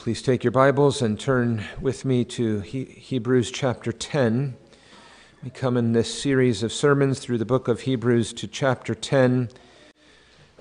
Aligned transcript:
Please 0.00 0.22
take 0.22 0.42
your 0.42 0.50
Bibles 0.50 1.02
and 1.02 1.20
turn 1.20 1.62
with 1.78 2.06
me 2.06 2.24
to 2.24 2.60
he- 2.60 2.86
Hebrews 2.86 3.50
chapter 3.50 3.92
10. 3.92 4.56
We 5.44 5.50
come 5.50 5.76
in 5.76 5.92
this 5.92 6.22
series 6.22 6.62
of 6.62 6.72
sermons 6.72 7.18
through 7.18 7.36
the 7.36 7.44
book 7.44 7.68
of 7.68 7.82
Hebrews 7.82 8.32
to 8.32 8.46
chapter 8.46 8.94
10, 8.94 9.50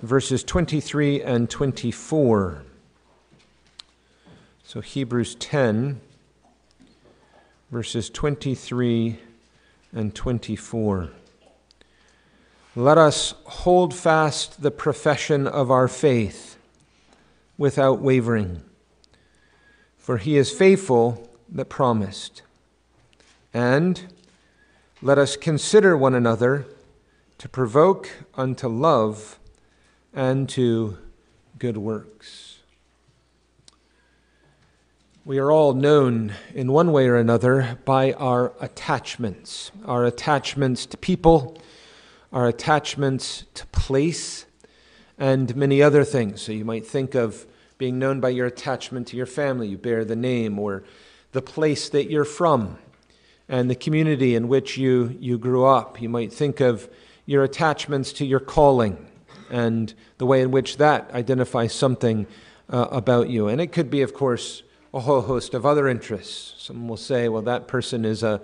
verses 0.02 0.44
23 0.44 1.22
and 1.22 1.50
24. 1.50 2.64
So, 4.66 4.82
Hebrews 4.82 5.36
10, 5.36 6.02
verses 7.72 8.10
23 8.10 9.20
and 9.94 10.14
24. 10.14 11.12
Let 12.76 12.98
us 12.98 13.36
hold 13.46 13.96
fast 13.96 14.62
the 14.62 14.72
profession 14.72 15.48
of 15.48 15.72
our 15.72 15.88
faith 15.88 16.58
without 17.58 18.02
wavering. 18.02 18.64
For 20.10 20.18
he 20.18 20.38
is 20.38 20.50
faithful 20.50 21.30
that 21.50 21.66
promised. 21.66 22.42
And 23.54 24.12
let 25.04 25.20
us 25.20 25.38
consider 25.38 25.96
one 25.96 26.16
another 26.16 26.66
to 27.38 27.48
provoke 27.48 28.10
unto 28.34 28.68
love 28.68 29.38
and 30.12 30.50
to 30.50 30.98
good 31.60 31.78
works. 31.78 32.58
We 35.26 35.38
are 35.38 35.52
all 35.52 35.76
known 35.76 36.34
in 36.56 36.72
one 36.72 36.92
way 36.92 37.08
or 37.08 37.16
another 37.16 37.78
by 37.86 38.14
our 38.14 38.54
attachments, 38.60 39.70
our 39.86 40.06
attachments 40.06 40.88
to 40.88 40.98
people, 40.98 41.62
our 42.34 42.48
attachments 42.48 43.44
to 43.54 43.68
place, 43.68 44.48
and 45.20 45.56
many 45.56 45.84
other 45.84 46.04
things. 46.04 46.42
So 46.42 46.52
you 46.52 46.66
might 46.66 46.88
think 46.88 47.14
of 47.14 47.46
being 47.80 47.98
known 47.98 48.20
by 48.20 48.30
your 48.30 48.46
attachment 48.46 49.08
to 49.08 49.18
your 49.18 49.26
family. 49.26 49.70
You 49.70 49.78
bear 49.78 50.06
the 50.06 50.16
name 50.16 50.60
or 50.60 50.84
the 51.32 51.42
place 51.42 51.90
that 51.90 52.12
you're 52.12 52.26
from 52.26 52.78
and 53.48 53.70
the 53.70 53.76
community 53.76 54.36
in 54.36 54.50
which 54.50 54.78
you, 54.78 55.18
you 55.20 55.40
grew 55.40 55.66
up. 55.66 56.00
You 56.02 56.10
might 56.10 56.32
think 56.32 56.60
of 56.60 56.90
your 57.26 57.44
attachments 57.44 58.12
to 58.14 58.26
your 58.26 58.42
calling 58.42 59.08
and 59.50 59.94
the 60.18 60.26
way 60.26 60.42
in 60.42 60.52
which 60.52 60.78
that 60.78 61.10
identifies 61.14 61.74
something 61.74 62.28
uh, 62.70 62.88
about 62.92 63.30
you. 63.30 63.48
And 63.48 63.62
it 63.62 63.72
could 63.72 63.90
be, 63.90 64.02
of 64.02 64.14
course, 64.14 64.62
a 64.94 65.00
whole 65.00 65.22
host 65.22 65.54
of 65.54 65.66
other 65.66 65.88
interests. 65.88 66.62
Some 66.62 66.90
will 66.90 66.98
say, 66.98 67.30
well, 67.30 67.42
that 67.44 67.68
person 67.68 68.06
is 68.06 68.24
a 68.24 68.42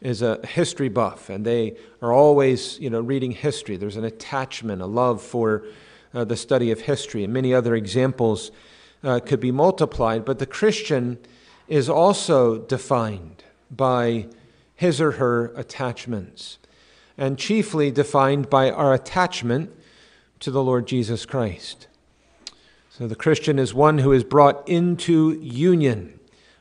is 0.00 0.20
a 0.22 0.44
history 0.46 0.90
buff 0.90 1.30
and 1.30 1.46
they 1.46 1.74
are 2.02 2.12
always 2.12 2.78
you 2.78 2.90
know 2.90 3.00
reading 3.00 3.30
history 3.30 3.76
there's 3.76 3.96
an 3.96 4.04
attachment 4.04 4.82
a 4.82 4.86
love 4.86 5.22
for 5.22 5.64
uh, 6.14 6.24
the 6.24 6.36
study 6.36 6.70
of 6.70 6.82
history, 6.82 7.24
and 7.24 7.32
many 7.32 7.52
other 7.52 7.74
examples 7.74 8.50
uh, 9.02 9.20
could 9.20 9.40
be 9.40 9.50
multiplied. 9.50 10.24
But 10.24 10.38
the 10.38 10.46
Christian 10.46 11.18
is 11.68 11.88
also 11.88 12.58
defined 12.58 13.42
by 13.70 14.28
his 14.74 15.00
or 15.00 15.12
her 15.12 15.52
attachments, 15.56 16.58
and 17.18 17.38
chiefly 17.38 17.90
defined 17.90 18.48
by 18.48 18.70
our 18.70 18.94
attachment 18.94 19.70
to 20.40 20.50
the 20.50 20.62
Lord 20.62 20.86
Jesus 20.86 21.26
Christ. 21.26 21.88
So 22.90 23.08
the 23.08 23.16
Christian 23.16 23.58
is 23.58 23.74
one 23.74 23.98
who 23.98 24.12
is 24.12 24.22
brought 24.22 24.68
into 24.68 25.32
union 25.42 26.20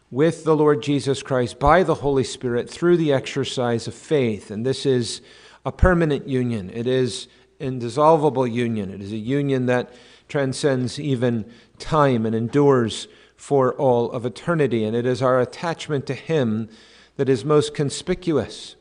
with 0.09 0.44
the 0.44 0.56
Lord 0.56 0.81
Jesus 0.81 1.24
Christ 1.24 1.59
by 1.59 1.84
the 1.84 1.96
Holy 1.96 2.24
Spirit 2.24 2.70
through 2.70 2.98
the 2.98 3.12
exercise 3.12 3.88
of 3.88 3.94
faith. 3.94 4.52
And 4.52 4.66
this 4.66 4.86
is 4.86 5.22
a 5.66 5.72
permanent 5.72 6.28
union. 6.28 6.70
It 6.72 6.88
is 6.88 7.28
indissoluble 7.64 8.45
union. 8.45 8.92
It 8.92 9.02
is 9.02 9.14
a 9.14 9.17
union 9.17 9.66
that 9.67 9.94
transcends 10.28 11.00
even 11.00 11.45
time 11.80 12.25
and 12.25 12.36
endures 12.36 13.08
for 13.36 13.73
all 13.73 14.11
of 14.11 14.25
eternity. 14.25 14.83
And 14.83 14.95
it 14.95 15.06
is 15.06 15.22
our 15.22 15.39
attachment 15.39 16.06
to 16.08 16.14
Him 16.14 16.69
that 17.16 17.30
is 17.30 17.45
most 17.45 17.73
conspicuous 17.73 18.75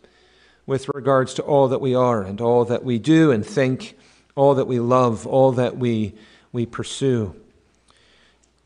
with 0.66 0.88
regards 0.94 1.34
to 1.34 1.42
all 1.42 1.68
that 1.68 1.80
we 1.80 1.94
are 1.94 2.22
and 2.22 2.40
all 2.40 2.64
that 2.64 2.84
we 2.84 2.98
do 2.98 3.30
and 3.30 3.44
think, 3.44 3.96
all 4.34 4.54
that 4.54 4.66
we 4.66 4.80
love, 4.80 5.26
all 5.26 5.52
that 5.52 5.76
we, 5.76 6.14
we 6.52 6.66
pursue. 6.66 7.34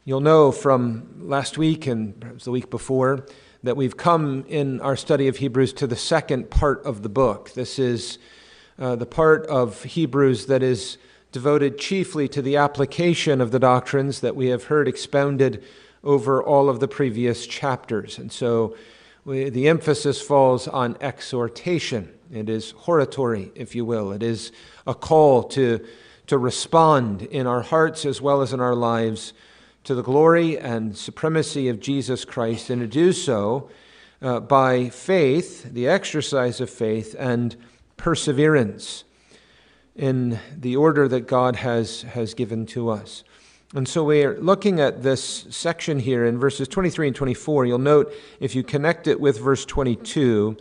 You'll 0.05 0.21
know 0.21 0.53
from 0.53 1.29
last 1.29 1.59
week 1.59 1.87
and 1.87 2.19
perhaps 2.21 2.45
the 2.45 2.51
week 2.51 2.71
before 2.71 3.27
that 3.63 3.77
we've 3.77 3.97
come 3.97 4.45
in 4.49 4.81
our 4.81 4.97
study 4.97 5.27
of 5.27 5.39
Hebrews 5.39 5.73
to 5.75 5.87
the 5.87 5.97
second 5.97 6.51
part 6.51 6.85
of 6.85 7.03
the 7.03 7.09
book. 7.09 7.53
This 7.55 7.79
is 7.79 8.19
uh, 8.79 8.97
the 8.97 9.07
part 9.07 9.47
of 9.47 9.83
Hebrews 9.83 10.47
that 10.47 10.63
is 10.63 10.99
devoted 11.33 11.79
chiefly 11.79 12.29
to 12.29 12.43
the 12.43 12.57
application 12.57 13.41
of 13.41 13.51
the 13.51 13.59
doctrines 13.59 14.21
that 14.21 14.37
we 14.37 14.47
have 14.49 14.65
heard 14.65 14.89
expounded 14.89 15.63
over 16.05 16.43
all 16.43 16.69
of 16.69 16.81
the 16.81 16.89
previous 16.89 17.47
chapters. 17.47 18.19
And 18.19 18.31
so 18.31 18.77
we, 19.25 19.49
the 19.49 19.69
emphasis 19.69 20.23
falls 20.23 20.69
on 20.69 20.97
exhortation. 21.01 22.13
It 22.33 22.49
is 22.49 22.71
hortatory, 22.71 23.51
if 23.55 23.75
you 23.75 23.85
will. 23.85 24.13
It 24.13 24.23
is 24.23 24.53
a 24.87 24.95
call 24.95 25.43
to, 25.45 25.85
to 26.29 26.39
respond 26.39 27.23
in 27.23 27.47
our 27.47 27.63
hearts 27.63 28.05
as 28.05 28.21
well 28.21 28.41
as 28.41 28.53
in 28.53 28.61
our 28.61 28.75
lives 28.75 29.33
to 29.85 29.95
the 29.95 30.03
glory 30.03 30.59
and 30.59 30.97
supremacy 30.97 31.69
of 31.69 31.81
Jesus 31.81 32.25
Christ, 32.25 32.71
and 32.71 32.81
to 32.81 32.89
do 32.89 33.13
so 33.13 33.71
uh, 34.21 34.41
by 34.41 34.89
faith, 34.89 35.73
the 35.73 35.87
exercise 35.87 36.61
of 36.61 36.69
faith, 36.69 37.15
and 37.19 37.57
perseverance 37.97 39.05
in 39.95 40.39
the 40.57 40.77
order 40.77 41.09
that 41.09 41.27
God 41.27 41.57
has, 41.57 42.03
has 42.03 42.35
given 42.35 42.67
to 42.67 42.91
us. 42.91 43.25
And 43.75 43.89
so 43.89 44.05
we're 44.05 44.39
looking 44.39 44.79
at 44.79 45.03
this 45.03 45.47
section 45.51 45.99
here 45.99 46.25
in 46.25 46.39
verses 46.39 46.69
23 46.69 47.09
and 47.09 47.17
24. 47.17 47.67
You'll 47.67 47.79
note 47.79 48.13
if 48.39 48.55
you 48.55 48.63
connect 48.63 49.07
it 49.07 49.21
with 49.21 49.41
verse 49.41 49.65
22, 49.65 50.57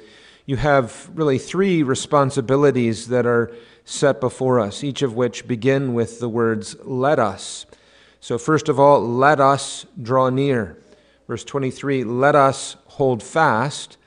you 0.48 0.56
have 0.58 1.10
really 1.14 1.38
three 1.38 1.84
responsibilities 1.84 3.08
that 3.10 3.26
are 3.26 3.52
set 3.84 4.20
before 4.20 4.60
us, 4.60 4.84
each 4.84 5.04
of 5.04 5.16
which 5.16 5.48
begin 5.48 5.94
with 5.94 6.20
the 6.20 6.30
words, 6.30 6.76
let 6.84 7.20
us. 7.20 7.68
So, 8.20 8.40
first 8.40 8.70
of 8.70 8.80
all, 8.80 9.08
let 9.08 9.40
us 9.40 9.86
draw 10.02 10.30
near. 10.30 10.78
Verse 11.28 11.44
23, 11.44 12.04
let 12.04 12.36
us 12.36 12.76
hold 12.86 13.22
fast. 13.22 13.98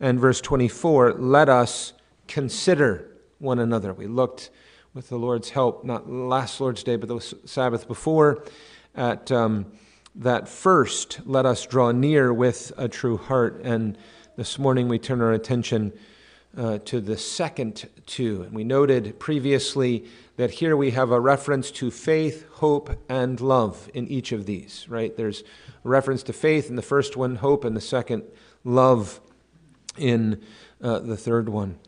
And 0.00 0.20
verse 0.20 0.42
24, 0.42 1.14
let 1.14 1.48
us 1.48 1.93
consider 2.28 3.10
one 3.38 3.58
another. 3.58 3.92
We 3.92 4.06
looked 4.06 4.50
with 4.94 5.08
the 5.08 5.18
Lord's 5.18 5.50
help, 5.50 5.84
not 5.84 6.10
last 6.10 6.60
Lord's 6.60 6.82
Day, 6.82 6.96
but 6.96 7.08
the 7.08 7.20
Sabbath 7.44 7.88
before, 7.88 8.44
at 8.94 9.32
um, 9.32 9.66
that 10.14 10.48
first, 10.48 11.20
let 11.24 11.46
us 11.46 11.66
draw 11.66 11.90
near 11.90 12.32
with 12.32 12.72
a 12.76 12.88
true 12.88 13.16
heart. 13.16 13.60
And 13.64 13.98
this 14.36 14.58
morning 14.58 14.88
we 14.88 14.98
turn 14.98 15.20
our 15.20 15.32
attention 15.32 15.92
uh, 16.56 16.78
to 16.84 17.00
the 17.00 17.16
second 17.16 17.88
two. 18.06 18.42
And 18.42 18.52
we 18.52 18.62
noted 18.62 19.18
previously 19.18 20.04
that 20.36 20.50
here 20.50 20.76
we 20.76 20.92
have 20.92 21.10
a 21.10 21.20
reference 21.20 21.72
to 21.72 21.90
faith, 21.90 22.46
hope, 22.52 22.90
and 23.08 23.40
love 23.40 23.90
in 23.94 24.06
each 24.06 24.30
of 24.30 24.46
these, 24.46 24.86
right? 24.88 25.16
There's 25.16 25.42
a 25.84 25.88
reference 25.88 26.22
to 26.24 26.32
faith 26.32 26.68
in 26.70 26.76
the 26.76 26.82
first 26.82 27.16
one, 27.16 27.36
hope 27.36 27.64
in 27.64 27.74
the 27.74 27.80
second, 27.80 28.22
love 28.62 29.20
in 29.96 30.40
uh, 30.80 31.00
the 31.00 31.16
third 31.16 31.48
one. 31.48 31.78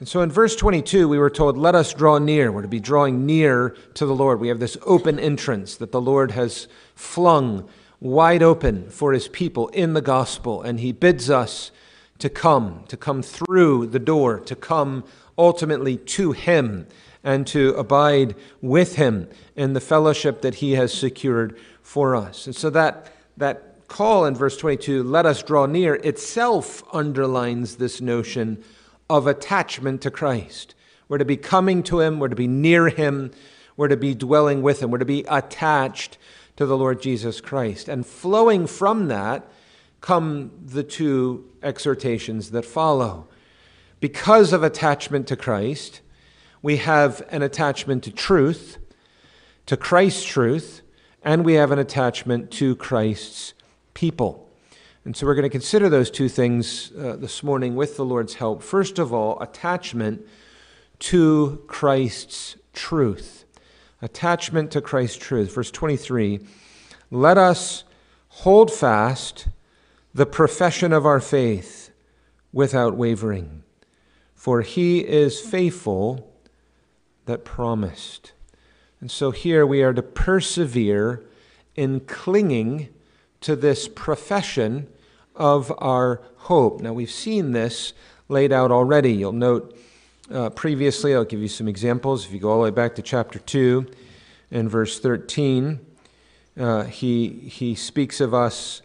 And 0.00 0.06
so 0.06 0.20
in 0.20 0.30
verse 0.30 0.54
22, 0.54 1.08
we 1.08 1.18
were 1.18 1.30
told, 1.30 1.58
Let 1.58 1.74
us 1.74 1.92
draw 1.92 2.18
near. 2.18 2.52
We're 2.52 2.62
to 2.62 2.68
be 2.68 2.78
drawing 2.78 3.26
near 3.26 3.74
to 3.94 4.06
the 4.06 4.14
Lord. 4.14 4.38
We 4.38 4.48
have 4.48 4.60
this 4.60 4.76
open 4.86 5.18
entrance 5.18 5.76
that 5.76 5.90
the 5.90 6.00
Lord 6.00 6.30
has 6.32 6.68
flung 6.94 7.68
wide 8.00 8.42
open 8.42 8.90
for 8.90 9.12
his 9.12 9.26
people 9.26 9.68
in 9.68 9.94
the 9.94 10.00
gospel. 10.00 10.62
And 10.62 10.78
he 10.78 10.92
bids 10.92 11.30
us 11.30 11.72
to 12.20 12.28
come, 12.28 12.84
to 12.88 12.96
come 12.96 13.22
through 13.22 13.86
the 13.88 13.98
door, 13.98 14.38
to 14.40 14.54
come 14.54 15.02
ultimately 15.36 15.96
to 15.96 16.30
him, 16.30 16.86
and 17.24 17.44
to 17.48 17.70
abide 17.74 18.36
with 18.62 18.94
him 18.94 19.28
in 19.56 19.72
the 19.72 19.80
fellowship 19.80 20.42
that 20.42 20.56
he 20.56 20.72
has 20.72 20.94
secured 20.94 21.58
for 21.82 22.14
us. 22.14 22.46
And 22.46 22.54
so 22.54 22.70
that, 22.70 23.12
that 23.36 23.88
call 23.88 24.26
in 24.26 24.36
verse 24.36 24.56
22, 24.56 25.02
let 25.02 25.26
us 25.26 25.42
draw 25.42 25.66
near, 25.66 25.96
itself 25.96 26.84
underlines 26.92 27.76
this 27.76 28.00
notion 28.00 28.62
of 29.10 29.26
attachment 29.26 30.02
to 30.02 30.10
Christ. 30.10 30.74
We're 31.08 31.18
to 31.18 31.24
be 31.24 31.36
coming 31.36 31.82
to 31.84 32.00
Him, 32.00 32.18
we're 32.18 32.28
to 32.28 32.36
be 32.36 32.46
near 32.46 32.88
Him, 32.88 33.30
we're 33.76 33.88
to 33.88 33.96
be 33.96 34.14
dwelling 34.14 34.62
with 34.62 34.82
Him, 34.82 34.90
we're 34.90 34.98
to 34.98 35.04
be 35.04 35.24
attached 35.28 36.18
to 36.56 36.66
the 36.66 36.76
Lord 36.76 37.00
Jesus 37.00 37.40
Christ. 37.40 37.88
And 37.88 38.04
flowing 38.04 38.66
from 38.66 39.08
that 39.08 39.48
come 40.00 40.50
the 40.64 40.82
two 40.82 41.48
exhortations 41.62 42.50
that 42.50 42.64
follow. 42.64 43.28
Because 44.00 44.52
of 44.52 44.62
attachment 44.62 45.26
to 45.28 45.36
Christ, 45.36 46.00
we 46.62 46.76
have 46.78 47.22
an 47.30 47.42
attachment 47.42 48.04
to 48.04 48.10
truth, 48.10 48.78
to 49.66 49.76
Christ's 49.76 50.24
truth, 50.24 50.82
and 51.22 51.44
we 51.44 51.54
have 51.54 51.70
an 51.70 51.78
attachment 51.78 52.50
to 52.52 52.76
Christ's 52.76 53.54
people. 53.94 54.47
And 55.08 55.16
so 55.16 55.24
we're 55.26 55.36
going 55.36 55.44
to 55.44 55.48
consider 55.48 55.88
those 55.88 56.10
two 56.10 56.28
things 56.28 56.92
uh, 56.92 57.16
this 57.16 57.42
morning 57.42 57.74
with 57.74 57.96
the 57.96 58.04
Lord's 58.04 58.34
help. 58.34 58.62
First 58.62 58.98
of 58.98 59.10
all, 59.10 59.40
attachment 59.40 60.20
to 60.98 61.64
Christ's 61.66 62.56
truth. 62.74 63.46
Attachment 64.02 64.70
to 64.72 64.82
Christ's 64.82 65.16
truth. 65.16 65.54
Verse 65.54 65.70
23 65.70 66.40
Let 67.10 67.38
us 67.38 67.84
hold 68.28 68.70
fast 68.70 69.48
the 70.12 70.26
profession 70.26 70.92
of 70.92 71.06
our 71.06 71.20
faith 71.20 71.90
without 72.52 72.94
wavering, 72.94 73.62
for 74.34 74.60
he 74.60 74.98
is 74.98 75.40
faithful 75.40 76.30
that 77.24 77.46
promised. 77.46 78.32
And 79.00 79.10
so 79.10 79.30
here 79.30 79.66
we 79.66 79.82
are 79.82 79.94
to 79.94 80.02
persevere 80.02 81.24
in 81.76 82.00
clinging 82.00 82.90
to 83.40 83.56
this 83.56 83.88
profession 83.88 84.86
of 85.38 85.72
our 85.78 86.20
hope. 86.36 86.82
Now, 86.82 86.92
we've 86.92 87.10
seen 87.10 87.52
this 87.52 87.94
laid 88.28 88.52
out 88.52 88.70
already. 88.70 89.12
You'll 89.12 89.32
note 89.32 89.78
uh, 90.30 90.50
previously, 90.50 91.14
I'll 91.14 91.24
give 91.24 91.40
you 91.40 91.48
some 91.48 91.68
examples. 91.68 92.26
If 92.26 92.32
you 92.32 92.38
go 92.38 92.50
all 92.50 92.58
the 92.58 92.64
way 92.64 92.70
back 92.70 92.94
to 92.96 93.02
chapter 93.02 93.38
2 93.38 93.86
and 94.50 94.70
verse 94.70 95.00
13, 95.00 95.80
uh, 96.58 96.82
he, 96.84 97.28
he 97.28 97.74
speaks 97.74 98.20
of 98.20 98.34
us 98.34 98.82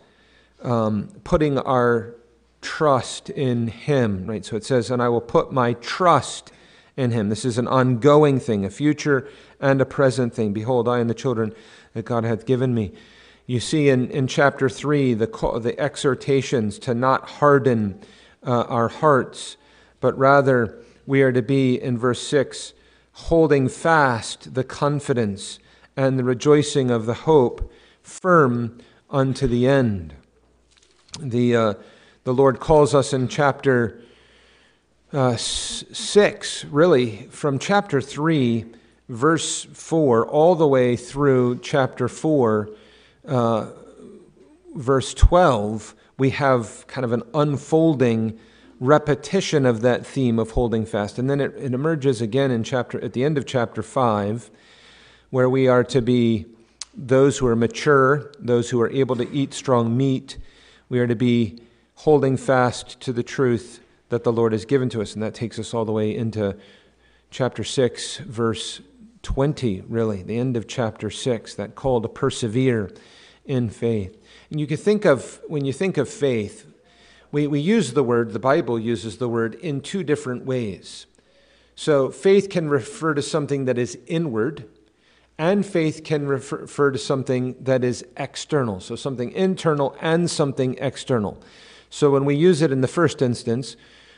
um, 0.61 1.09
putting 1.25 1.57
our 1.57 2.15
trust 2.61 3.29
in 3.29 3.67
him, 3.67 4.25
right? 4.25 4.45
So 4.45 4.55
it 4.55 4.63
says, 4.63 4.89
And 4.89 5.01
I 5.01 5.09
will 5.09 5.19
put 5.19 5.51
my 5.51 5.73
trust 5.73 6.53
in 6.95 7.11
him. 7.11 7.27
This 7.27 7.43
is 7.43 7.57
an 7.57 7.67
ongoing 7.67 8.39
thing, 8.39 8.63
a 8.63 8.69
future 8.69 9.27
and 9.59 9.81
a 9.81 9.85
present 9.85 10.33
thing. 10.33 10.53
Behold, 10.53 10.87
I 10.87 10.99
and 10.99 11.09
the 11.09 11.15
children 11.15 11.53
that 11.93 12.05
God 12.05 12.23
hath 12.23 12.45
given 12.45 12.73
me. 12.73 12.93
You 13.45 13.59
see 13.59 13.89
in, 13.89 14.09
in 14.09 14.27
chapter 14.27 14.69
3 14.69 15.15
the, 15.15 15.27
the 15.61 15.75
exhortations 15.77 16.79
to 16.79 16.93
not 16.93 17.29
harden 17.29 17.99
uh, 18.45 18.63
our 18.63 18.87
hearts, 18.87 19.57
but 19.99 20.17
rather 20.17 20.79
we 21.05 21.21
are 21.21 21.31
to 21.31 21.41
be, 21.41 21.81
in 21.81 21.97
verse 21.97 22.25
6, 22.27 22.73
holding 23.13 23.67
fast 23.67 24.53
the 24.53 24.63
confidence 24.63 25.59
and 25.97 26.17
the 26.17 26.23
rejoicing 26.23 26.89
of 26.89 27.05
the 27.05 27.13
hope 27.13 27.71
firm 28.01 28.79
unto 29.09 29.45
the 29.47 29.67
end. 29.67 30.13
The, 31.19 31.55
uh, 31.55 31.73
the 32.23 32.33
Lord 32.33 32.59
calls 32.59 32.95
us 32.95 33.13
in 33.13 33.27
chapter 33.27 34.01
uh, 35.11 35.35
6, 35.35 36.65
really, 36.65 37.27
from 37.29 37.59
chapter 37.59 38.01
3, 38.01 38.65
verse 39.09 39.65
4, 39.65 40.25
all 40.25 40.55
the 40.55 40.67
way 40.67 40.95
through 40.95 41.59
chapter 41.59 42.07
4, 42.07 42.69
uh, 43.27 43.67
verse 44.75 45.13
12, 45.13 45.95
we 46.17 46.31
have 46.31 46.85
kind 46.87 47.05
of 47.05 47.11
an 47.11 47.23
unfolding 47.33 48.39
repetition 48.79 49.65
of 49.65 49.81
that 49.81 50.05
theme 50.05 50.37
of 50.39 50.51
holding 50.51 50.85
fast. 50.85 51.17
And 51.17 51.29
then 51.29 51.39
it, 51.39 51.53
it 51.57 51.73
emerges 51.73 52.21
again 52.21 52.51
in 52.51 52.63
chapter 52.63 53.03
at 53.03 53.13
the 53.13 53.23
end 53.23 53.37
of 53.37 53.45
chapter 53.45 53.81
5, 53.81 54.51
where 55.29 55.49
we 55.49 55.67
are 55.67 55.83
to 55.85 56.01
be 56.01 56.45
those 56.93 57.37
who 57.37 57.47
are 57.47 57.55
mature, 57.55 58.31
those 58.39 58.69
who 58.69 58.81
are 58.81 58.89
able 58.91 59.15
to 59.15 59.29
eat 59.31 59.53
strong 59.53 59.95
meat. 59.95 60.37
We 60.89 60.99
are 60.99 61.07
to 61.07 61.15
be 61.15 61.59
holding 61.95 62.37
fast 62.37 62.99
to 63.01 63.13
the 63.13 63.23
truth 63.23 63.79
that 64.09 64.23
the 64.23 64.31
Lord 64.31 64.51
has 64.51 64.65
given 64.65 64.89
to 64.89 65.01
us. 65.01 65.13
And 65.13 65.23
that 65.23 65.33
takes 65.33 65.57
us 65.57 65.73
all 65.73 65.85
the 65.85 65.91
way 65.91 66.15
into 66.15 66.55
chapter 67.31 67.63
6, 67.63 68.17
verse 68.17 68.81
20, 69.23 69.81
really, 69.87 70.21
the 70.21 70.37
end 70.37 70.57
of 70.57 70.67
chapter 70.67 71.09
6, 71.09 71.55
that 71.55 71.75
call 71.75 72.01
to 72.01 72.09
persevere 72.09 72.91
in 73.45 73.69
faith. 73.69 74.17
And 74.49 74.59
you 74.59 74.67
can 74.67 74.77
think 74.77 75.05
of, 75.05 75.41
when 75.47 75.65
you 75.65 75.73
think 75.73 75.97
of 75.97 76.09
faith, 76.09 76.65
we, 77.31 77.47
we 77.47 77.59
use 77.59 77.93
the 77.93 78.03
word, 78.03 78.31
the 78.31 78.39
Bible 78.39 78.79
uses 78.79 79.17
the 79.17 79.27
word 79.27 79.55
in 79.55 79.81
two 79.81 80.03
different 80.03 80.45
ways. 80.45 81.07
So 81.75 82.11
faith 82.11 82.49
can 82.49 82.69
refer 82.69 83.13
to 83.15 83.21
something 83.21 83.65
that 83.65 83.77
is 83.77 83.97
inward, 84.05 84.69
and 85.37 85.65
faith 85.65 86.03
can 86.03 86.27
refer, 86.27 86.57
refer 86.57 86.91
to 86.91 86.99
something 86.99 87.55
that 87.59 87.83
is 87.83 88.05
external. 88.17 88.79
So 88.79 88.95
something 88.95 89.31
internal 89.31 89.97
and 89.99 90.29
something 90.29 90.77
external. 90.79 91.41
So 91.89 92.11
when 92.11 92.25
we 92.25 92.35
use 92.35 92.61
it 92.61 92.71
in 92.71 92.81
the 92.81 92.87
first 92.87 93.21
instance, 93.21 93.75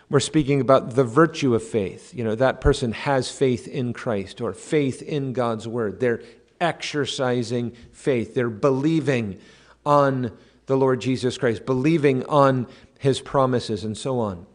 we're 0.09 0.19
speaking 0.19 0.61
about 0.61 0.91
the 0.91 1.03
virtue 1.03 1.55
of 1.55 1.63
faith. 1.63 2.13
You 2.13 2.23
know, 2.25 2.35
that 2.35 2.61
person 2.61 2.91
has 2.91 3.31
faith 3.31 3.67
in 3.67 3.93
Christ 3.93 4.41
or 4.41 4.53
faith 4.53 5.01
in 5.01 5.33
God's 5.33 5.67
word. 5.67 5.99
They're 5.99 6.21
exercising 6.59 7.71
faith. 7.91 8.33
They're 8.33 8.49
believing 8.49 9.39
on 9.85 10.31
the 10.65 10.75
Lord 10.77 11.01
Jesus 11.01 11.37
Christ, 11.37 11.65
believing 11.65 12.25
on 12.25 12.67
his 12.99 13.21
promises, 13.21 13.83
and 13.83 13.97
so 13.97 14.19
on. 14.19 14.45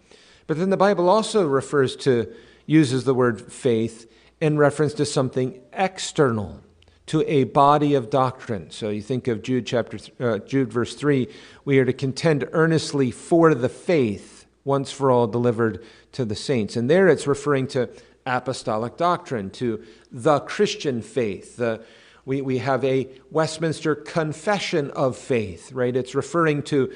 But 0.47 0.59
then 0.59 0.71
the 0.71 0.77
Bible 0.77 1.09
also 1.09 1.47
refers 1.47 1.95
to, 1.97 2.33
uses 2.67 3.05
the 3.05 3.15
word 3.15 3.53
faith 3.53 4.11
in 4.41 4.57
reference 4.57 4.95
to 4.95 5.05
something 5.05 5.61
external, 5.73 6.61
to 7.07 7.23
a 7.31 7.45
body 7.45 7.95
of 7.95 8.11
doctrine. 8.11 8.71
So 8.71 8.89
you 8.89 9.03
think 9.03 9.29
of 9.29 9.43
Jude 9.43 9.67
chapter, 9.67 9.99
uh, 10.19 10.39
Jude 10.39 10.73
verse 10.73 10.95
3, 10.95 11.29
we 11.65 11.79
are 11.79 11.85
to 11.85 11.93
contend 11.93 12.49
earnestly 12.53 13.11
for 13.11 13.55
the 13.55 13.69
faith 13.69 14.47
once 14.65 14.91
for 14.91 15.11
all 15.11 15.27
delivered 15.27 15.85
to 16.13 16.25
the 16.25 16.35
saints. 16.35 16.77
And 16.77 16.91
there 16.91 17.09
it's 17.09 17.27
referring 17.27 17.67
to 17.69 17.89
apostolic 18.27 18.97
doctrine, 18.97 19.51
to 19.51 19.85
the 20.11 20.41
Christian 20.41 21.03
faith. 21.03 21.57
The, 21.57 21.83
we, 22.25 22.43
we 22.43 22.59
have 22.59 22.85
a 22.85 23.09
Westminster 23.31 23.95
Confession 23.95 24.91
of 24.91 25.17
Faith, 25.17 25.73
right? 25.73 25.97
It's 25.97 26.15
referring 26.15 26.63
to 26.65 26.93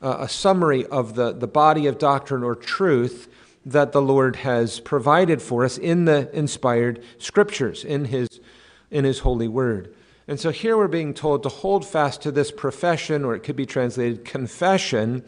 uh, 0.00 0.18
a 0.20 0.28
summary 0.28 0.86
of 0.86 1.14
the, 1.14 1.32
the 1.32 1.48
body 1.48 1.86
of 1.86 1.98
doctrine 1.98 2.42
or 2.42 2.54
truth 2.54 3.28
that 3.66 3.92
the 3.92 4.00
Lord 4.00 4.36
has 4.36 4.80
provided 4.80 5.42
for 5.42 5.64
us 5.64 5.76
in 5.76 6.04
the 6.04 6.30
inspired 6.36 7.02
scriptures, 7.18 7.84
in 7.84 8.06
His, 8.06 8.40
in 8.90 9.04
his 9.04 9.20
holy 9.20 9.48
word. 9.48 9.94
And 10.26 10.38
so 10.38 10.50
here 10.50 10.76
we're 10.76 10.88
being 10.88 11.14
told 11.14 11.42
to 11.42 11.48
hold 11.48 11.86
fast 11.86 12.22
to 12.22 12.30
this 12.30 12.50
profession, 12.50 13.24
or 13.24 13.34
it 13.34 13.40
could 13.40 13.56
be 13.56 13.66
translated 13.66 14.24
confession 14.24 15.24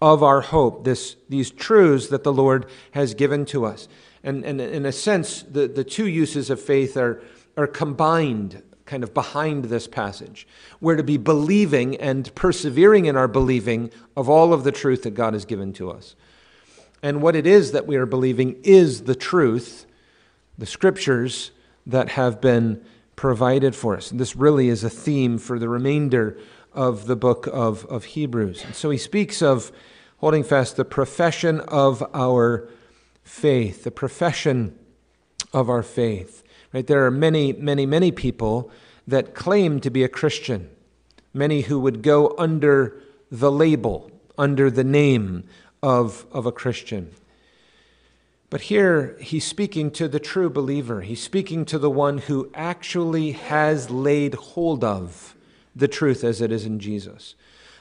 of 0.00 0.22
our 0.22 0.40
hope, 0.40 0.84
this, 0.84 1.16
these 1.28 1.50
truths 1.50 2.06
that 2.08 2.22
the 2.22 2.32
Lord 2.32 2.66
has 2.92 3.14
given 3.14 3.44
to 3.46 3.64
us. 3.64 3.88
And, 4.22 4.44
and 4.44 4.60
in 4.60 4.86
a 4.86 4.92
sense, 4.92 5.42
the, 5.42 5.68
the 5.68 5.84
two 5.84 6.06
uses 6.06 6.50
of 6.50 6.60
faith 6.60 6.96
are, 6.96 7.22
are 7.56 7.66
combined 7.66 8.62
kind 8.86 9.04
of 9.04 9.12
behind 9.12 9.66
this 9.66 9.86
passage. 9.86 10.48
We're 10.80 10.96
to 10.96 11.02
be 11.02 11.18
believing 11.18 11.96
and 11.96 12.34
persevering 12.34 13.04
in 13.04 13.16
our 13.16 13.28
believing 13.28 13.90
of 14.16 14.28
all 14.28 14.52
of 14.52 14.64
the 14.64 14.72
truth 14.72 15.02
that 15.02 15.10
God 15.10 15.34
has 15.34 15.44
given 15.44 15.72
to 15.74 15.90
us. 15.90 16.16
And 17.02 17.22
what 17.22 17.36
it 17.36 17.46
is 17.46 17.72
that 17.72 17.86
we 17.86 17.96
are 17.96 18.06
believing 18.06 18.56
is 18.64 19.02
the 19.02 19.14
truth, 19.14 19.86
the 20.56 20.66
scriptures 20.66 21.52
that 21.86 22.10
have 22.10 22.40
been 22.40 22.82
provided 23.14 23.76
for 23.76 23.96
us. 23.96 24.10
And 24.10 24.18
this 24.18 24.34
really 24.34 24.68
is 24.68 24.82
a 24.82 24.90
theme 24.90 25.38
for 25.38 25.58
the 25.58 25.68
remainder 25.68 26.38
of 26.72 27.06
the 27.06 27.16
book 27.16 27.46
of, 27.52 27.84
of 27.86 28.04
Hebrews. 28.04 28.64
And 28.64 28.74
so 28.74 28.90
he 28.90 28.98
speaks 28.98 29.42
of 29.42 29.70
holding 30.18 30.44
fast 30.44 30.76
the 30.76 30.84
profession 30.84 31.60
of 31.60 32.02
our 32.14 32.68
faith, 33.28 33.84
the 33.84 33.90
profession 33.90 34.76
of 35.52 35.68
our 35.68 35.82
faith. 35.82 36.42
Right? 36.72 36.86
There 36.86 37.04
are 37.04 37.10
many, 37.10 37.52
many, 37.52 37.86
many 37.86 38.10
people 38.10 38.70
that 39.06 39.34
claim 39.34 39.80
to 39.80 39.90
be 39.90 40.02
a 40.02 40.08
Christian, 40.08 40.68
many 41.32 41.62
who 41.62 41.78
would 41.80 42.02
go 42.02 42.34
under 42.38 43.00
the 43.30 43.52
label, 43.52 44.10
under 44.36 44.70
the 44.70 44.84
name 44.84 45.44
of, 45.82 46.26
of 46.32 46.46
a 46.46 46.52
Christian. 46.52 47.10
But 48.50 48.62
here 48.62 49.16
he's 49.20 49.46
speaking 49.46 49.90
to 49.92 50.08
the 50.08 50.20
true 50.20 50.48
believer. 50.48 51.02
He's 51.02 51.22
speaking 51.22 51.64
to 51.66 51.78
the 51.78 51.90
one 51.90 52.18
who 52.18 52.50
actually 52.54 53.32
has 53.32 53.90
laid 53.90 54.34
hold 54.34 54.82
of 54.82 55.36
the 55.76 55.88
truth 55.88 56.24
as 56.24 56.40
it 56.40 56.50
is 56.50 56.64
in 56.64 56.80
Jesus. 56.80 57.34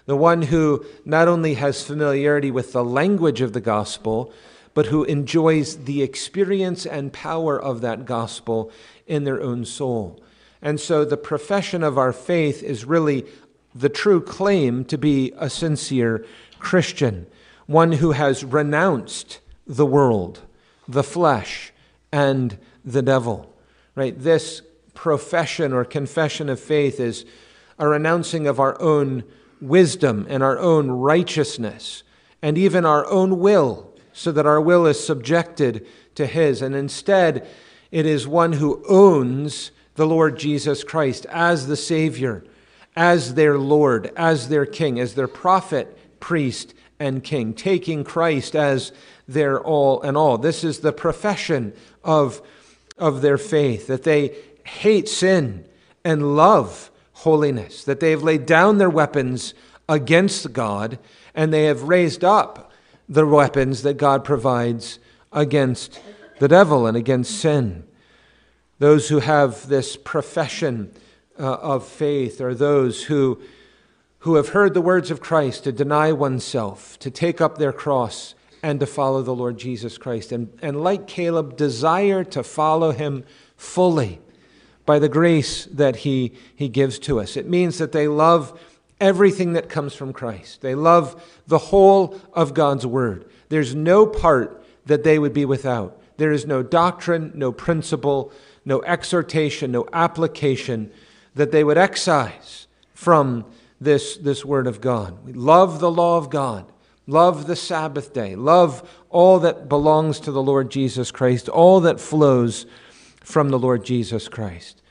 The 0.06 0.18
one 0.18 0.44
who 0.44 0.86
not 1.06 1.28
only 1.28 1.56
has 1.56 1.84
familiarity 1.84 2.52
with 2.52 2.74
the 2.74 2.84
language 2.84 3.42
of 3.42 3.54
the 3.54 3.62
gospel, 3.62 4.34
but 4.78 4.86
who 4.86 5.04
enjoys 5.06 5.86
the 5.86 6.04
experience 6.04 6.86
and 6.86 7.12
power 7.12 7.60
of 7.60 7.82
that 7.82 8.06
gospel 8.06 8.72
in 9.08 9.24
their 9.24 9.42
own 9.42 9.66
soul. 9.66 10.24
And 10.62 10.80
so 10.80 11.04
the 11.04 11.18
profession 11.18 11.82
of 11.82 11.98
our 11.98 12.14
faith 12.14 12.62
is 12.62 12.86
really 12.86 13.26
the 13.74 13.90
true 13.90 14.22
claim 14.22 14.86
to 14.86 14.96
be 14.96 15.34
a 15.36 15.50
sincere 15.50 16.24
Christian, 16.60 17.26
one 17.66 17.94
who 17.94 18.12
has 18.12 18.44
renounced 18.44 19.40
the 19.66 19.84
world, 19.84 20.42
the 20.88 21.02
flesh, 21.02 21.74
and 22.12 22.60
the 22.86 23.02
devil. 23.02 23.52
Right? 23.96 24.16
This 24.16 24.62
profession 24.94 25.74
or 25.74 25.86
confession 25.86 26.50
of 26.50 26.60
faith 26.60 27.00
is 27.00 27.26
a 27.80 27.88
renouncing 27.88 28.46
of 28.46 28.60
our 28.60 28.80
own 28.80 29.24
wisdom 29.60 30.28
and 30.30 30.44
our 30.44 30.60
own 30.60 30.92
righteousness 30.92 32.04
and 32.44 32.60
even 32.60 32.86
our 32.86 33.08
own 33.08 33.40
will, 33.40 33.97
so 34.18 34.32
that 34.32 34.48
our 34.48 34.60
will 34.60 34.88
is 34.88 35.02
subjected 35.04 35.86
to 36.16 36.26
His. 36.26 36.64
And 36.64 36.74
instead, 36.74 37.48
it 37.92 38.08
is 38.08 38.28
one 38.28 38.54
who 38.54 38.84
owns 38.90 39.70
the 39.94 40.08
Lord 40.08 40.40
Jesus 40.40 40.84
Christ 40.84 41.28
as 41.30 41.68
the 41.68 41.76
Savior, 41.76 42.44
as 42.96 43.36
their 43.36 43.60
Lord, 43.60 44.12
as 44.18 44.50
their 44.50 44.66
King, 44.66 45.00
as 45.00 45.14
their 45.14 45.28
prophet, 45.28 45.96
priest, 46.20 46.74
and 47.00 47.24
King, 47.24 47.54
taking 47.54 48.04
Christ 48.04 48.56
as 48.56 48.92
their 49.28 49.62
all 49.62 50.02
and 50.02 50.18
all. 50.18 50.40
This 50.40 50.64
is 50.64 50.80
the 50.80 50.94
profession 50.94 51.74
of, 52.04 52.42
of 52.98 53.22
their 53.22 53.38
faith, 53.38 53.86
that 53.86 54.02
they 54.02 54.36
hate 54.64 55.08
sin 55.08 55.64
and 56.04 56.36
love 56.36 56.90
holiness, 57.14 57.84
that 57.84 58.00
they 58.00 58.10
have 58.10 58.24
laid 58.24 58.48
down 58.48 58.80
their 58.80 58.90
weapons 58.90 59.54
against 59.88 60.54
God 60.54 60.98
and 61.36 61.54
they 61.54 61.66
have 61.66 61.84
raised 61.84 62.24
up 62.24 62.67
the 63.10 63.26
weapons 63.26 63.84
that 63.84 63.96
God 63.96 64.24
provides 64.24 65.00
against 65.32 66.00
the 66.40 66.48
devil 66.48 66.86
and 66.86 66.98
against 66.98 67.40
sin. 67.40 67.84
Those 68.80 69.10
who 69.10 69.20
have 69.20 69.68
this 69.68 69.98
profession 69.98 70.92
uh, 71.40 71.54
of 71.56 71.86
faith 71.86 72.42
are 72.42 72.54
those 72.54 73.06
who, 73.06 73.40
who 74.20 74.36
have 74.36 74.50
heard 74.50 74.74
the 74.74 74.82
words 74.82 75.10
of 75.10 75.20
Christ 75.20 75.64
to 75.64 75.72
deny 75.72 76.12
oneself, 76.12 77.00
to 77.00 77.10
take 77.10 77.42
up 77.42 77.58
their 77.58 77.74
cross, 77.74 78.36
and 78.62 78.80
to 78.80 78.86
follow 78.86 79.22
the 79.22 79.36
Lord 79.36 79.58
Jesus 79.58 79.98
Christ. 79.98 80.32
And, 80.32 80.58
and 80.62 80.84
like 80.84 81.08
Caleb, 81.08 81.58
desire 81.58 82.24
to 82.26 82.44
follow 82.44 82.92
him 82.92 83.24
fully 83.56 84.20
by 84.86 85.00
the 85.00 85.10
grace 85.10 85.66
that 85.66 85.98
he, 85.98 86.34
he 86.56 86.70
gives 86.70 86.98
to 87.00 87.20
us. 87.20 87.38
It 87.38 87.48
means 87.48 87.78
that 87.78 87.92
they 87.92 88.08
love 88.08 88.60
everything 89.00 89.54
that 89.54 89.70
comes 89.70 89.94
from 89.94 90.14
Christ, 90.14 90.62
they 90.62 90.76
love 90.76 91.22
the 91.48 91.58
whole 91.58 92.20
of 92.34 92.54
God's 92.54 92.86
word. 92.86 93.30
There's 93.50 93.76
no 93.76 94.06
part 94.06 94.64
that 94.86 95.04
they 95.04 95.20
would 95.20 95.34
be 95.34 95.46
without. 95.46 96.02
There 96.18 96.32
is 96.32 96.46
no 96.46 96.64
doctrine, 96.64 97.32
no 97.36 97.52
principle, 97.52 98.32
no 98.66 98.82
exhortation, 98.84 99.72
no 99.72 99.86
application 99.94 100.92
that 101.36 101.52
they 101.52 101.64
would 101.64 101.78
excise 101.78 102.68
from 102.94 103.46
this, 103.80 104.18
this 104.18 104.44
word 104.44 104.68
of 104.68 104.82
God. 104.82 105.24
We 105.24 105.34
love 105.34 105.80
the 105.80 105.92
law 105.92 106.18
of 106.18 106.30
God, 106.30 106.72
love 107.06 107.46
the 107.46 107.56
Sabbath 107.56 108.14
day, 108.14 108.36
love 108.36 108.90
all 109.10 109.40
that 109.40 109.70
belongs 109.70 110.20
to 110.22 110.32
the 110.32 110.42
Lord 110.42 110.72
Jesus 110.72 111.12
Christ, 111.12 111.48
all 111.48 111.82
that 111.82 112.00
flows 112.00 112.66
from 113.22 113.50
the 113.50 113.60
Lord 113.60 113.86
Jesus 113.86 114.28
Christ. 114.28 114.82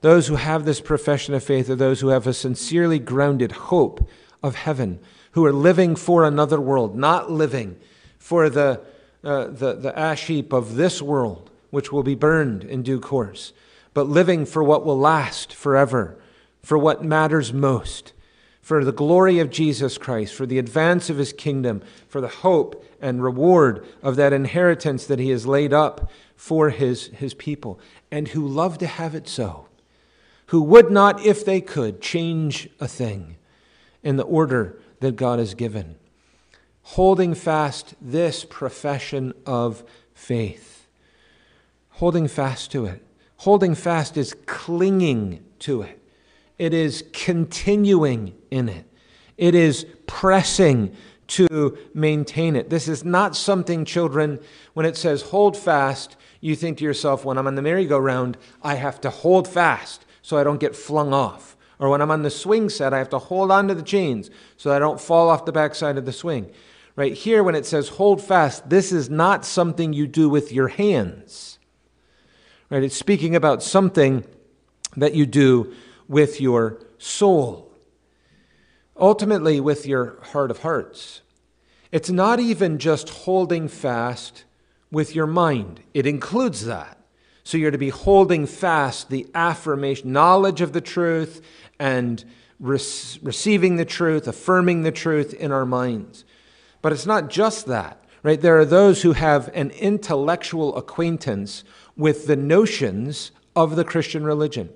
Those 0.00 0.28
who 0.28 0.36
have 0.36 0.64
this 0.64 0.80
profession 0.80 1.34
of 1.34 1.42
faith 1.42 1.68
are 1.68 1.74
those 1.74 2.00
who 2.00 2.08
have 2.08 2.26
a 2.26 2.32
sincerely 2.32 2.98
grounded 2.98 3.52
hope 3.52 4.08
of 4.42 4.54
heaven, 4.54 5.00
who 5.32 5.44
are 5.44 5.52
living 5.52 5.96
for 5.96 6.24
another 6.24 6.60
world, 6.60 6.96
not 6.96 7.30
living 7.30 7.76
for 8.18 8.48
the, 8.48 8.80
uh, 9.24 9.46
the, 9.46 9.74
the 9.74 9.98
ash 9.98 10.26
heap 10.26 10.52
of 10.52 10.76
this 10.76 11.02
world, 11.02 11.50
which 11.70 11.90
will 11.90 12.02
be 12.02 12.14
burned 12.14 12.64
in 12.64 12.82
due 12.82 13.00
course, 13.00 13.52
but 13.92 14.08
living 14.08 14.46
for 14.46 14.62
what 14.62 14.84
will 14.84 14.98
last 14.98 15.52
forever, 15.52 16.16
for 16.62 16.78
what 16.78 17.04
matters 17.04 17.52
most, 17.52 18.12
for 18.60 18.84
the 18.84 18.92
glory 18.92 19.38
of 19.38 19.50
Jesus 19.50 19.98
Christ, 19.98 20.34
for 20.34 20.46
the 20.46 20.58
advance 20.58 21.10
of 21.10 21.18
his 21.18 21.32
kingdom, 21.32 21.82
for 22.06 22.20
the 22.20 22.28
hope 22.28 22.84
and 23.00 23.22
reward 23.22 23.84
of 24.02 24.16
that 24.16 24.32
inheritance 24.32 25.06
that 25.06 25.18
he 25.18 25.30
has 25.30 25.46
laid 25.46 25.72
up 25.72 26.10
for 26.36 26.70
his, 26.70 27.06
his 27.08 27.34
people, 27.34 27.80
and 28.10 28.28
who 28.28 28.46
love 28.46 28.78
to 28.78 28.86
have 28.86 29.14
it 29.14 29.26
so, 29.26 29.67
who 30.48 30.60
would 30.62 30.90
not, 30.90 31.24
if 31.24 31.44
they 31.44 31.60
could, 31.60 32.00
change 32.00 32.68
a 32.80 32.88
thing 32.88 33.36
in 34.02 34.16
the 34.16 34.24
order 34.24 34.78
that 35.00 35.16
God 35.16 35.38
has 35.38 35.54
given. 35.54 35.96
Holding 36.82 37.34
fast 37.34 37.94
this 38.00 38.44
profession 38.44 39.32
of 39.46 39.82
faith 40.14 40.78
holding 41.98 42.28
fast 42.28 42.70
to 42.70 42.86
it. 42.86 43.04
Holding 43.38 43.74
fast 43.74 44.16
is 44.16 44.34
clinging 44.46 45.44
to 45.60 45.82
it, 45.82 46.00
it 46.56 46.72
is 46.72 47.04
continuing 47.12 48.34
in 48.50 48.68
it, 48.68 48.84
it 49.36 49.54
is 49.54 49.86
pressing 50.06 50.94
to 51.26 51.76
maintain 51.92 52.56
it. 52.56 52.70
This 52.70 52.88
is 52.88 53.04
not 53.04 53.36
something, 53.36 53.84
children, 53.84 54.40
when 54.72 54.86
it 54.86 54.96
says 54.96 55.22
hold 55.22 55.56
fast, 55.56 56.16
you 56.40 56.56
think 56.56 56.78
to 56.78 56.84
yourself, 56.84 57.24
when 57.24 57.36
I'm 57.36 57.46
on 57.46 57.54
the 57.54 57.62
merry-go-round, 57.62 58.38
I 58.62 58.76
have 58.76 59.00
to 59.02 59.10
hold 59.10 59.46
fast 59.46 60.06
so 60.28 60.36
I 60.36 60.44
don't 60.44 60.60
get 60.60 60.76
flung 60.76 61.14
off. 61.14 61.56
Or 61.78 61.88
when 61.88 62.02
I'm 62.02 62.10
on 62.10 62.22
the 62.22 62.28
swing 62.28 62.68
set, 62.68 62.92
I 62.92 62.98
have 62.98 63.08
to 63.10 63.18
hold 63.18 63.50
on 63.50 63.66
to 63.68 63.74
the 63.74 63.80
chains 63.80 64.28
so 64.58 64.70
I 64.70 64.78
don't 64.78 65.00
fall 65.00 65.30
off 65.30 65.46
the 65.46 65.52
backside 65.52 65.96
of 65.96 66.04
the 66.04 66.12
swing. 66.12 66.52
Right 66.96 67.14
here, 67.14 67.42
when 67.42 67.54
it 67.54 67.64
says 67.64 67.88
hold 67.88 68.20
fast, 68.20 68.68
this 68.68 68.92
is 68.92 69.08
not 69.08 69.46
something 69.46 69.94
you 69.94 70.06
do 70.06 70.28
with 70.28 70.52
your 70.52 70.68
hands. 70.68 71.58
Right? 72.68 72.82
It's 72.82 72.94
speaking 72.94 73.34
about 73.34 73.62
something 73.62 74.22
that 74.98 75.14
you 75.14 75.24
do 75.24 75.72
with 76.08 76.42
your 76.42 76.78
soul, 76.98 77.72
ultimately, 78.98 79.60
with 79.60 79.86
your 79.86 80.20
heart 80.20 80.50
of 80.50 80.58
hearts. 80.58 81.22
It's 81.90 82.10
not 82.10 82.38
even 82.38 82.76
just 82.76 83.08
holding 83.08 83.66
fast 83.66 84.44
with 84.90 85.14
your 85.14 85.26
mind, 85.26 85.80
it 85.94 86.06
includes 86.06 86.66
that. 86.66 86.97
So 87.48 87.56
you're 87.56 87.70
to 87.70 87.78
be 87.78 87.88
holding 87.88 88.44
fast 88.44 89.08
the 89.08 89.26
affirmation, 89.34 90.12
knowledge 90.12 90.60
of 90.60 90.74
the 90.74 90.82
truth, 90.82 91.40
and 91.78 92.22
receiving 92.60 93.76
the 93.76 93.86
truth, 93.86 94.28
affirming 94.28 94.82
the 94.82 94.92
truth 94.92 95.32
in 95.32 95.50
our 95.50 95.64
minds. 95.64 96.26
But 96.82 96.92
it's 96.92 97.06
not 97.06 97.30
just 97.30 97.64
that, 97.64 98.04
right? 98.22 98.38
There 98.38 98.58
are 98.58 98.66
those 98.66 99.00
who 99.00 99.12
have 99.12 99.48
an 99.54 99.70
intellectual 99.70 100.76
acquaintance 100.76 101.64
with 101.96 102.26
the 102.26 102.36
notions 102.36 103.30
of 103.56 103.76
the 103.76 103.84
Christian 103.84 104.24
religion, 104.24 104.68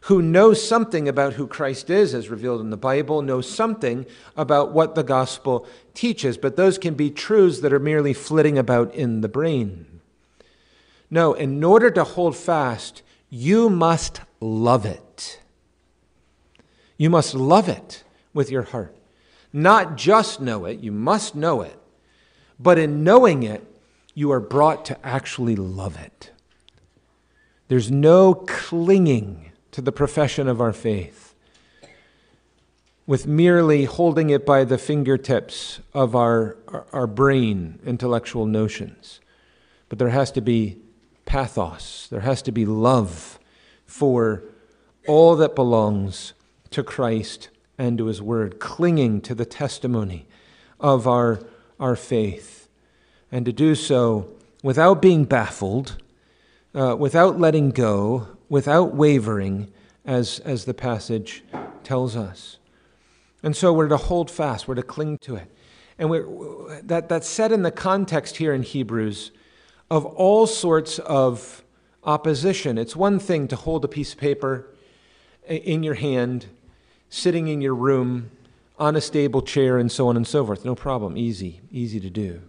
who 0.00 0.20
know 0.20 0.52
something 0.52 1.06
about 1.08 1.34
who 1.34 1.46
Christ 1.46 1.90
is, 1.90 2.12
as 2.12 2.28
revealed 2.28 2.60
in 2.60 2.70
the 2.70 2.76
Bible, 2.76 3.22
know 3.22 3.40
something 3.40 4.04
about 4.36 4.72
what 4.72 4.96
the 4.96 5.04
gospel 5.04 5.64
teaches, 5.94 6.36
but 6.36 6.56
those 6.56 6.76
can 6.76 6.94
be 6.94 7.08
truths 7.08 7.60
that 7.60 7.72
are 7.72 7.78
merely 7.78 8.14
flitting 8.14 8.58
about 8.58 8.92
in 8.96 9.20
the 9.20 9.28
brain. 9.28 9.86
No, 11.10 11.32
in 11.34 11.62
order 11.64 11.90
to 11.90 12.04
hold 12.04 12.36
fast, 12.36 13.02
you 13.28 13.68
must 13.68 14.20
love 14.40 14.86
it. 14.86 15.40
You 16.96 17.10
must 17.10 17.34
love 17.34 17.68
it 17.68 18.04
with 18.32 18.50
your 18.50 18.62
heart. 18.62 18.96
Not 19.52 19.96
just 19.96 20.40
know 20.40 20.64
it, 20.64 20.80
you 20.80 20.92
must 20.92 21.34
know 21.34 21.62
it, 21.62 21.76
but 22.58 22.78
in 22.78 23.02
knowing 23.02 23.42
it, 23.42 23.66
you 24.14 24.30
are 24.30 24.40
brought 24.40 24.84
to 24.86 25.06
actually 25.06 25.56
love 25.56 25.98
it. 25.98 26.30
There's 27.68 27.90
no 27.90 28.34
clinging 28.34 29.50
to 29.72 29.80
the 29.80 29.92
profession 29.92 30.48
of 30.48 30.60
our 30.60 30.72
faith 30.72 31.34
with 33.06 33.26
merely 33.26 33.86
holding 33.86 34.30
it 34.30 34.46
by 34.46 34.62
the 34.62 34.78
fingertips 34.78 35.80
of 35.92 36.14
our, 36.14 36.56
our, 36.92 37.08
brain, 37.08 37.78
intellectual 37.84 38.46
notions. 38.46 39.20
But 39.88 39.98
there 39.98 40.10
has 40.10 40.30
to 40.32 40.40
be 40.40 40.78
pathos, 41.30 42.08
there 42.10 42.20
has 42.20 42.42
to 42.42 42.50
be 42.50 42.66
love 42.66 43.38
for 43.86 44.42
all 45.06 45.36
that 45.36 45.54
belongs 45.54 46.32
to 46.70 46.82
Christ 46.82 47.50
and 47.78 47.96
to 47.98 48.06
His 48.06 48.20
Word, 48.20 48.58
clinging 48.58 49.20
to 49.20 49.34
the 49.36 49.44
testimony 49.44 50.26
of 50.80 51.06
our, 51.06 51.38
our 51.78 51.94
faith, 51.94 52.68
and 53.30 53.46
to 53.46 53.52
do 53.52 53.76
so 53.76 54.28
without 54.64 55.00
being 55.00 55.24
baffled 55.24 55.96
uh, 56.74 56.96
without 56.98 57.38
letting 57.38 57.70
go, 57.70 58.28
without 58.48 58.94
wavering, 58.94 59.72
as, 60.04 60.40
as 60.40 60.64
the 60.64 60.74
passage 60.74 61.44
tells 61.84 62.16
us. 62.16 62.58
And 63.42 63.54
so 63.56 63.72
we're 63.72 63.88
to 63.88 63.96
hold 63.96 64.30
fast, 64.30 64.66
we're 64.66 64.74
to 64.74 64.82
cling 64.82 65.18
to 65.18 65.36
it. 65.36 65.48
And 65.98 66.10
we're, 66.10 66.80
that, 66.82 67.08
that's 67.08 67.28
set 67.28 67.52
in 67.52 67.62
the 67.62 67.70
context 67.70 68.38
here 68.38 68.54
in 68.54 68.62
Hebrews 68.62 69.32
of 69.90 70.06
all 70.06 70.46
sorts 70.46 70.98
of 71.00 71.62
opposition. 72.04 72.78
It's 72.78 72.94
one 72.94 73.18
thing 73.18 73.48
to 73.48 73.56
hold 73.56 73.84
a 73.84 73.88
piece 73.88 74.12
of 74.12 74.18
paper 74.18 74.68
in 75.48 75.82
your 75.82 75.94
hand, 75.94 76.46
sitting 77.08 77.48
in 77.48 77.60
your 77.60 77.74
room, 77.74 78.30
on 78.78 78.96
a 78.96 79.00
stable 79.00 79.42
chair, 79.42 79.76
and 79.76 79.92
so 79.92 80.08
on 80.08 80.16
and 80.16 80.26
so 80.26 80.44
forth. 80.46 80.64
No 80.64 80.74
problem. 80.74 81.18
Easy, 81.18 81.60
easy 81.70 82.00
to 82.00 82.08
do. 82.08 82.40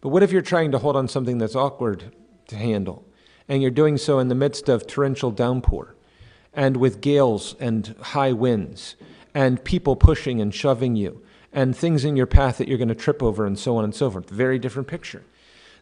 But 0.00 0.08
what 0.08 0.22
if 0.22 0.32
you're 0.32 0.40
trying 0.40 0.72
to 0.72 0.78
hold 0.78 0.96
on 0.96 1.08
something 1.08 1.38
that's 1.38 1.54
awkward 1.54 2.14
to 2.48 2.56
handle? 2.56 3.04
and 3.48 3.60
you're 3.60 3.70
doing 3.70 3.98
so 3.98 4.18
in 4.18 4.28
the 4.28 4.34
midst 4.34 4.68
of 4.68 4.86
torrential 4.86 5.30
downpour 5.30 5.94
and 6.54 6.76
with 6.76 7.00
gales 7.00 7.54
and 7.60 7.94
high 8.00 8.32
winds 8.32 8.96
and 9.34 9.62
people 9.64 9.96
pushing 9.96 10.40
and 10.40 10.54
shoving 10.54 10.96
you 10.96 11.22
and 11.52 11.76
things 11.76 12.04
in 12.04 12.16
your 12.16 12.26
path 12.26 12.58
that 12.58 12.68
you're 12.68 12.78
going 12.78 12.88
to 12.88 12.94
trip 12.94 13.22
over 13.22 13.44
and 13.44 13.58
so 13.58 13.76
on 13.76 13.84
and 13.84 13.94
so 13.94 14.10
forth. 14.10 14.30
Very 14.30 14.58
different 14.58 14.88
picture. 14.88 15.22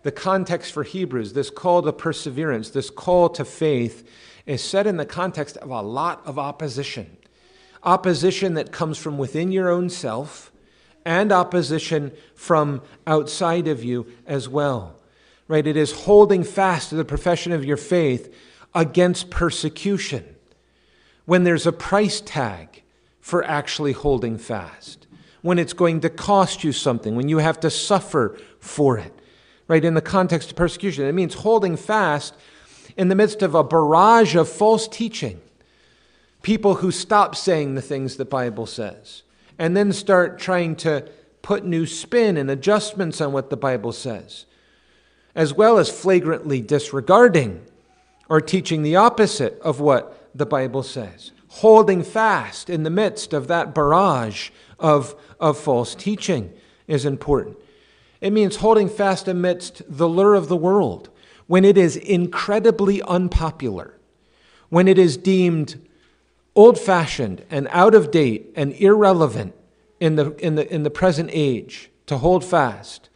The 0.02 0.12
context 0.12 0.73
for 0.73 0.83
Hebrews, 0.83 1.33
this 1.33 1.50
call 1.50 1.83
to 1.83 1.92
perseverance, 1.92 2.71
this 2.71 2.90
call 2.90 3.28
to 3.30 3.45
faith, 3.45 4.09
is 4.47 4.62
set 4.62 4.87
in 4.87 4.97
the 4.97 5.04
context 5.04 5.57
of 5.59 5.71
a 5.71 5.83
lot 5.83 6.23
of 6.26 6.38
opposition. 6.38 7.16
Opposition 7.83 8.54
that 8.54 8.73
comes 8.73 8.99
from 8.99 9.19
within 9.19 9.52
your 9.52 9.69
own 9.69 9.90
self 9.90 10.50
and 11.04 11.33
opposition 11.33 12.12
from 12.35 12.83
outside 13.07 13.69
of 13.69 13.83
you 13.85 14.07
as 14.26 14.49
well 14.49 15.00
right? 15.50 15.66
It 15.66 15.76
is 15.76 15.90
holding 15.90 16.45
fast 16.45 16.90
to 16.90 16.95
the 16.95 17.04
profession 17.04 17.50
of 17.50 17.64
your 17.64 17.76
faith 17.76 18.33
against 18.73 19.30
persecution. 19.30 20.25
When 21.25 21.42
there's 21.42 21.66
a 21.66 21.73
price 21.73 22.21
tag 22.21 22.85
for 23.19 23.42
actually 23.42 23.90
holding 23.90 24.38
fast, 24.38 25.09
when 25.42 25.59
it's 25.59 25.73
going 25.73 26.02
to 26.02 26.09
cost 26.09 26.62
you 26.62 26.71
something, 26.71 27.16
when 27.16 27.28
you 27.28 27.38
have 27.38 27.59
to 27.61 27.71
suffer 27.71 28.38
for 28.61 28.97
it, 28.97 29.12
right? 29.70 29.84
In 29.84 29.94
the 29.94 30.02
context 30.02 30.50
of 30.50 30.56
persecution, 30.56 31.04
it 31.04 31.12
means 31.12 31.32
holding 31.32 31.76
fast 31.76 32.34
in 32.96 33.06
the 33.08 33.14
midst 33.14 33.40
of 33.40 33.54
a 33.54 33.62
barrage 33.62 34.34
of 34.34 34.48
false 34.48 34.88
teaching, 34.88 35.40
People 36.42 36.76
who 36.76 36.90
stop 36.90 37.36
saying 37.36 37.74
the 37.74 37.82
things 37.82 38.16
the 38.16 38.24
Bible 38.24 38.66
says 38.66 39.22
and 39.58 39.76
then 39.76 39.92
start 39.92 40.38
trying 40.38 40.74
to 40.76 41.06
put 41.42 41.64
new 41.64 41.84
spin 41.84 42.36
and 42.36 42.50
adjustments 42.50 43.20
on 43.20 43.32
what 43.32 43.50
the 43.50 43.56
Bible 43.56 43.92
says, 43.92 44.46
as 45.34 45.52
well 45.52 45.78
as 45.78 45.90
flagrantly 45.90 46.62
disregarding 46.62 47.62
or 48.28 48.40
teaching 48.40 48.82
the 48.82 48.96
opposite 48.96 49.60
of 49.60 49.80
what 49.80 50.30
the 50.34 50.46
Bible 50.46 50.82
says, 50.82 51.32
holding 51.48 52.02
fast 52.02 52.70
in 52.70 52.84
the 52.84 52.90
midst 52.90 53.34
of 53.34 53.46
that 53.48 53.74
barrage 53.74 54.50
of, 54.78 55.14
of 55.38 55.58
false 55.58 55.94
teaching 55.94 56.50
is 56.86 57.04
important. 57.04 57.58
It 58.20 58.32
means 58.32 58.56
holding 58.56 58.88
fast 58.88 59.28
amidst 59.28 59.82
the 59.88 60.08
lure 60.08 60.34
of 60.34 60.48
the 60.48 60.56
world 60.56 61.08
when 61.46 61.64
it 61.64 61.78
is 61.78 61.96
incredibly 61.96 63.02
unpopular, 63.02 63.98
when 64.68 64.86
it 64.86 64.98
is 64.98 65.16
deemed 65.16 65.86
old 66.54 66.78
fashioned 66.78 67.44
and 67.50 67.66
out 67.70 67.94
of 67.94 68.10
date 68.10 68.52
and 68.54 68.72
irrelevant 68.74 69.54
in 69.98 70.16
the, 70.16 70.32
in, 70.36 70.54
the, 70.54 70.72
in 70.72 70.82
the 70.82 70.90
present 70.90 71.30
age 71.32 71.90
to 72.06 72.18
hold 72.18 72.44
fast 72.44 73.08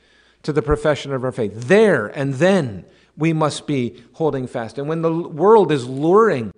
to 0.43 0.53
the 0.53 0.63
profession 0.63 1.13
of 1.13 1.25
our 1.25 1.33
faith. 1.33 1.69
There 1.69 2.07
and 2.07 2.35
then 2.35 2.85
we 3.17 3.33
must 3.33 3.67
be 3.67 4.03
holding 4.15 4.47
fast. 4.47 4.79
And 4.79 4.89
when 4.89 5.03
the 5.03 5.13
world 5.13 5.71
is 5.71 5.87
luring 5.87 6.53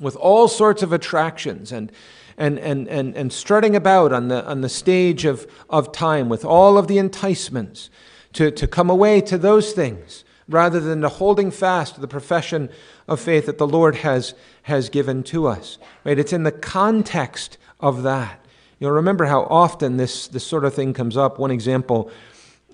with 0.00 0.16
all 0.16 0.48
sorts 0.48 0.82
of 0.82 0.92
attractions 0.92 1.72
and, 1.72 1.92
and, 2.36 2.58
and, 2.58 2.88
and, 2.88 3.16
and 3.16 3.32
strutting 3.32 3.76
about 3.76 4.12
on 4.12 4.28
the, 4.28 4.44
on 4.46 4.60
the 4.60 4.68
stage 4.68 5.24
of, 5.24 5.46
of 5.70 5.92
time 5.92 6.28
with 6.28 6.44
all 6.44 6.76
of 6.76 6.88
the 6.88 6.98
enticements 6.98 7.90
to, 8.32 8.50
to 8.50 8.66
come 8.66 8.90
away 8.90 9.20
to 9.20 9.38
those 9.38 9.72
things 9.72 10.24
rather 10.48 10.80
than 10.80 11.00
to 11.00 11.08
holding 11.08 11.50
fast 11.50 11.94
to 11.94 12.00
the 12.00 12.08
profession 12.08 12.68
of 13.08 13.20
faith 13.20 13.46
that 13.46 13.58
the 13.58 13.66
Lord 13.66 13.96
has, 13.96 14.34
has 14.62 14.88
given 14.88 15.22
to 15.24 15.46
us. 15.46 15.78
Right? 16.04 16.18
It's 16.18 16.32
in 16.32 16.42
the 16.42 16.52
context 16.52 17.56
of 17.80 18.02
that. 18.02 18.44
You'll 18.78 18.90
remember 18.90 19.24
how 19.24 19.42
often 19.42 19.96
this, 19.96 20.28
this 20.28 20.46
sort 20.46 20.64
of 20.64 20.74
thing 20.74 20.92
comes 20.92 21.16
up. 21.16 21.38
One 21.38 21.50
example 21.50 22.10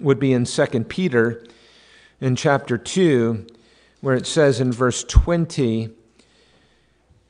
would 0.01 0.19
be 0.19 0.33
in 0.33 0.45
2 0.45 0.67
Peter 0.85 1.45
in 2.21 2.37
chapter 2.37 2.77
2, 2.77 3.47
where 4.01 4.17
it 4.17 4.27
says 4.27 4.61
in 4.61 4.73
verse 4.73 5.05
20, 5.05 5.91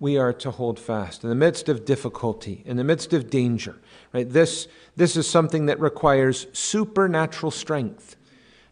we 0.00 0.16
are 0.16 0.32
to 0.32 0.50
hold 0.50 0.78
fast 0.78 1.24
in 1.24 1.28
the 1.28 1.34
midst 1.34 1.68
of 1.68 1.84
difficulty, 1.84 2.62
in 2.64 2.76
the 2.76 2.84
midst 2.84 3.12
of 3.12 3.30
danger. 3.30 3.76
Right? 4.12 4.28
This, 4.28 4.68
this 4.96 5.16
is 5.16 5.28
something 5.28 5.66
that 5.66 5.80
requires 5.80 6.46
supernatural 6.52 7.50
strength. 7.50 8.16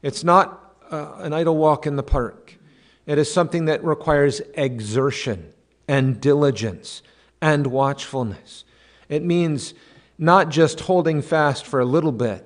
It's 0.03 0.23
not 0.23 0.77
uh, 0.91 1.15
an 1.19 1.33
idle 1.33 1.57
walk 1.57 1.87
in 1.87 1.97
the 1.97 2.03
park. 2.03 2.59
It 3.07 3.19
is 3.19 3.33
something 3.33 3.65
that 3.67 3.85
requires 3.85 4.41
exertion 4.55 5.53
and 5.89 6.21
diligence 6.21 7.03
and 7.41 7.67
watchfulness. 7.69 8.65
It 9.09 9.25
means 9.25 9.75
not 10.19 10.49
just 10.49 10.81
holding 10.81 11.23
fast 11.23 11.67
for 11.67 11.81
a 11.81 11.85
little 11.85 12.13
bit 12.13 12.45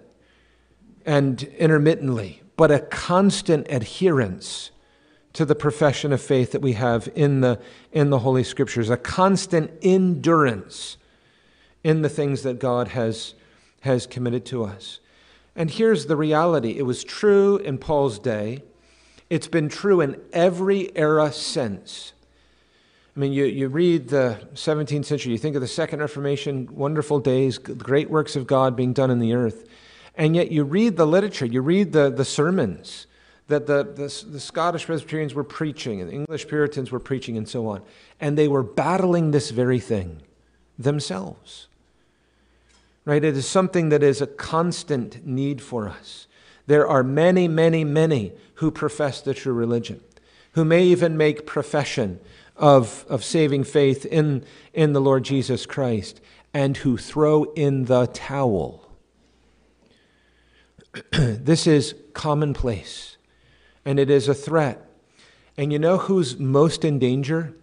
and 1.06 1.43
intermittently, 1.43 2.43
but 2.56 2.71
a 2.71 2.80
constant 2.80 3.66
adherence 3.71 4.71
to 5.32 5.45
the 5.45 5.54
profession 5.54 6.12
of 6.12 6.21
faith 6.21 6.52
that 6.52 6.60
we 6.60 6.73
have 6.73 7.08
in 7.14 7.40
the, 7.40 7.60
in 7.93 8.10
the 8.10 8.21
Holy 8.21 8.43
Scriptures, 8.43 8.90
a 8.90 8.97
constant 8.97 9.71
endurance 9.82 10.97
in 11.84 12.02
the 12.02 12.08
things 12.08 12.43
that 12.43 12.58
God 12.58 12.88
has, 12.88 13.34
has 13.82 14.06
committed 14.06 14.45
to 14.47 14.64
us. 14.64 14.99
And 15.54 15.71
here's 15.71 16.06
the 16.06 16.16
reality 16.16 16.78
it 16.78 16.82
was 16.82 17.04
true 17.04 17.58
in 17.58 17.78
Paul's 17.78 18.19
day, 18.19 18.62
it's 19.28 19.49
been 19.49 19.69
true 19.69 20.00
in 20.00 20.21
every 20.32 20.97
era 20.97 21.32
since. 21.32 22.12
I 23.16 23.21
mean, 23.21 23.32
you, 23.32 23.45
you 23.45 23.69
read 23.69 24.08
the 24.08 24.40
17th 24.54 25.04
century, 25.04 25.32
you 25.32 25.38
think 25.38 25.56
of 25.56 25.62
the 25.62 25.69
Second 25.69 26.00
Reformation, 26.00 26.69
wonderful 26.73 27.19
days, 27.19 27.58
great 27.58 28.08
works 28.08 28.36
of 28.36 28.47
God 28.47 28.76
being 28.76 28.93
done 28.93 29.10
in 29.10 29.19
the 29.19 29.34
earth. 29.34 29.69
And 30.14 30.36
yet 30.36 30.52
you 30.52 30.64
read 30.64 30.97
the 30.97 31.06
literature, 31.06 31.47
you 31.47 31.60
read 31.60 31.93
the, 31.93 32.10
the 32.10 32.25
sermons 32.25 33.06
that 33.50 33.67
the, 33.67 33.82
the, 33.82 34.30
the 34.30 34.41
Scottish 34.41 34.86
Presbyterians 34.86 35.34
were 35.34 35.45
preaching 35.45 36.00
and 36.00 36.08
the 36.08 36.15
English 36.15 36.49
Puritans 36.49 36.91
were 36.91 37.00
preaching 37.00 37.36
and 37.36 37.49
so 37.49 37.67
on. 37.67 37.82
And 38.21 38.39
they 38.39 38.49
were 38.49 38.63
battling 38.63 39.32
this 39.32 39.50
very 39.50 39.80
thing 39.80 40.23
themselves. 40.78 41.67
Right? 43.04 43.23
It 43.23 43.36
is 43.36 43.47
something 43.47 43.89
that 43.91 44.02
is 44.02 44.23
a 44.23 44.26
constant 44.26 45.26
need 45.26 45.60
for 45.60 45.89
us. 45.89 46.26
There 46.67 46.86
are 46.86 47.02
many, 47.02 47.49
many, 47.49 47.84
many 47.84 48.32
who 48.54 48.71
profess 48.71 49.21
the 49.21 49.34
true 49.34 49.52
religion, 49.52 50.00
who 50.52 50.65
may 50.65 50.84
even 50.84 51.17
make 51.17 51.47
profession 51.47 52.21
of, 52.56 53.04
of 53.08 53.25
saving 53.25 53.65
faith 53.65 54.06
in, 54.06 54.45
in 54.73 54.93
the 54.93 55.00
Lord 55.00 55.25
Jesus 55.25 55.67
Christ, 55.67 56.21
and 56.54 56.76
who 56.76 56.97
throw 56.97 57.45
in 57.54 57.86
the 57.86 58.06
towel. 58.06 58.89
this 61.10 61.67
is 61.67 61.95
commonplace 62.13 63.17
and 63.84 63.99
it 63.99 64.10
is 64.10 64.28
a 64.28 64.34
threat. 64.34 64.86
And 65.56 65.73
you 65.73 65.78
know 65.78 65.99
who's 65.99 66.38
most 66.38 66.84
in 66.84 66.99
danger? 66.99 67.54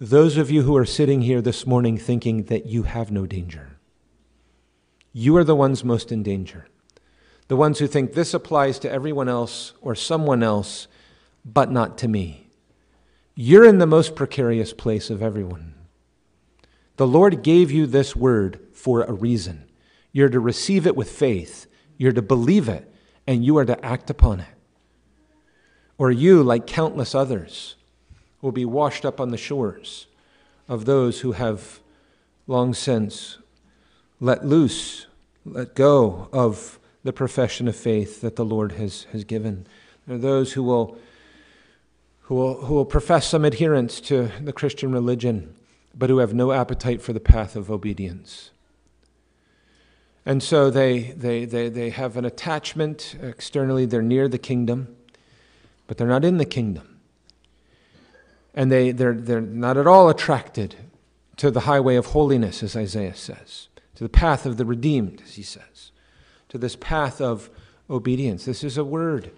Those 0.00 0.36
of 0.36 0.50
you 0.50 0.62
who 0.62 0.76
are 0.76 0.86
sitting 0.86 1.22
here 1.22 1.40
this 1.40 1.66
morning 1.66 1.98
thinking 1.98 2.44
that 2.44 2.66
you 2.66 2.84
have 2.84 3.10
no 3.10 3.26
danger. 3.26 3.78
You 5.12 5.36
are 5.36 5.44
the 5.44 5.56
ones 5.56 5.82
most 5.82 6.12
in 6.12 6.22
danger. 6.22 6.68
The 7.48 7.56
ones 7.56 7.78
who 7.78 7.86
think 7.86 8.12
this 8.12 8.34
applies 8.34 8.78
to 8.80 8.90
everyone 8.90 9.28
else 9.28 9.72
or 9.80 9.94
someone 9.94 10.42
else, 10.42 10.86
but 11.44 11.72
not 11.72 11.98
to 11.98 12.08
me. 12.08 12.48
You're 13.34 13.64
in 13.64 13.78
the 13.78 13.86
most 13.86 14.14
precarious 14.14 14.72
place 14.72 15.10
of 15.10 15.22
everyone. 15.22 15.74
The 16.96 17.06
Lord 17.06 17.42
gave 17.42 17.70
you 17.70 17.86
this 17.86 18.14
word 18.14 18.60
for 18.72 19.02
a 19.02 19.12
reason. 19.12 19.64
You're 20.12 20.28
to 20.28 20.40
receive 20.40 20.86
it 20.86 20.96
with 20.96 21.10
faith, 21.10 21.66
you're 21.96 22.12
to 22.12 22.22
believe 22.22 22.68
it, 22.68 22.92
and 23.26 23.44
you 23.44 23.56
are 23.58 23.64
to 23.64 23.84
act 23.84 24.10
upon 24.10 24.40
it. 24.40 24.57
Or 25.98 26.12
you, 26.12 26.44
like 26.44 26.66
countless 26.66 27.14
others, 27.14 27.74
will 28.40 28.52
be 28.52 28.64
washed 28.64 29.04
up 29.04 29.20
on 29.20 29.30
the 29.30 29.36
shores 29.36 30.06
of 30.68 30.84
those 30.84 31.20
who 31.20 31.32
have 31.32 31.80
long 32.46 32.72
since 32.72 33.38
let 34.20 34.46
loose, 34.46 35.06
let 35.44 35.74
go 35.74 36.28
of 36.32 36.78
the 37.02 37.12
profession 37.12 37.66
of 37.68 37.76
faith 37.76 38.20
that 38.20 38.36
the 38.36 38.44
Lord 38.44 38.72
has, 38.72 39.04
has 39.12 39.24
given. 39.24 39.66
There 40.06 40.16
are 40.16 40.20
those 40.20 40.52
who 40.52 40.62
will, 40.62 40.96
who, 42.22 42.34
will, 42.36 42.54
who 42.62 42.74
will 42.74 42.84
profess 42.84 43.26
some 43.26 43.44
adherence 43.44 44.00
to 44.02 44.30
the 44.40 44.52
Christian 44.52 44.92
religion, 44.92 45.54
but 45.96 46.10
who 46.10 46.18
have 46.18 46.34
no 46.34 46.52
appetite 46.52 47.02
for 47.02 47.12
the 47.12 47.20
path 47.20 47.56
of 47.56 47.70
obedience. 47.70 48.50
And 50.26 50.42
so 50.42 50.70
they, 50.70 51.12
they, 51.12 51.44
they, 51.44 51.68
they 51.68 51.90
have 51.90 52.16
an 52.16 52.24
attachment 52.24 53.16
externally, 53.22 53.86
they're 53.86 54.02
near 54.02 54.28
the 54.28 54.38
kingdom 54.38 54.96
but 55.88 55.96
they're 55.96 56.06
not 56.06 56.24
in 56.24 56.36
the 56.36 56.44
kingdom. 56.44 57.00
And 58.54 58.70
they, 58.70 58.92
they're, 58.92 59.14
they're 59.14 59.40
not 59.40 59.76
at 59.76 59.88
all 59.88 60.08
attracted 60.08 60.76
to 61.38 61.50
the 61.50 61.60
highway 61.60 61.96
of 61.96 62.06
holiness, 62.06 62.62
as 62.62 62.76
Isaiah 62.76 63.14
says, 63.14 63.68
to 63.96 64.04
the 64.04 64.08
path 64.08 64.46
of 64.46 64.56
the 64.56 64.64
redeemed, 64.64 65.22
as 65.24 65.34
he 65.34 65.42
says, 65.42 65.90
to 66.50 66.58
this 66.58 66.76
path 66.76 67.20
of 67.20 67.50
obedience. 67.90 68.44
This 68.44 68.62
is 68.62 68.76
a 68.76 68.84
word 68.84 69.32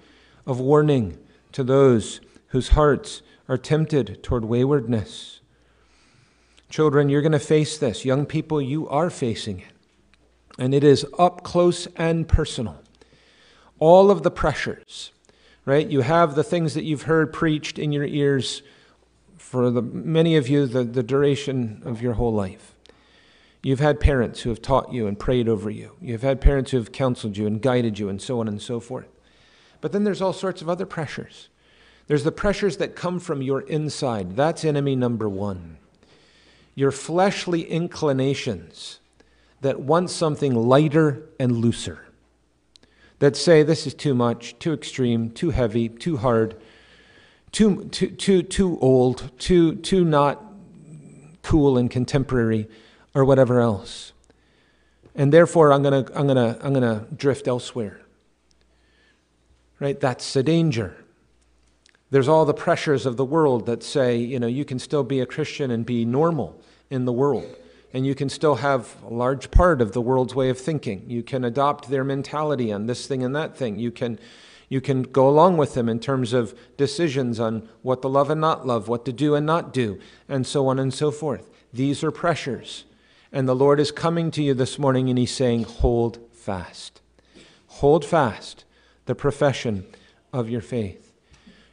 of 0.44 0.60
warning 0.60 1.18
to 1.52 1.62
those 1.62 2.20
whose 2.48 2.70
hearts 2.70 3.22
are 3.48 3.58
tempted 3.58 4.22
toward 4.22 4.44
waywardness. 4.44 5.40
Children, 6.68 7.08
you're 7.08 7.22
going 7.22 7.32
to 7.32 7.38
face 7.38 7.78
this. 7.78 8.04
Young 8.04 8.26
people, 8.26 8.60
you 8.60 8.88
are 8.88 9.10
facing 9.10 9.60
it. 9.60 9.72
And 10.58 10.74
it 10.74 10.84
is 10.84 11.06
up 11.18 11.42
close 11.42 11.86
and 11.96 12.26
personal. 12.26 12.82
All 13.78 14.10
of 14.10 14.22
the 14.22 14.30
pressures 14.30 15.12
right? 15.70 15.88
You 15.88 16.00
have 16.00 16.35
the 16.35 16.42
things 16.42 16.74
that 16.74 16.83
you've 16.83 17.02
heard 17.02 17.33
preached 17.33 17.78
in 17.78 17.92
your 17.92 18.04
ears 18.04 18.62
for 19.37 19.70
the, 19.70 19.80
many 19.80 20.35
of 20.35 20.48
you 20.48 20.66
the, 20.66 20.83
the 20.83 21.04
duration 21.04 21.80
of 21.85 22.02
your 22.02 22.14
whole 22.14 22.33
life. 22.33 22.74
You've 23.62 23.78
had 23.78 24.00
parents 24.00 24.40
who 24.40 24.50
have 24.50 24.61
taught 24.61 24.92
you 24.92 25.06
and 25.06 25.16
prayed 25.16 25.48
over 25.48 25.70
you. 25.70 25.92
You've 26.00 26.22
had 26.22 26.40
parents 26.40 26.72
who 26.72 26.78
have 26.78 26.90
counseled 26.90 27.37
you 27.37 27.46
and 27.46 27.62
guided 27.62 28.00
you 28.00 28.09
and 28.09 28.20
so 28.20 28.40
on 28.40 28.48
and 28.48 28.61
so 28.61 28.80
forth. 28.80 29.06
But 29.80 29.92
then 29.92 30.02
there's 30.02 30.20
all 30.20 30.33
sorts 30.33 30.61
of 30.61 30.68
other 30.68 30.87
pressures. 30.87 31.48
There's 32.09 32.24
the 32.24 32.33
pressures 32.33 32.78
that 32.78 32.96
come 32.96 33.20
from 33.20 33.40
your 33.40 33.61
inside. 33.61 34.35
That's 34.35 34.64
enemy 34.64 34.96
number 34.96 35.28
one. 35.28 35.76
Your 36.74 36.90
fleshly 36.90 37.62
inclinations 37.70 38.98
that 39.61 39.78
want 39.78 40.11
something 40.11 40.52
lighter 40.52 41.28
and 41.38 41.59
looser, 41.59 42.09
that 43.20 43.37
say 43.37 43.62
this 43.62 43.87
is 43.87 43.94
too 43.94 44.14
much, 44.14 44.59
too 44.59 44.72
extreme, 44.72 45.30
too 45.30 45.50
heavy, 45.50 45.88
too 45.88 46.16
hard, 46.16 46.56
too, 47.52 47.85
too, 47.85 48.09
too, 48.09 48.42
too 48.42 48.78
old, 48.80 49.30
too, 49.38 49.76
too 49.76 50.04
not 50.04 50.42
cool 51.42 51.78
and 51.78 51.90
contemporary, 51.90 52.68
or 53.14 53.24
whatever 53.24 53.61
else. 53.61 54.12
And 55.14 55.33
therefore, 55.33 55.72
I'm 55.72 55.83
going 55.83 56.04
to 56.04 56.18
I'm 56.18 56.26
gonna, 56.26 56.59
I'm 56.62 56.72
gonna 56.72 57.06
drift 57.14 57.46
elsewhere. 57.48 58.00
Right? 59.78 59.98
That's 59.98 60.37
a 60.37 60.42
danger. 60.42 60.96
There's 62.11 62.28
all 62.28 62.44
the 62.44 62.54
pressures 62.54 63.06
of 63.06 63.16
the 63.16 63.24
world 63.24 63.66
that 63.66 63.83
say, 63.83 64.16
you 64.16 64.38
know, 64.38 64.46
you 64.46 64.64
can 64.64 64.78
still 64.78 65.04
be 65.04 65.20
a 65.20 65.26
Christian 65.26 65.70
and 65.70 65.87
be 65.87 66.04
normal 66.04 66.61
in 66.90 67.04
the 67.04 67.12
world. 67.12 67.56
And 67.92 68.07
you 68.07 68.14
can 68.14 68.29
still 68.29 68.57
have 68.57 68.96
a 69.05 69.12
large 69.12 69.50
part 69.50 69.81
of 69.81 69.92
the 69.92 70.00
world's 70.00 70.35
way 70.35 70.48
of 70.48 70.59
thinking. 70.59 71.05
You 71.09 71.22
can 71.22 71.44
adopt 71.44 71.88
their 71.88 72.05
mentality 72.05 72.72
on 72.72 72.87
this 72.87 73.07
thing 73.07 73.24
and 73.24 73.35
that 73.35 73.57
thing. 73.57 73.79
You 73.79 73.90
can, 73.90 74.18
you 74.68 74.81
can 74.81 75.03
go 75.03 75.29
along 75.29 75.57
with 75.57 75.74
them 75.74 75.88
in 75.88 75.98
terms 75.98 76.33
of 76.33 76.55
decisions 76.76 77.40
on 77.40 77.68
what 77.83 78.03
to 78.03 78.09
love 78.09 78.31
and 78.31 78.40
not 78.40 78.66
love, 78.66 78.87
what 78.87 79.05
to 79.07 79.12
do 79.12 79.35
and 79.35 79.44
not 79.44 79.72
do, 79.72 79.98
and 80.29 80.46
so 80.46 80.68
on 80.68 80.79
and 80.79 80.94
so 80.94 81.11
forth. 81.11 81.50
These 81.72 82.05
are 82.05 82.12
pressures. 82.12 82.85
And 83.33 83.48
the 83.48 83.57
Lord 83.57 83.81
is 83.81 83.90
coming 83.90 84.31
to 84.33 84.42
you 84.42 84.55
this 84.55 84.79
morning 84.79 85.09
and 85.09 85.18
He's 85.18 85.33
saying, 85.33 85.64
Hold 85.64 86.18
fast. 86.33 87.00
Hold 87.66 88.05
fast 88.05 88.64
the 89.07 89.14
profession 89.16 89.87
of 90.33 90.48
your 90.48 90.61
faith. 90.61 91.12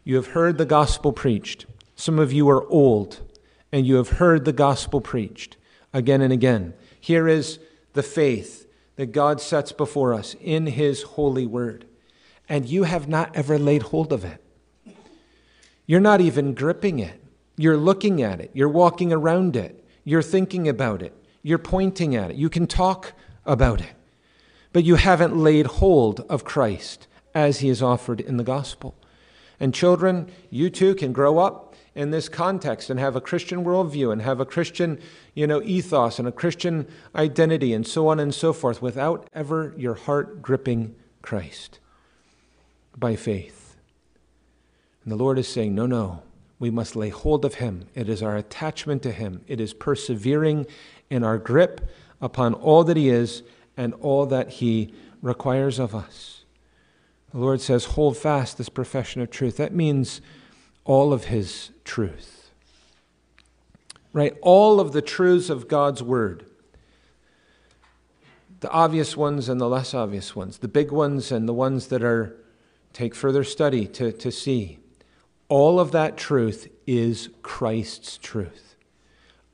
You 0.03 0.15
have 0.15 0.27
heard 0.27 0.58
the 0.58 0.65
gospel 0.65 1.12
preached. 1.12 1.65
Some 1.95 2.17
of 2.17 2.32
you 2.32 2.49
are 2.49 2.67
old, 2.69 3.19
and 3.71 3.86
you 3.86 3.95
have 3.95 4.10
heard 4.10 4.45
the 4.45 4.53
gospel 4.53 5.01
preached 5.01 5.56
again 5.93 6.21
and 6.21 6.34
again. 6.34 6.73
Here 7.00 7.28
is 7.28 7.60
the 7.93 8.04
faith 8.04 8.67
that 8.95 9.12
God 9.12 9.39
sets 9.39 9.71
before 9.71 10.13
us 10.13 10.36
in 10.41 10.67
His 10.67 11.04
holy 11.04 11.45
word, 11.45 11.86
and 12.50 12.65
you 12.65 12.84
have 12.84 13.08
not 13.08 13.36
ever 13.36 13.58
laid 13.58 13.84
hold 13.84 14.12
of 14.12 14.26
it. 14.26 14.43
You're 15.86 16.00
not 16.00 16.21
even 16.21 16.54
gripping 16.54 17.00
it. 17.00 17.23
You're 17.56 17.78
looking 17.78 18.21
at 18.21 18.39
it. 18.39 18.52
You're 18.54 18.69
walking 18.69 19.13
around 19.13 19.56
it. 19.56 19.84
You're 20.04 20.21
thinking 20.21 20.67
about 20.67 21.02
it. 21.02 21.13
You're 21.41 21.58
pointing 21.58 22.15
at 22.15 22.32
it. 22.32 22.38
You 22.38 22.50
can 22.50 22.67
talk 22.67 23.13
about 23.45 23.82
it. 23.82 23.93
But 24.73 24.84
you 24.84 24.95
haven't 24.95 25.36
laid 25.36 25.65
hold 25.65 26.19
of 26.30 26.43
Christ 26.43 27.08
as 27.34 27.60
he 27.60 27.69
is 27.69 27.82
offered 27.82 28.19
in 28.19 28.38
the 28.38 28.43
gospel. 28.43 28.95
And 29.60 29.73
children, 29.73 30.30
you 30.50 30.69
too 30.69 30.93
can 30.93 31.13
grow 31.13 31.39
up 31.39 31.66
in 31.97 32.12
this 32.12 32.29
context 32.29 32.91
and 32.91 32.99
have 32.99 33.15
a 33.15 33.21
Christian 33.21 33.65
worldview 33.65 34.12
and 34.12 34.21
have 34.21 34.39
a 34.39 34.45
Christian, 34.45 34.99
you 35.33 35.47
know, 35.47 35.63
ethos 35.63 36.19
and 36.19 36.27
a 36.27 36.31
Christian 36.31 36.88
identity 37.15 37.73
and 37.73 37.88
so 37.88 38.07
on 38.07 38.19
and 38.19 38.33
so 38.33 38.53
forth 38.53 38.83
without 38.83 39.27
ever 39.33 39.73
your 39.75 39.95
heart 39.95 40.43
gripping 40.43 40.95
Christ 41.23 41.79
by 42.95 43.15
faith. 43.15 43.77
And 45.03 45.12
the 45.12 45.15
Lord 45.15 45.39
is 45.39 45.47
saying, 45.47 45.73
no, 45.73 45.88
no, 45.88 46.21
we 46.60 46.69
must 46.69 46.95
lay 46.95 47.10
hold 47.10 47.43
of 47.43 47.55
Him. 47.55 47.88
It 47.95 48.10
is 48.10 48.21
our 48.21 48.38
attachment 48.38 49.01
to 49.01 49.12
Him, 49.12 49.41
it 49.47 49.60
is 49.60 49.73
persevering 49.73 50.67
in 51.10 51.23
our 51.23 51.39
grip 51.39 51.89
upon 52.21 52.53
all 52.53 52.83
that 52.83 52.97
He 52.97 53.10
is 53.10 53.41
and 53.75 53.95
all 53.95 54.27
that 54.27 54.49
He 54.49 54.93
requires 55.23 55.79
of 55.79 55.95
us. 55.95 56.43
The 57.33 57.39
Lord 57.39 57.60
says, 57.60 57.86
hold 57.86 58.17
fast 58.17 58.60
this 58.60 58.69
profession 58.69 59.23
of 59.23 59.31
truth. 59.31 59.57
That 59.57 59.73
means 59.73 60.21
all 60.88 61.13
of 61.13 61.26
His 61.26 61.69
truth. 61.84 62.50
Right? 64.13 64.36
All 64.41 64.80
of 64.80 64.93
the 64.93 65.02
truths 65.04 65.52
of 65.52 65.67
God's 65.67 66.02
Word. 66.02 66.45
The 68.62 68.71
obvious 68.71 69.15
ones 69.15 69.50
and 69.50 69.62
the 69.62 69.69
less 69.69 69.93
obvious 69.93 70.36
ones, 70.36 70.58
the 70.58 70.67
big 70.67 70.91
ones 70.91 71.32
and 71.32 71.47
the 71.47 71.54
ones 71.54 71.88
that 71.88 72.02
are 72.02 72.36
take 72.93 73.13
further 73.13 73.43
study 73.43 73.86
to, 73.86 74.12
to 74.12 74.32
see. 74.32 74.80
All 75.50 75.80
of 75.80 75.91
that 75.91 76.17
truth 76.17 76.67
is 76.88 77.30
Christ's 77.43 78.17
truth. 78.17 78.76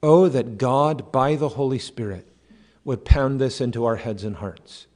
Oh, 0.01 0.29
that 0.29 0.57
God, 0.57 1.11
by 1.11 1.35
the 1.35 1.49
Holy 1.49 1.79
Spirit, 1.79 2.27
would 2.85 3.03
pound 3.03 3.41
this 3.41 3.59
into 3.59 3.83
our 3.83 3.97
heads 3.97 4.23
and 4.23 4.37
hearts. 4.37 4.87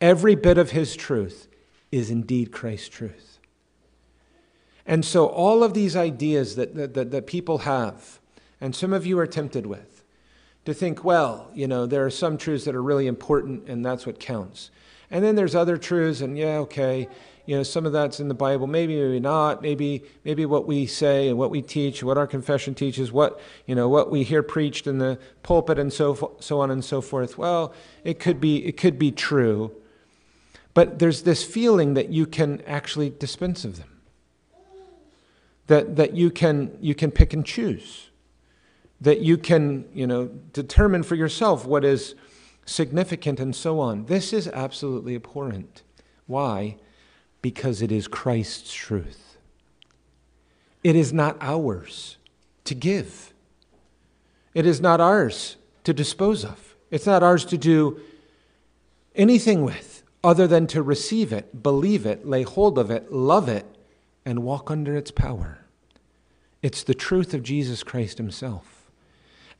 Every 0.00 0.34
bit 0.36 0.58
of 0.58 0.70
His 0.70 0.94
truth 0.94 1.48
is 1.90 2.10
indeed 2.10 2.52
Christ's 2.52 2.88
truth. 2.88 3.31
And 4.86 5.04
so, 5.04 5.26
all 5.26 5.62
of 5.62 5.74
these 5.74 5.94
ideas 5.94 6.56
that, 6.56 6.74
that, 6.74 7.10
that, 7.10 7.26
people 7.26 7.58
have, 7.58 8.18
and 8.60 8.74
some 8.74 8.92
of 8.92 9.06
you 9.06 9.18
are 9.18 9.26
tempted 9.26 9.66
with, 9.66 10.02
to 10.64 10.74
think, 10.74 11.04
well, 11.04 11.50
you 11.54 11.68
know, 11.68 11.86
there 11.86 12.04
are 12.04 12.10
some 12.10 12.36
truths 12.36 12.64
that 12.64 12.74
are 12.74 12.82
really 12.82 13.06
important 13.06 13.68
and 13.68 13.84
that's 13.84 14.06
what 14.06 14.18
counts. 14.18 14.70
And 15.10 15.24
then 15.24 15.34
there's 15.34 15.54
other 15.54 15.76
truths, 15.76 16.20
and 16.20 16.38
yeah, 16.38 16.58
okay, 16.58 17.06
you 17.44 17.56
know, 17.56 17.62
some 17.62 17.86
of 17.86 17.92
that's 17.92 18.18
in 18.18 18.28
the 18.28 18.34
Bible, 18.34 18.66
maybe, 18.66 18.96
maybe 18.96 19.20
not, 19.20 19.62
maybe, 19.62 20.02
maybe 20.24 20.46
what 20.46 20.66
we 20.66 20.86
say 20.86 21.28
and 21.28 21.36
what 21.36 21.50
we 21.50 21.60
teach, 21.60 22.02
what 22.02 22.16
our 22.16 22.26
confession 22.26 22.74
teaches, 22.74 23.12
what, 23.12 23.40
you 23.66 23.74
know, 23.74 23.88
what 23.88 24.10
we 24.10 24.22
hear 24.22 24.42
preached 24.42 24.86
in 24.86 24.98
the 24.98 25.18
pulpit 25.42 25.78
and 25.78 25.92
so, 25.92 26.36
so 26.40 26.60
on 26.60 26.70
and 26.70 26.84
so 26.84 27.00
forth. 27.00 27.36
Well, 27.36 27.74
it 28.04 28.20
could 28.20 28.40
be, 28.40 28.64
it 28.64 28.76
could 28.76 28.98
be 28.98 29.10
true, 29.10 29.72
but 30.72 30.98
there's 30.98 31.22
this 31.22 31.44
feeling 31.44 31.94
that 31.94 32.08
you 32.08 32.26
can 32.26 32.62
actually 32.62 33.10
dispense 33.10 33.64
of 33.64 33.76
them 33.76 33.91
that, 35.66 35.96
that 35.96 36.14
you, 36.14 36.30
can, 36.30 36.76
you 36.80 36.94
can 36.94 37.10
pick 37.10 37.32
and 37.32 37.44
choose, 37.44 38.10
that 39.00 39.20
you 39.20 39.36
can 39.38 39.88
you 39.94 40.06
know, 40.06 40.26
determine 40.52 41.02
for 41.02 41.14
yourself 41.14 41.64
what 41.64 41.84
is 41.84 42.14
significant 42.64 43.40
and 43.40 43.54
so 43.54 43.80
on. 43.80 44.06
This 44.06 44.32
is 44.32 44.48
absolutely 44.48 45.14
abhorrent. 45.14 45.82
Why? 46.26 46.76
Because 47.40 47.82
it 47.82 47.90
is 47.90 48.06
Christ's 48.08 48.72
truth. 48.72 49.36
It 50.84 50.96
is 50.96 51.12
not 51.12 51.36
ours 51.40 52.16
to 52.64 52.74
give. 52.74 53.32
It 54.54 54.66
is 54.66 54.80
not 54.80 55.00
ours 55.00 55.56
to 55.84 55.92
dispose 55.92 56.44
of. 56.44 56.74
It's 56.90 57.06
not 57.06 57.22
ours 57.22 57.44
to 57.46 57.58
do 57.58 58.00
anything 59.14 59.64
with 59.64 60.02
other 60.24 60.46
than 60.46 60.66
to 60.68 60.82
receive 60.82 61.32
it, 61.32 61.62
believe 61.62 62.06
it, 62.06 62.26
lay 62.26 62.42
hold 62.42 62.78
of 62.78 62.90
it, 62.90 63.12
love 63.12 63.48
it, 63.48 63.66
and 64.24 64.42
walk 64.42 64.70
under 64.70 64.96
its 64.96 65.10
power. 65.10 65.58
It's 66.62 66.82
the 66.84 66.94
truth 66.94 67.34
of 67.34 67.42
Jesus 67.42 67.82
Christ 67.82 68.18
Himself. 68.18 68.90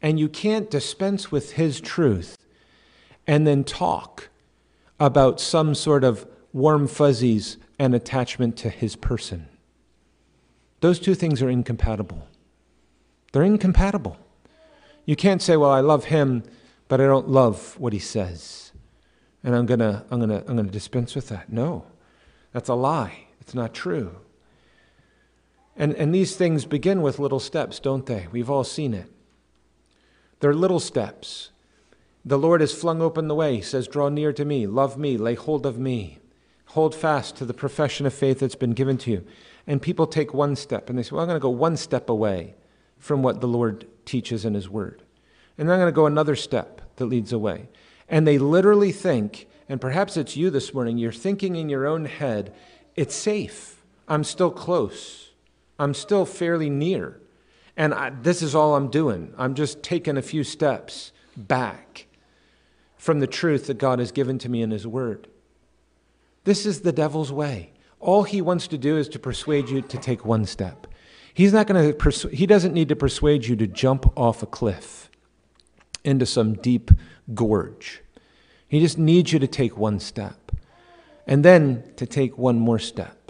And 0.01 0.19
you 0.19 0.29
can't 0.29 0.71
dispense 0.71 1.31
with 1.31 1.53
His 1.53 1.81
truth 1.81 2.37
and 3.27 3.47
then 3.47 3.65
talk 3.65 4.29
about 4.99 5.41
some 5.41 5.75
sort 5.75 6.05
of 6.05 6.27
warm 6.53 6.87
fuzzies 6.87 7.57
and 7.79 7.95
attachment 7.95 8.57
to 8.59 8.71
His 8.71 8.97
person. 8.97 9.49
Those 10.81 10.99
two 10.99 11.15
things 11.15 11.43
are 11.43 11.49
incompatible. 11.49 12.27
They're 13.33 13.43
incompatible. 13.43 14.17
You 15.05 15.17
can't 15.17 15.43
say, 15.43 15.57
well, 15.57 15.71
I 15.71 15.81
love 15.81 16.05
Him, 16.07 16.45
but 16.89 17.01
I 17.01 17.07
don't 17.07 17.29
love 17.29 17.79
what 17.79 17.93
He 17.93 17.99
says. 17.99 18.73
And 19.43 19.57
I'm 19.57 19.67
going 19.67 19.81
to 19.81 20.05
I'm 20.11 20.21
gonna, 20.21 20.45
I'm 20.47 20.57
gonna 20.57 20.65
dispense 20.65 21.17
with 21.17 21.29
that. 21.29 21.53
No, 21.53 21.85
that's 22.53 22.69
a 22.69 22.75
lie. 22.75 23.27
It's 23.41 23.55
not 23.55 23.75
true. 23.75 24.17
And, 25.77 25.95
and 25.95 26.15
these 26.15 26.37
things 26.37 26.67
begin 26.67 27.03
with 27.03 27.19
little 27.19 27.41
steps, 27.41 27.81
don't 27.81 28.07
they? 28.07 28.29
We've 28.31 28.51
all 28.51 28.65
seen 28.65 28.95
it. 28.95 29.11
They're 30.41 30.55
little 30.55 30.81
steps. 30.81 31.51
The 32.25 32.39
Lord 32.39 32.61
has 32.61 32.75
flung 32.75 33.01
open 33.01 33.29
the 33.29 33.35
way. 33.35 33.57
He 33.57 33.63
says, 33.63 33.89
Draw 33.89 34.11
near 34.11 34.33
to 34.33 34.45
me, 34.45 34.67
love 34.67 34.99
me, 34.99 35.17
lay 35.17 35.35
hold 35.35 35.67
of 35.67 35.79
me, 35.79 36.19
hold 36.67 36.95
fast 36.95 37.37
to 37.37 37.45
the 37.45 37.55
profession 37.55 38.07
of 38.07 38.13
faith 38.13 38.41
that's 38.41 38.55
been 38.55 38.73
given 38.73 38.99
to 38.99 39.11
you. 39.11 39.27
And 39.67 39.81
people 39.81 40.07
take 40.07 40.35
one 40.35 40.57
step 40.57 40.91
and 40.91 40.99
they 40.99 41.03
say, 41.03 41.11
Well, 41.13 41.23
I'm 41.23 41.29
going 41.29 41.41
to 41.41 41.43
go 41.43 41.51
one 41.51 41.77
step 41.77 42.09
away 42.09 42.55
from 42.99 43.23
what 43.23 43.41
the 43.41 43.49
Lord 43.49 43.87
teaches 44.05 44.45
in 44.45 44.55
His 44.55 44.69
Word. 44.69 45.03
And 45.59 45.69
then 45.69 45.75
I'm 45.75 45.81
going 45.81 45.93
to 45.93 45.97
go 45.97 46.07
another 46.07 46.37
step 46.37 46.81
that 46.97 47.07
leads 47.07 47.33
away. 47.33 47.69
And 48.09 48.27
they 48.27 48.39
literally 48.39 48.93
think, 48.93 49.49
and 49.69 49.81
perhaps 49.81 50.17
it's 50.17 50.37
you 50.37 50.51
this 50.51 50.75
morning, 50.75 50.99
you're 50.99 51.13
thinking 51.13 51.57
in 51.57 51.69
your 51.69 51.87
own 51.87 52.05
head, 52.05 52.55
it's 52.95 53.15
safe. 53.15 53.83
I'm 54.09 54.25
still 54.25 54.51
close. 54.51 55.32
I'm 55.79 55.95
still 55.95 56.25
fairly 56.25 56.71
near. 56.71 57.21
And 57.77 57.95
I, 57.95 58.11
this 58.11 58.43
is 58.43 58.55
all 58.55 58.77
I'm 58.77 58.91
doing. 58.91 59.33
I'm 59.39 59.55
just 59.55 59.83
taking 59.83 60.17
a 60.17 60.23
few 60.23 60.45
steps 60.45 61.13
back 61.37 62.07
from 62.97 63.21
the 63.21 63.27
truth 63.27 63.67
that 63.67 63.79
God 63.79 63.99
has 63.99 64.13
given 64.13 64.39
to 64.39 64.49
me 64.49 64.63
in 64.63 64.71
His 64.71 64.87
Word. 64.87 65.29
This 66.45 66.67
is 66.67 66.81
the 66.81 66.93
devil's 66.93 67.33
way. 67.33 67.73
All 68.01 68.25
he 68.25 68.43
wants 68.43 68.67
to 68.69 68.79
do 68.79 68.97
is 68.97 69.09
to 69.11 69.19
persuade 69.19 69.69
you 69.69 69.81
to 69.81 69.97
take 69.97 70.25
one 70.25 70.45
step. 70.45 70.89
He's 71.33 71.53
not 71.53 71.67
going 71.67 71.89
to 71.89 71.97
persu- 71.97 72.33
he 72.33 72.47
doesn't 72.47 72.75
need 72.75 72.89
to 72.89 72.97
persuade 72.97 73.47
you 73.47 73.57
to 73.57 73.67
jump 73.67 74.13
off 74.19 74.43
a 74.43 74.47
cliff 74.47 75.09
into 76.05 76.27
some 76.27 76.55
deep 76.55 76.91
gorge. 77.33 78.03
He 78.67 78.81
just 78.81 78.99
needs 78.99 79.33
you 79.33 79.39
to 79.39 79.47
take 79.47 79.79
one 79.79 80.01
step 80.01 80.53
and 81.27 81.45
then 81.45 81.85
to 81.97 82.07
take 82.07 82.37
one 82.37 82.59
more 82.59 82.81
step 82.81 83.22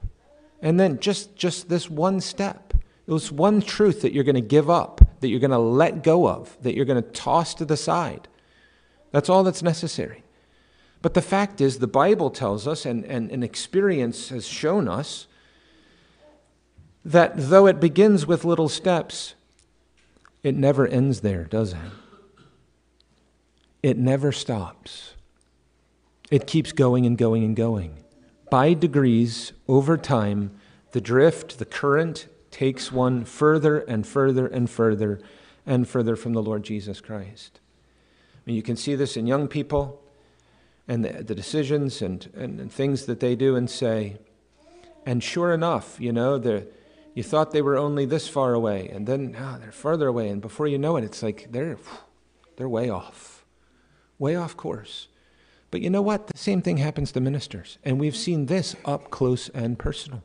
and 0.62 0.78
then 0.78 1.00
just, 1.00 1.34
just 1.34 1.68
this 1.68 1.90
one 1.90 2.20
step, 2.20 2.72
this 3.06 3.32
one 3.32 3.60
truth 3.60 4.00
that 4.02 4.12
you're 4.12 4.24
going 4.24 4.36
to 4.36 4.40
give 4.40 4.70
up, 4.70 5.00
that 5.20 5.28
you're 5.28 5.40
going 5.40 5.50
to 5.50 5.58
let 5.58 6.04
go 6.04 6.28
of, 6.28 6.56
that 6.62 6.74
you're 6.74 6.84
going 6.84 7.02
to 7.02 7.10
toss 7.10 7.52
to 7.54 7.64
the 7.64 7.76
side, 7.76 8.28
That's 9.10 9.28
all 9.28 9.42
that's 9.42 9.62
necessary. 9.62 10.22
But 11.02 11.14
the 11.14 11.20
fact 11.20 11.60
is, 11.60 11.80
the 11.80 11.88
Bible 11.88 12.30
tells 12.30 12.66
us, 12.68 12.86
and, 12.86 13.04
and, 13.04 13.30
and 13.30 13.42
experience 13.42 14.28
has 14.28 14.46
shown 14.46 14.88
us, 14.88 15.26
that 17.04 17.32
though 17.34 17.66
it 17.66 17.80
begins 17.80 18.24
with 18.24 18.44
little 18.44 18.68
steps, 18.68 19.34
it 20.44 20.54
never 20.54 20.86
ends 20.86 21.20
there, 21.20 21.44
does 21.44 21.72
it? 21.72 21.78
It 23.82 23.98
never 23.98 24.30
stops. 24.30 25.14
It 26.30 26.46
keeps 26.46 26.70
going 26.70 27.04
and 27.04 27.18
going 27.18 27.42
and 27.42 27.56
going. 27.56 28.01
By 28.52 28.74
degrees, 28.74 29.54
over 29.66 29.96
time, 29.96 30.50
the 30.90 31.00
drift, 31.00 31.58
the 31.58 31.64
current, 31.64 32.26
takes 32.50 32.92
one 32.92 33.24
further 33.24 33.78
and 33.78 34.06
further 34.06 34.46
and 34.46 34.68
further 34.68 35.22
and 35.64 35.88
further 35.88 36.16
from 36.16 36.34
the 36.34 36.42
Lord 36.42 36.62
Jesus 36.62 37.00
Christ. 37.00 37.60
I 38.34 38.40
mean, 38.44 38.54
you 38.54 38.62
can 38.62 38.76
see 38.76 38.94
this 38.94 39.16
in 39.16 39.26
young 39.26 39.48
people 39.48 40.02
and 40.86 41.02
the, 41.02 41.24
the 41.24 41.34
decisions 41.34 42.02
and, 42.02 42.28
and, 42.34 42.60
and, 42.60 42.70
things 42.70 43.06
that 43.06 43.20
they 43.20 43.36
do 43.36 43.56
and 43.56 43.70
say. 43.70 44.18
And 45.06 45.24
sure 45.24 45.54
enough, 45.54 45.98
you 45.98 46.12
know, 46.12 46.36
you 47.14 47.22
thought 47.22 47.52
they 47.52 47.62
were 47.62 47.78
only 47.78 48.04
this 48.04 48.28
far 48.28 48.52
away, 48.52 48.86
and 48.86 49.06
then 49.06 49.34
oh, 49.40 49.56
they're 49.62 49.72
further 49.72 50.08
away, 50.08 50.28
and 50.28 50.42
before 50.42 50.66
you 50.66 50.76
know 50.76 50.98
it, 50.98 51.04
it's 51.04 51.22
like 51.22 51.48
they're, 51.52 51.78
they're 52.56 52.68
way 52.68 52.90
off, 52.90 53.46
way 54.18 54.36
off 54.36 54.58
course. 54.58 55.08
But 55.72 55.80
you 55.80 55.88
know 55.88 56.02
what? 56.02 56.26
The 56.26 56.38
same 56.38 56.60
thing 56.60 56.76
happens 56.76 57.12
to 57.12 57.20
ministers, 57.20 57.78
and 57.82 57.98
we've 57.98 58.14
seen 58.14 58.46
this 58.46 58.76
up 58.84 59.10
close 59.10 59.48
and 59.48 59.78
personal. 59.78 60.22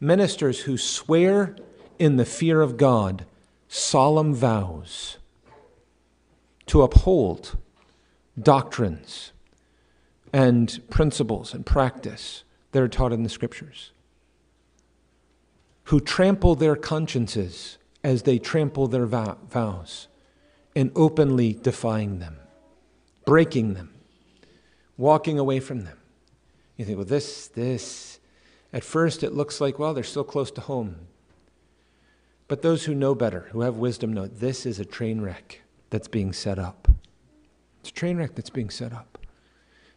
Ministers 0.00 0.62
who 0.62 0.76
swear 0.76 1.56
in 2.00 2.16
the 2.16 2.24
fear 2.24 2.60
of 2.60 2.76
God 2.76 3.24
solemn 3.68 4.34
vows 4.34 5.16
to 6.66 6.82
uphold 6.82 7.56
doctrines 8.36 9.32
and 10.32 10.80
principles 10.90 11.54
and 11.54 11.64
practice 11.64 12.42
that 12.72 12.82
are 12.82 12.88
taught 12.88 13.12
in 13.12 13.22
the 13.22 13.28
scriptures, 13.28 13.92
who 15.84 16.00
trample 16.00 16.56
their 16.56 16.74
consciences 16.74 17.78
as 18.02 18.22
they 18.22 18.40
trample 18.40 18.88
their 18.88 19.06
vows 19.06 20.08
and 20.74 20.90
openly 20.96 21.52
defying 21.52 22.18
them, 22.18 22.38
breaking 23.24 23.74
them, 23.74 23.91
walking 24.96 25.38
away 25.38 25.60
from 25.60 25.84
them. 25.84 25.98
You 26.76 26.84
think, 26.84 26.98
well, 26.98 27.06
this, 27.06 27.48
this, 27.48 28.18
at 28.72 28.84
first 28.84 29.22
it 29.22 29.34
looks 29.34 29.60
like, 29.60 29.78
well, 29.78 29.94
they're 29.94 30.04
still 30.04 30.24
close 30.24 30.50
to 30.52 30.60
home. 30.60 30.96
But 32.48 32.62
those 32.62 32.84
who 32.84 32.94
know 32.94 33.14
better, 33.14 33.48
who 33.52 33.62
have 33.62 33.76
wisdom, 33.76 34.12
know 34.12 34.26
this 34.26 34.66
is 34.66 34.78
a 34.78 34.84
train 34.84 35.20
wreck 35.20 35.62
that's 35.90 36.08
being 36.08 36.32
set 36.32 36.58
up. 36.58 36.88
It's 37.80 37.90
a 37.90 37.94
train 37.94 38.16
wreck 38.16 38.34
that's 38.34 38.50
being 38.50 38.70
set 38.70 38.92
up. 38.92 39.18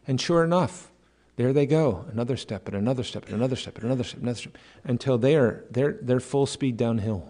And 0.08 0.20
sure 0.22 0.44
enough, 0.44 0.92
there 1.38 1.52
they 1.52 1.66
go, 1.66 2.06
another 2.12 2.38
step 2.38 2.68
and 2.68 2.78
another 2.78 3.04
step 3.04 3.26
and 3.26 3.36
another 3.36 3.56
step 3.56 3.76
and 3.76 3.86
another 3.86 4.04
step, 4.04 4.22
another 4.22 4.40
step, 4.40 4.58
until 4.86 5.18
they 5.18 5.36
are 5.36 5.66
they're, 5.70 5.98
they're 6.02 6.20
full 6.20 6.46
speed 6.46 6.78
downhill 6.78 7.28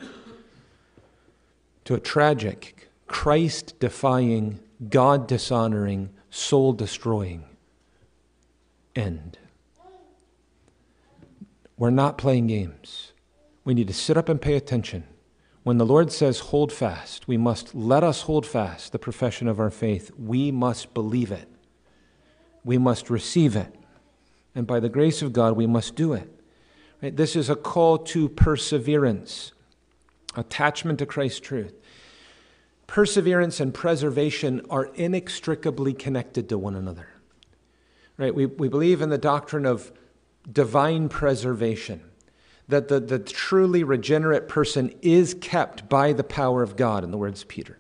to 1.86 1.96
a 1.96 2.00
tragic, 2.00 2.90
Christ 3.08 3.80
defying, 3.80 4.60
God 4.90 5.28
dishonoring, 5.28 6.10
soul 6.30 6.74
destroying 6.74 7.46
end. 8.96 9.38
We're 11.78 11.90
not 11.90 12.18
playing 12.18 12.48
games. 12.48 13.12
We 13.64 13.74
need 13.74 13.88
to 13.88 13.94
sit 13.94 14.18
up 14.18 14.30
and 14.30 14.42
pay 14.42 14.56
attention. 14.56 15.04
When 15.64 15.78
the 15.78 15.86
Lord 15.86 16.12
says, 16.12 16.40
hold 16.40 16.72
fast, 16.72 17.28
we 17.28 17.38
must 17.38 17.74
let 17.74 18.04
us 18.04 18.22
hold 18.22 18.46
fast 18.46 18.92
the 18.92 19.00
profession 19.00 19.48
of 19.48 19.60
our 19.60 19.72
faith. 19.72 20.12
We 20.18 20.52
must 20.52 20.94
believe 20.94 21.32
it 21.32 21.50
we 22.66 22.78
must 22.80 23.10
receive 23.10 23.56
it. 23.56 23.74
And 24.56 24.68
by 24.68 24.80
the 24.80 24.90
grace 24.90 25.22
of 25.22 25.32
God, 25.32 25.56
we 25.56 25.68
must 25.68 25.96
do 25.96 26.14
it. 26.14 26.30
Right? 27.02 27.16
This 27.16 27.36
is 27.36 27.50
a 27.50 27.56
call 27.56 28.00
to 28.00 28.28
perseverance, 28.28 29.54
attachment 30.36 31.00
to 31.00 31.06
Christ's 31.06 31.40
truth. 31.40 31.74
Perseverance 32.88 33.60
and 33.60 33.74
preservation 33.74 34.66
are 34.70 34.86
inextricably 34.96 35.94
connected 35.94 36.50
to 36.50 36.58
one 36.58 36.76
another. 36.76 37.08
Right? 38.18 38.34
We, 38.34 38.46
we 38.46 38.70
believe 38.70 39.02
in 39.02 39.10
the 39.10 39.18
doctrine 39.18 39.66
of 39.66 39.92
divine 40.52 41.10
preservation, 41.10 42.02
that 42.68 42.88
the, 42.88 43.00
the 43.00 43.20
truly 43.20 43.84
regenerate 43.84 44.48
person 44.48 44.94
is 45.02 45.34
kept 45.34 45.90
by 45.90 46.14
the 46.14 46.24
power 46.24 46.64
of 46.64 46.76
God, 46.76 47.04
in 47.04 47.12
the 47.12 47.18
words 47.18 47.42
of 47.42 47.48
Peter 47.48 47.80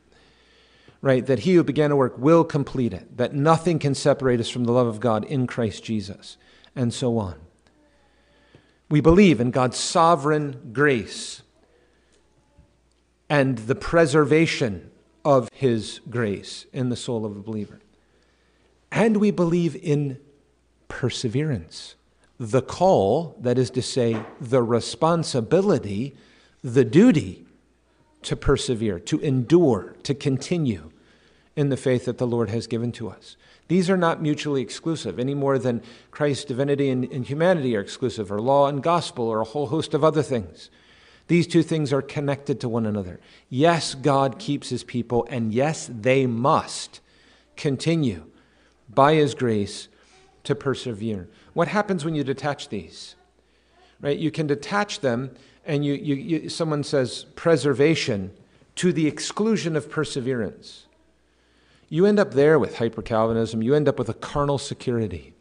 right? 1.06 1.28
That 1.28 1.38
he 1.38 1.54
who 1.54 1.63
began 1.63 1.91
a 1.91 1.95
work 1.95 2.17
will 2.17 2.43
complete 2.43 2.91
it, 2.91 3.15
that 3.17 3.32
nothing 3.32 3.78
can 3.78 3.93
separate 3.93 4.39
us 4.39 4.50
from 4.50 4.63
the 4.63 4.71
love 4.71 4.88
of 4.88 5.00
God 5.00 5.24
in 5.24 5.45
Christ 5.45 5.84
Jesus, 5.84 6.36
and 6.76 6.91
so 6.91 7.19
on. 7.19 7.36
We 8.89 9.02
believe 9.02 9.39
in 9.39 9.52
God's 9.52 9.78
sovereign 9.78 10.71
grace 10.74 11.43
and 13.30 13.60
the 13.60 13.76
preservation 13.76 14.89
of 15.24 15.48
his 15.54 16.02
grace 16.10 16.65
in 16.74 16.89
the 16.89 16.95
soul 16.95 17.24
of 17.24 17.36
the 17.36 17.41
believer. 17.41 17.82
And 18.91 19.17
we 19.17 19.30
believe 19.30 19.76
in 19.76 20.19
perseverance, 20.88 21.95
the 22.39 22.62
call, 22.62 23.36
that 23.39 23.58
is 23.58 23.69
to 23.71 23.82
say, 23.82 24.21
the 24.41 24.62
responsibility, 24.62 26.15
the 26.63 26.86
duty 26.86 27.45
to 28.24 28.36
persevere, 28.36 29.00
to 29.00 29.19
endure, 29.19 29.95
to 30.04 30.13
continue 30.13 30.91
in 31.56 31.69
the 31.69 31.78
faith 31.78 32.06
that 32.06 32.17
the 32.17 32.28
Lord 32.28 32.50
has 32.50 32.67
given 32.67 32.91
to 32.93 33.08
us. 33.08 33.38
These 33.67 33.89
are 33.89 33.98
not 33.98 34.21
mutually 34.21 34.62
exclusive 34.62 35.17
any 35.17 35.34
more 35.34 35.58
than 35.58 35.82
Christ's 36.12 36.45
divinity 36.45 36.89
and, 36.89 37.06
and, 37.12 37.26
humanity 37.26 37.76
are 37.76 37.82
exclusive, 37.82 38.32
or 38.32 38.41
law 38.41 38.67
and 38.67 38.84
gospel, 38.84 39.28
or 39.28 39.41
a 39.41 39.45
whole 39.45 39.67
host 39.67 39.93
of 39.93 40.04
other 40.04 40.21
things. 40.21 40.69
These 41.28 41.48
two 41.48 41.63
things 41.63 41.91
are 41.91 42.04
connected 42.04 42.60
to 42.60 42.69
one 42.69 42.86
another. 42.86 43.19
Yes, 43.50 43.95
God 43.95 44.38
keeps 44.38 44.69
his 44.69 44.84
people, 44.84 45.26
and 45.30 45.52
yes, 45.54 45.89
they 45.91 46.28
must 46.28 47.00
continue 47.56 48.26
by 48.88 49.15
his 49.15 49.34
grace 49.34 49.88
to 50.46 50.56
persevere. 50.56 51.28
What 51.54 51.68
happens 51.68 52.04
when 52.04 52.16
you 52.16 52.24
detach 52.24 52.70
these? 52.70 53.16
Right? 54.02 54.18
You 54.18 54.32
can 54.32 54.48
detach 54.48 55.00
them, 55.00 55.32
and 55.66 55.86
you, 55.86 55.94
you, 55.94 56.16
you 56.16 56.50
someone 56.50 56.84
says 56.84 57.26
preservation 57.36 58.32
to 58.76 58.92
the 58.92 59.08
exclusion 59.08 59.76
of 59.76 59.90
perseverance 59.90 60.86
you 61.90 62.06
end 62.06 62.20
up 62.20 62.34
there 62.34 62.58
with 62.58 62.78
hyper 62.78 63.02
Calvinism. 63.02 63.62
You 63.62 63.76
end 63.76 63.88
up 63.88 64.00
with 64.00 64.10
a 64.10 64.14
carnal 64.14 64.58
security. 64.58 65.34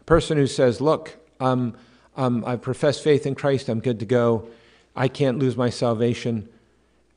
A 0.00 0.04
person 0.04 0.36
who 0.36 0.46
says, 0.46 0.80
Look, 0.80 1.16
um, 1.40 1.76
um, 2.16 2.44
I've 2.46 2.62
professed 2.62 3.04
faith 3.04 3.26
in 3.26 3.34
Christ, 3.34 3.68
I'm 3.68 3.80
good 3.80 4.00
to 4.00 4.06
go, 4.06 4.48
I 4.94 5.08
can't 5.08 5.38
lose 5.38 5.56
my 5.56 5.70
salvation. 5.70 6.48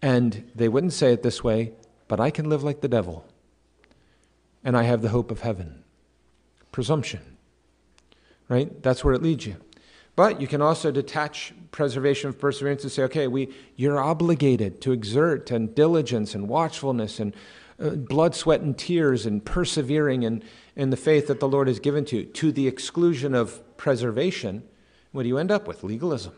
And 0.01 0.49
they 0.55 0.69
wouldn't 0.69 0.93
say 0.93 1.11
it 1.11 1.23
this 1.23 1.43
way, 1.43 1.73
but 2.07 2.19
I 2.19 2.29
can 2.29 2.49
live 2.49 2.63
like 2.63 2.81
the 2.81 2.87
devil. 2.87 3.25
And 4.63 4.77
I 4.77 4.83
have 4.83 5.01
the 5.01 5.09
hope 5.09 5.31
of 5.31 5.41
heaven. 5.41 5.83
Presumption. 6.71 7.21
Right? 8.47 8.81
That's 8.81 9.03
where 9.03 9.13
it 9.13 9.21
leads 9.21 9.45
you. 9.45 9.57
But 10.15 10.41
you 10.41 10.47
can 10.47 10.61
also 10.61 10.91
detach 10.91 11.53
preservation 11.71 12.29
of 12.29 12.39
perseverance 12.39 12.83
and 12.83 12.91
say, 12.91 13.03
okay, 13.03 13.27
we, 13.27 13.53
you're 13.75 14.01
obligated 14.01 14.81
to 14.81 14.91
exert 14.91 15.49
and 15.51 15.73
diligence 15.73 16.35
and 16.35 16.49
watchfulness 16.49 17.19
and 17.19 17.33
uh, 17.79 17.91
blood, 17.91 18.35
sweat, 18.35 18.59
and 18.59 18.77
tears 18.77 19.25
and 19.25 19.45
persevering 19.45 20.23
in, 20.23 20.43
in 20.75 20.89
the 20.89 20.97
faith 20.97 21.27
that 21.27 21.39
the 21.39 21.47
Lord 21.47 21.67
has 21.67 21.79
given 21.79 22.03
to 22.05 22.17
you, 22.17 22.25
to 22.25 22.51
the 22.51 22.67
exclusion 22.67 23.33
of 23.33 23.77
preservation, 23.77 24.63
what 25.11 25.23
do 25.23 25.29
you 25.29 25.37
end 25.37 25.51
up 25.51 25.67
with? 25.67 25.83
Legalism. 25.83 26.33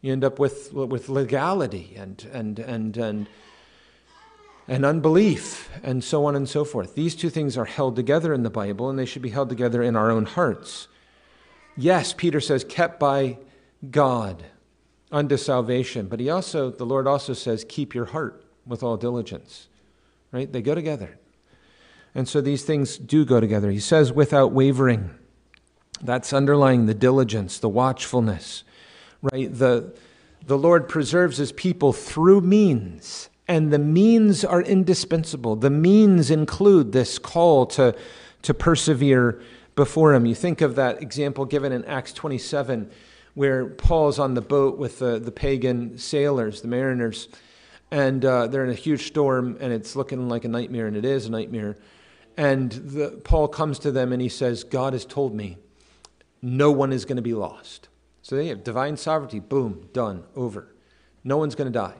You 0.00 0.12
end 0.12 0.24
up 0.24 0.38
with, 0.38 0.72
with 0.72 1.08
legality 1.08 1.94
and, 1.96 2.28
and, 2.32 2.58
and, 2.58 2.96
and, 2.96 3.28
and 4.68 4.84
unbelief, 4.84 5.70
and 5.82 6.04
so 6.04 6.26
on 6.26 6.36
and 6.36 6.48
so 6.48 6.64
forth. 6.64 6.94
These 6.94 7.16
two 7.16 7.30
things 7.30 7.56
are 7.56 7.64
held 7.64 7.96
together 7.96 8.32
in 8.34 8.42
the 8.42 8.50
Bible, 8.50 8.90
and 8.90 8.98
they 8.98 9.06
should 9.06 9.22
be 9.22 9.30
held 9.30 9.48
together 9.48 9.82
in 9.82 9.96
our 9.96 10.10
own 10.10 10.26
hearts. 10.26 10.88
Yes, 11.76 12.12
Peter 12.12 12.40
says, 12.40 12.64
kept 12.64 13.00
by 13.00 13.38
God 13.90 14.44
unto 15.10 15.36
salvation, 15.36 16.06
but 16.06 16.20
he 16.20 16.28
also, 16.28 16.70
the 16.70 16.84
Lord 16.84 17.06
also 17.06 17.32
says, 17.32 17.64
keep 17.68 17.94
your 17.94 18.06
heart 18.06 18.44
with 18.66 18.82
all 18.82 18.96
diligence 18.96 19.68
right? 20.32 20.50
They 20.52 20.62
go 20.62 20.74
together. 20.74 21.18
And 22.14 22.28
so 22.28 22.40
these 22.40 22.64
things 22.64 22.98
do 22.98 23.24
go 23.24 23.40
together. 23.40 23.70
He 23.70 23.80
says, 23.80 24.12
without 24.12 24.52
wavering. 24.52 25.10
That's 26.00 26.32
underlying 26.32 26.86
the 26.86 26.94
diligence, 26.94 27.58
the 27.58 27.68
watchfulness, 27.68 28.64
right? 29.20 29.52
The, 29.52 29.96
the 30.46 30.58
Lord 30.58 30.88
preserves 30.88 31.38
his 31.38 31.52
people 31.52 31.92
through 31.92 32.40
means, 32.42 33.28
and 33.48 33.72
the 33.72 33.78
means 33.78 34.44
are 34.44 34.62
indispensable. 34.62 35.56
The 35.56 35.70
means 35.70 36.30
include 36.30 36.92
this 36.92 37.18
call 37.18 37.66
to, 37.66 37.96
to 38.42 38.54
persevere 38.54 39.40
before 39.74 40.14
him. 40.14 40.26
You 40.26 40.34
think 40.34 40.60
of 40.60 40.76
that 40.76 41.02
example 41.02 41.46
given 41.46 41.72
in 41.72 41.84
Acts 41.86 42.12
27, 42.12 42.90
where 43.34 43.66
Paul's 43.66 44.18
on 44.18 44.34
the 44.34 44.42
boat 44.42 44.78
with 44.78 44.98
the, 44.98 45.18
the 45.18 45.32
pagan 45.32 45.98
sailors, 45.98 46.60
the 46.60 46.68
mariners 46.68 47.28
and 47.90 48.24
uh, 48.24 48.46
they're 48.46 48.64
in 48.64 48.70
a 48.70 48.74
huge 48.74 49.06
storm, 49.06 49.56
and 49.60 49.72
it's 49.72 49.96
looking 49.96 50.28
like 50.28 50.44
a 50.44 50.48
nightmare, 50.48 50.86
and 50.86 50.96
it 50.96 51.04
is 51.04 51.26
a 51.26 51.30
nightmare. 51.30 51.76
And 52.36 52.70
the, 52.70 53.20
Paul 53.24 53.48
comes 53.48 53.78
to 53.80 53.90
them 53.90 54.12
and 54.12 54.22
he 54.22 54.28
says, 54.28 54.62
God 54.62 54.92
has 54.92 55.04
told 55.04 55.34
me 55.34 55.58
no 56.40 56.70
one 56.70 56.92
is 56.92 57.04
going 57.04 57.16
to 57.16 57.22
be 57.22 57.34
lost. 57.34 57.88
So 58.22 58.36
they 58.36 58.48
have 58.48 58.62
divine 58.62 58.96
sovereignty, 58.96 59.40
boom, 59.40 59.88
done, 59.92 60.24
over. 60.36 60.72
No 61.24 61.36
one's 61.36 61.54
going 61.54 61.72
to 61.72 61.76
die. 61.76 61.96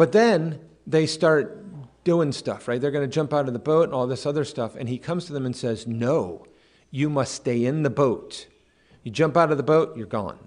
But 0.00 0.12
then 0.12 0.60
they 0.86 1.04
start 1.04 1.62
doing 2.04 2.32
stuff, 2.32 2.68
right? 2.68 2.80
They're 2.80 2.90
going 2.90 3.06
to 3.06 3.14
jump 3.14 3.34
out 3.34 3.48
of 3.48 3.52
the 3.52 3.58
boat 3.58 3.84
and 3.84 3.92
all 3.92 4.06
this 4.06 4.24
other 4.24 4.46
stuff. 4.46 4.74
And 4.74 4.88
he 4.88 4.96
comes 4.96 5.26
to 5.26 5.34
them 5.34 5.44
and 5.44 5.54
says, 5.54 5.86
No, 5.86 6.46
you 6.90 7.10
must 7.10 7.34
stay 7.34 7.66
in 7.66 7.82
the 7.82 7.90
boat. 7.90 8.46
You 9.02 9.12
jump 9.12 9.36
out 9.36 9.50
of 9.50 9.58
the 9.58 9.62
boat, 9.62 9.98
you're 9.98 10.06
gone. 10.06 10.38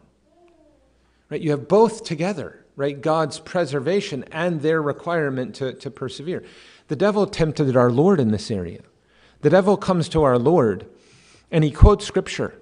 Right? 1.30 1.40
You 1.40 1.52
have 1.52 1.68
both 1.68 2.04
together, 2.04 2.66
right? 2.76 3.00
God's 3.00 3.40
preservation 3.40 4.26
and 4.32 4.60
their 4.62 4.82
requirement 4.82 5.54
to, 5.58 5.74
to 5.74 5.92
persevere. 5.92 6.44
The 6.88 6.96
devil 6.96 7.28
tempted 7.28 7.78
our 7.78 7.92
Lord 7.92 8.20
in 8.20 8.32
this 8.32 8.50
area. 8.50 8.82
The 9.42 9.52
devil 9.52 9.78
comes 9.78 10.10
to 10.10 10.24
our 10.24 10.40
Lord 10.40 10.88
and 11.52 11.64
he 11.64 11.70
quotes 11.70 12.08
scripture. 12.08 12.60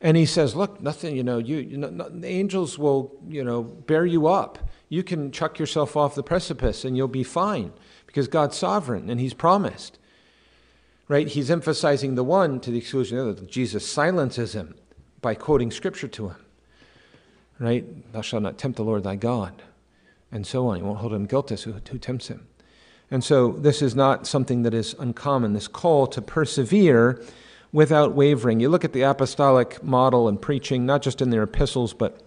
And 0.00 0.16
he 0.16 0.26
says, 0.26 0.54
Look, 0.54 0.80
nothing, 0.80 1.16
you 1.16 1.24
know, 1.24 1.38
you, 1.38 1.56
you 1.56 1.76
know, 1.76 1.90
the 1.90 2.28
angels 2.28 2.78
will, 2.78 3.18
you 3.28 3.42
know, 3.42 3.64
bear 3.64 4.06
you 4.06 4.28
up. 4.28 4.60
You 4.90 5.02
can 5.04 5.30
chuck 5.30 5.58
yourself 5.58 5.96
off 5.96 6.16
the 6.16 6.22
precipice 6.22 6.84
and 6.84 6.96
you'll 6.96 7.08
be 7.08 7.22
fine 7.22 7.72
because 8.06 8.28
God's 8.28 8.56
sovereign 8.56 9.08
and 9.08 9.20
he's 9.20 9.32
promised. 9.32 9.98
Right? 11.08 11.28
He's 11.28 11.50
emphasizing 11.50 12.16
the 12.16 12.24
one 12.24 12.60
to 12.60 12.70
the 12.70 12.78
exclusion 12.78 13.16
of 13.16 13.24
the 13.24 13.32
other. 13.32 13.50
Jesus 13.50 13.86
silences 13.86 14.52
him 14.52 14.74
by 15.22 15.34
quoting 15.34 15.70
scripture 15.70 16.08
to 16.08 16.28
him. 16.28 16.36
Right? 17.58 18.12
Thou 18.12 18.20
shalt 18.20 18.42
not 18.42 18.58
tempt 18.58 18.76
the 18.76 18.84
Lord 18.84 19.04
thy 19.04 19.16
God. 19.16 19.62
And 20.32 20.46
so 20.46 20.66
on. 20.66 20.76
He 20.76 20.82
won't 20.82 20.98
hold 20.98 21.12
him 21.12 21.26
guiltless 21.26 21.62
who, 21.62 21.72
who 21.72 21.98
tempts 21.98 22.28
him. 22.28 22.46
And 23.10 23.24
so 23.24 23.52
this 23.52 23.82
is 23.82 23.94
not 23.94 24.26
something 24.26 24.62
that 24.62 24.74
is 24.74 24.94
uncommon. 24.98 25.52
This 25.52 25.68
call 25.68 26.06
to 26.08 26.22
persevere 26.22 27.20
without 27.72 28.14
wavering. 28.14 28.60
You 28.60 28.68
look 28.68 28.84
at 28.84 28.92
the 28.92 29.02
apostolic 29.02 29.82
model 29.82 30.28
and 30.28 30.40
preaching, 30.40 30.86
not 30.86 31.02
just 31.02 31.20
in 31.20 31.30
their 31.30 31.42
epistles, 31.42 31.92
but 31.92 32.20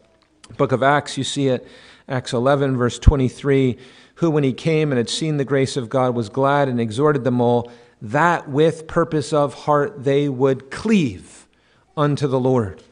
book 0.58 0.72
of 0.72 0.84
Acts, 0.84 1.18
you 1.18 1.24
see 1.24 1.48
it, 1.48 1.68
Acts 2.08 2.34
11, 2.34 2.78
verse 2.78 3.00
23, 3.00 3.78
who, 4.16 4.30
when 4.30 4.44
he 4.44 4.54
came 4.54 4.92
and 4.92 4.98
had 4.98 5.10
seen 5.10 5.38
the 5.38 5.46
grace 5.46 5.78
of 5.78 5.90
God, 5.90 6.16
was 6.16 6.30
glad 6.30 6.68
and 6.68 6.80
exhorted 6.80 7.24
them 7.24 7.40
all 7.40 7.72
that 8.04 8.50
with 8.50 8.86
purpose 8.86 9.32
of 9.32 9.54
heart 9.54 10.04
they 10.04 10.28
would 10.28 10.70
cleave 10.70 11.48
unto 11.96 12.28
the 12.28 12.40
Lord. 12.40 12.84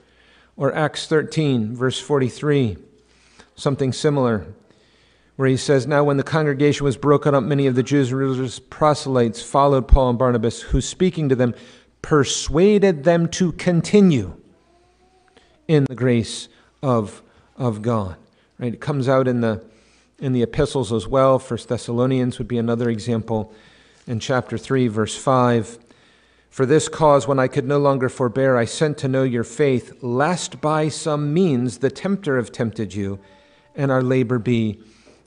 Or 0.56 0.74
Acts 0.74 1.06
13, 1.08 1.76
verse 1.76 2.00
43, 2.00 2.78
something 3.56 3.92
similar, 3.92 4.46
where 5.36 5.50
he 5.50 5.58
says, 5.58 5.86
Now 5.86 6.06
when 6.06 6.18
the 6.18 6.24
congregation 6.24 6.86
was 6.86 6.96
broken 6.96 7.36
up, 7.36 7.44
many 7.44 7.68
of 7.68 7.76
the 7.76 7.84
Jews 7.84 8.12
and 8.12 8.20
religious 8.20 8.60
proselytes 8.60 9.42
followed 9.42 9.88
Paul 9.88 10.12
and 10.12 10.20
Barnabas, 10.20 10.62
who 10.62 10.80
speaking 10.80 11.28
to 11.30 11.36
them, 11.36 11.56
persuaded 12.02 13.04
them 13.04 13.28
to 13.30 13.52
continue 13.54 14.36
in 15.68 15.86
the 15.86 15.96
grace 15.96 16.48
of, 16.82 17.22
of 17.58 17.82
God. 17.82 18.16
Right? 18.62 18.74
It 18.74 18.80
comes 18.80 19.10
out 19.10 19.28
in 19.28 19.42
the 19.42 19.64
in 20.20 20.34
the 20.34 20.44
epistles 20.44 20.94
as 20.94 21.08
well. 21.08 21.40
First 21.40 21.68
Thessalonians 21.68 22.38
would 22.38 22.48
be 22.48 22.60
another 22.60 22.90
example 22.90 23.52
in 24.06 24.20
chapter 24.20 24.56
3, 24.56 24.88
verse 24.88 25.18
5. 25.18 25.80
For 26.52 26.68
this 26.68 26.88
cause, 26.88 27.28
when 27.28 27.40
I 27.40 27.48
could 27.48 27.66
no 27.66 27.80
longer 27.80 28.08
forbear, 28.08 28.56
I 28.56 28.66
sent 28.66 29.00
to 29.00 29.08
know 29.08 29.24
your 29.24 29.44
faith, 29.44 30.04
lest 30.04 30.62
by 30.62 30.90
some 30.90 31.34
means 31.34 31.80
the 31.80 31.90
tempter 31.90 32.38
have 32.38 32.52
tempted 32.52 32.94
you, 32.94 33.20
and 33.76 33.90
our 33.90 34.04
labor 34.04 34.38
be 34.38 34.80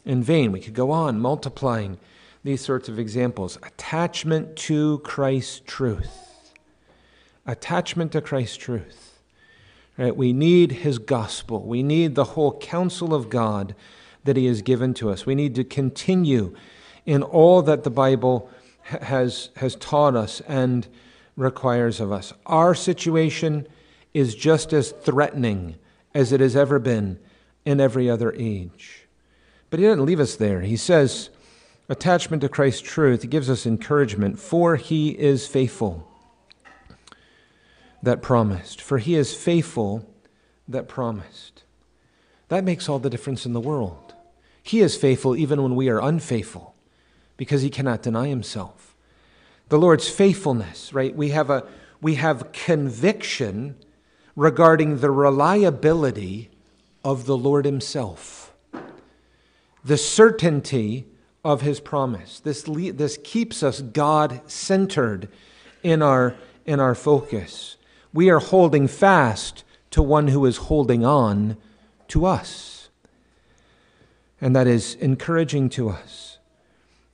in 0.05 0.23
vain. 0.23 0.53
We 0.53 0.61
could 0.61 0.75
go 0.75 0.93
on 0.93 1.19
multiplying 1.19 1.99
these 2.45 2.61
sorts 2.61 2.89
of 2.89 3.01
examples. 3.01 3.59
Attachment 3.65 4.55
to 4.57 4.99
Christ's 4.99 5.61
truth 5.67 6.25
attachment 7.47 8.13
to 8.13 8.21
Christ's 8.21 8.57
truth. 8.57 9.14
Right? 9.97 10.17
We 10.17 10.33
need 10.33 10.73
his 10.73 10.99
gospel. 10.99 11.63
We 11.63 11.83
need 11.83 12.15
the 12.15 12.25
whole 12.25 12.59
counsel 12.59 13.15
of 13.15 13.31
God 13.31 13.75
that 14.25 14.37
he 14.37 14.47
has 14.47 14.63
given 14.63 14.95
to 14.95 15.11
us. 15.11 15.25
We 15.25 15.35
need 15.35 15.55
to 15.55 15.65
continue 15.65 16.55
in 17.07 17.23
all 17.23 17.63
that 17.63 17.85
the 17.85 17.91
Bible 17.91 18.51
has, 18.83 19.51
has 19.57 19.77
taught 19.77 20.17
us 20.17 20.41
and 20.49 20.87
requires 21.37 22.01
of 22.01 22.11
us. 22.11 22.33
Our 22.47 22.75
situation 22.75 23.67
is 24.13 24.35
just 24.35 24.73
as 24.73 24.91
threatening 24.91 25.77
as 26.15 26.33
it 26.33 26.41
has 26.41 26.57
ever 26.57 26.79
been 26.79 27.19
in 27.65 27.81
every 27.81 28.09
other 28.09 28.33
age. 28.37 29.07
But 29.71 29.81
he 29.81 29.87
doesn't 29.87 30.05
leave 30.05 30.21
us 30.21 30.37
there. 30.37 30.61
He 30.61 30.77
says, 30.77 31.31
attachment 31.89 32.41
to 32.43 32.49
Christ's 32.49 32.83
truth, 32.83 33.29
gives 33.29 33.51
us 33.51 33.67
encouragement, 33.67 34.39
for 34.39 34.77
he 34.77 35.11
is 35.11 35.47
faithful 35.47 36.09
that 38.05 38.23
promised, 38.23 38.81
for 38.81 38.99
he 38.99 39.15
is 39.15 39.35
faithful 39.35 40.09
that 40.69 40.89
promised. 40.89 41.63
That 42.49 42.65
makes 42.65 42.89
all 42.89 42.99
the 42.99 43.11
difference 43.11 43.47
in 43.47 43.53
the 43.53 43.61
world. 43.61 44.15
He 44.63 44.81
is 44.81 44.97
faithful 44.97 45.37
even 45.37 45.63
when 45.63 45.75
we 45.75 45.89
are 45.89 46.01
unfaithful 46.01 46.75
because 47.37 47.63
he 47.63 47.71
cannot 47.71 48.03
deny 48.03 48.29
himself. 48.29 48.95
The 49.69 49.79
Lord's 49.79 50.09
faithfulness, 50.09 50.93
right? 50.93 51.15
We 51.15 51.31
have 51.31 51.51
a 51.51 51.67
we 52.01 52.17
have 52.17 52.53
conviction 52.53 53.77
regarding 54.37 54.99
the 54.99 55.11
reliability 55.11 56.51
of 57.03 57.25
the 57.25 57.37
Lord 57.37 57.65
himself. 57.65 58.53
The 59.83 59.97
certainty 59.97 61.07
of 61.43 61.63
his 61.63 61.81
promise. 61.81 62.41
This, 62.41 62.63
this 62.63 63.19
keeps 63.25 63.63
us 63.63 63.81
God 63.81 64.43
centered 64.51 65.29
in 65.83 66.03
our, 66.03 66.35
in 66.67 66.79
our 66.79 66.95
focus 66.95 67.77
we 68.15 68.31
are 68.31 68.39
holding 68.39 68.89
fast 68.89 69.65
to 69.91 70.01
one 70.01 70.29
who 70.29 70.47
is 70.47 70.57
holding 70.57 71.05
on 71.05 71.57
to 72.09 72.25
us. 72.25 72.89
And 74.41 74.55
that 74.55 74.67
is 74.67 74.95
encouraging 74.95 75.69
to 75.71 75.91
us. 75.91 76.39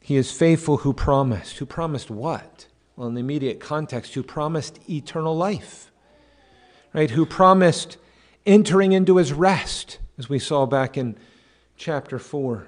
He 0.00 0.16
is 0.16 0.30
faithful 0.30 0.78
who 0.78 0.92
promised. 0.92 1.56
Who 1.58 1.66
promised 1.66 2.10
what? 2.10 2.66
Well, 2.96 3.08
in 3.08 3.14
the 3.14 3.20
immediate 3.20 3.60
context, 3.60 4.14
who 4.14 4.22
promised 4.22 4.78
eternal 4.88 5.34
life, 5.34 5.90
right? 6.92 7.10
Who 7.10 7.24
promised 7.24 7.96
entering 8.44 8.92
into 8.92 9.16
his 9.16 9.32
rest, 9.32 9.98
as 10.18 10.28
we 10.28 10.38
saw 10.38 10.66
back 10.66 10.98
in 10.98 11.16
chapter 11.76 12.18
4. 12.18 12.66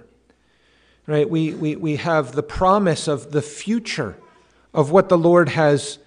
Right? 1.07 1.29
We, 1.29 1.53
we, 1.53 1.77
we 1.77 1.97
have 1.97 2.33
the 2.33 2.43
promise 2.43 3.09
of 3.09 3.33
the 3.33 3.43
future 3.43 4.17
of 4.73 4.91
what 4.91 5.09
the 5.11 5.19
Lord 5.19 5.51
has 5.51 5.99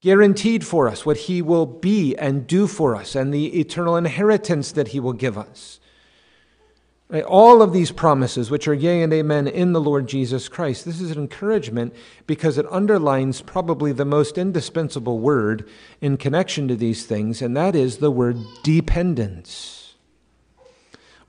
guaranteed 0.00 0.64
for 0.64 0.88
us, 0.88 1.04
what 1.04 1.16
He 1.16 1.42
will 1.42 1.66
be 1.66 2.16
and 2.16 2.46
do 2.46 2.66
for 2.66 2.96
us, 2.96 3.14
and 3.14 3.32
the 3.32 3.60
eternal 3.60 3.96
inheritance 3.96 4.72
that 4.72 4.88
He 4.88 5.00
will 5.00 5.12
give 5.12 5.36
us. 5.36 5.80
Right? 7.08 7.24
All 7.24 7.60
of 7.60 7.72
these 7.72 7.92
promises, 7.92 8.50
which 8.50 8.66
are 8.66 8.74
yea 8.74 9.02
and 9.02 9.12
amen 9.12 9.46
in 9.46 9.72
the 9.72 9.80
Lord 9.80 10.08
Jesus 10.08 10.48
Christ, 10.48 10.84
this 10.84 11.00
is 11.00 11.10
an 11.10 11.18
encouragement 11.18 11.94
because 12.26 12.56
it 12.56 12.66
underlines 12.70 13.42
probably 13.42 13.92
the 13.92 14.06
most 14.06 14.38
indispensable 14.38 15.18
word 15.18 15.68
in 16.00 16.16
connection 16.16 16.66
to 16.68 16.76
these 16.76 17.04
things, 17.04 17.42
and 17.42 17.56
that 17.56 17.76
is 17.76 17.98
the 17.98 18.10
word 18.10 18.38
dependence. 18.62 19.94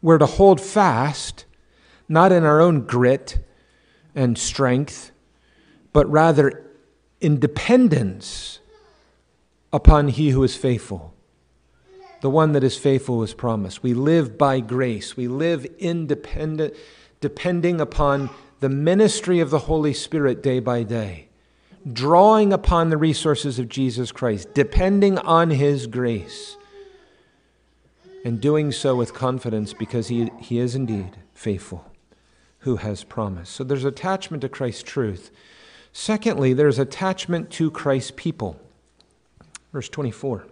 We're 0.02 0.18
to 0.18 0.26
hold 0.26 0.62
fast, 0.62 1.46
not 2.08 2.32
in 2.32 2.44
our 2.44 2.62
own 2.62 2.86
grit 2.86 3.40
and 4.14 4.38
strength, 4.38 5.12
but 5.92 6.10
rather 6.10 6.65
in 7.22 7.40
dependence 7.40 8.60
upon 9.72 10.10
He 10.10 10.30
who 10.30 10.44
is 10.44 10.56
faithful, 10.56 11.14
the 12.22 12.30
one 12.30 12.54
that 12.54 12.64
is 12.64 12.78
faithful 12.78 13.24
is 13.24 13.34
promised. 13.34 13.84
We 13.84 13.94
live 13.94 14.38
by 14.38 14.60
grace. 14.60 15.16
We 15.16 15.28
live 15.28 15.66
independent, 15.80 16.74
depending 17.22 17.80
upon 17.82 18.30
the 18.62 18.70
ministry 18.70 19.40
of 19.40 19.50
the 19.50 19.60
Holy 19.60 19.94
Spirit 19.94 20.42
day 20.42 20.60
by 20.60 20.84
day, 20.84 21.28
drawing 21.92 22.52
upon 22.54 22.90
the 22.90 22.98
resources 22.98 23.60
of 23.60 23.70
Jesus 23.70 24.12
Christ, 24.12 24.54
depending 24.54 25.18
on 25.20 25.52
His 25.52 25.88
grace, 25.88 26.58
and 28.24 28.42
doing 28.42 28.72
so 28.72 28.96
with 28.96 29.14
confidence 29.14 29.74
because 29.74 30.08
He, 30.08 30.32
he 30.40 30.58
is 30.58 30.74
indeed 30.74 31.18
faithful 31.34 31.86
who 32.60 32.78
has 32.78 33.04
promised. 33.04 33.54
So 33.54 33.64
there's 33.64 33.86
attachment 33.86 34.42
to 34.42 34.50
Christ's 34.50 34.82
truth. 34.82 35.30
Secondly, 35.98 36.52
there's 36.52 36.78
attachment 36.78 37.50
to 37.52 37.72
Christ's 37.72 38.12
people. 38.18 38.60
Verse 39.72 39.88
24. 39.88 40.46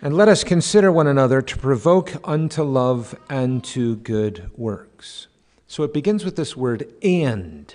And 0.00 0.16
let 0.16 0.26
us 0.26 0.42
consider 0.42 0.90
one 0.90 1.06
another 1.06 1.42
to 1.42 1.58
provoke 1.58 2.14
unto 2.24 2.62
love 2.62 3.14
and 3.28 3.62
to 3.64 3.96
good 3.96 4.50
works. 4.56 5.26
So 5.66 5.82
it 5.82 5.92
begins 5.92 6.24
with 6.24 6.34
this 6.34 6.56
word 6.56 6.90
and. 7.02 7.74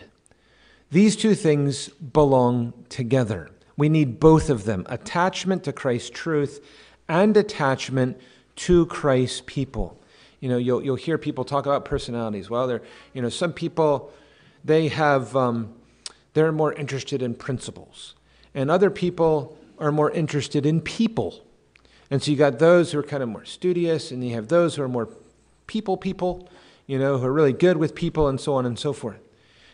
These 0.89 1.15
two 1.15 1.35
things 1.35 1.89
belong 1.89 2.73
together. 2.89 3.51
We 3.77 3.87
need 3.87 4.19
both 4.19 4.49
of 4.49 4.63
them 4.63 4.87
attachment 4.89 5.63
to 5.65 5.71
Christ's 5.71 6.09
truth 6.09 6.59
and 7.07 7.37
attachment 7.37 8.19
to 8.55 8.87
Christ's 8.87 9.43
people. 9.45 9.95
You 10.39 10.49
know, 10.49 10.57
you'll, 10.57 10.83
you'll 10.83 10.95
hear 10.95 11.19
people 11.19 11.45
talk 11.45 11.67
about 11.67 11.85
personalities. 11.85 12.49
Well, 12.49 12.65
they're, 12.65 12.81
you 13.13 13.21
know, 13.21 13.29
some 13.29 13.53
people, 13.53 14.11
they 14.65 14.87
have, 14.87 15.35
um, 15.35 15.75
they're 16.33 16.51
more 16.51 16.73
interested 16.73 17.21
in 17.21 17.33
principles. 17.33 18.15
And 18.53 18.69
other 18.69 18.89
people 18.89 19.57
are 19.77 19.91
more 19.91 20.11
interested 20.11 20.65
in 20.65 20.81
people. 20.81 21.43
And 22.11 22.21
so 22.21 22.31
you 22.31 22.37
got 22.37 22.59
those 22.59 22.91
who 22.91 22.99
are 22.99 23.03
kind 23.03 23.23
of 23.23 23.29
more 23.29 23.45
studious, 23.45 24.11
and 24.11 24.23
you 24.27 24.33
have 24.35 24.47
those 24.47 24.75
who 24.75 24.83
are 24.83 24.87
more 24.87 25.09
people 25.67 25.97
people, 25.97 26.49
you 26.87 26.97
know, 26.97 27.19
who 27.19 27.25
are 27.25 27.33
really 27.33 27.53
good 27.53 27.77
with 27.77 27.93
people, 27.93 28.27
and 28.27 28.41
so 28.41 28.55
on 28.55 28.65
and 28.65 28.77
so 28.77 28.91
forth. 28.91 29.19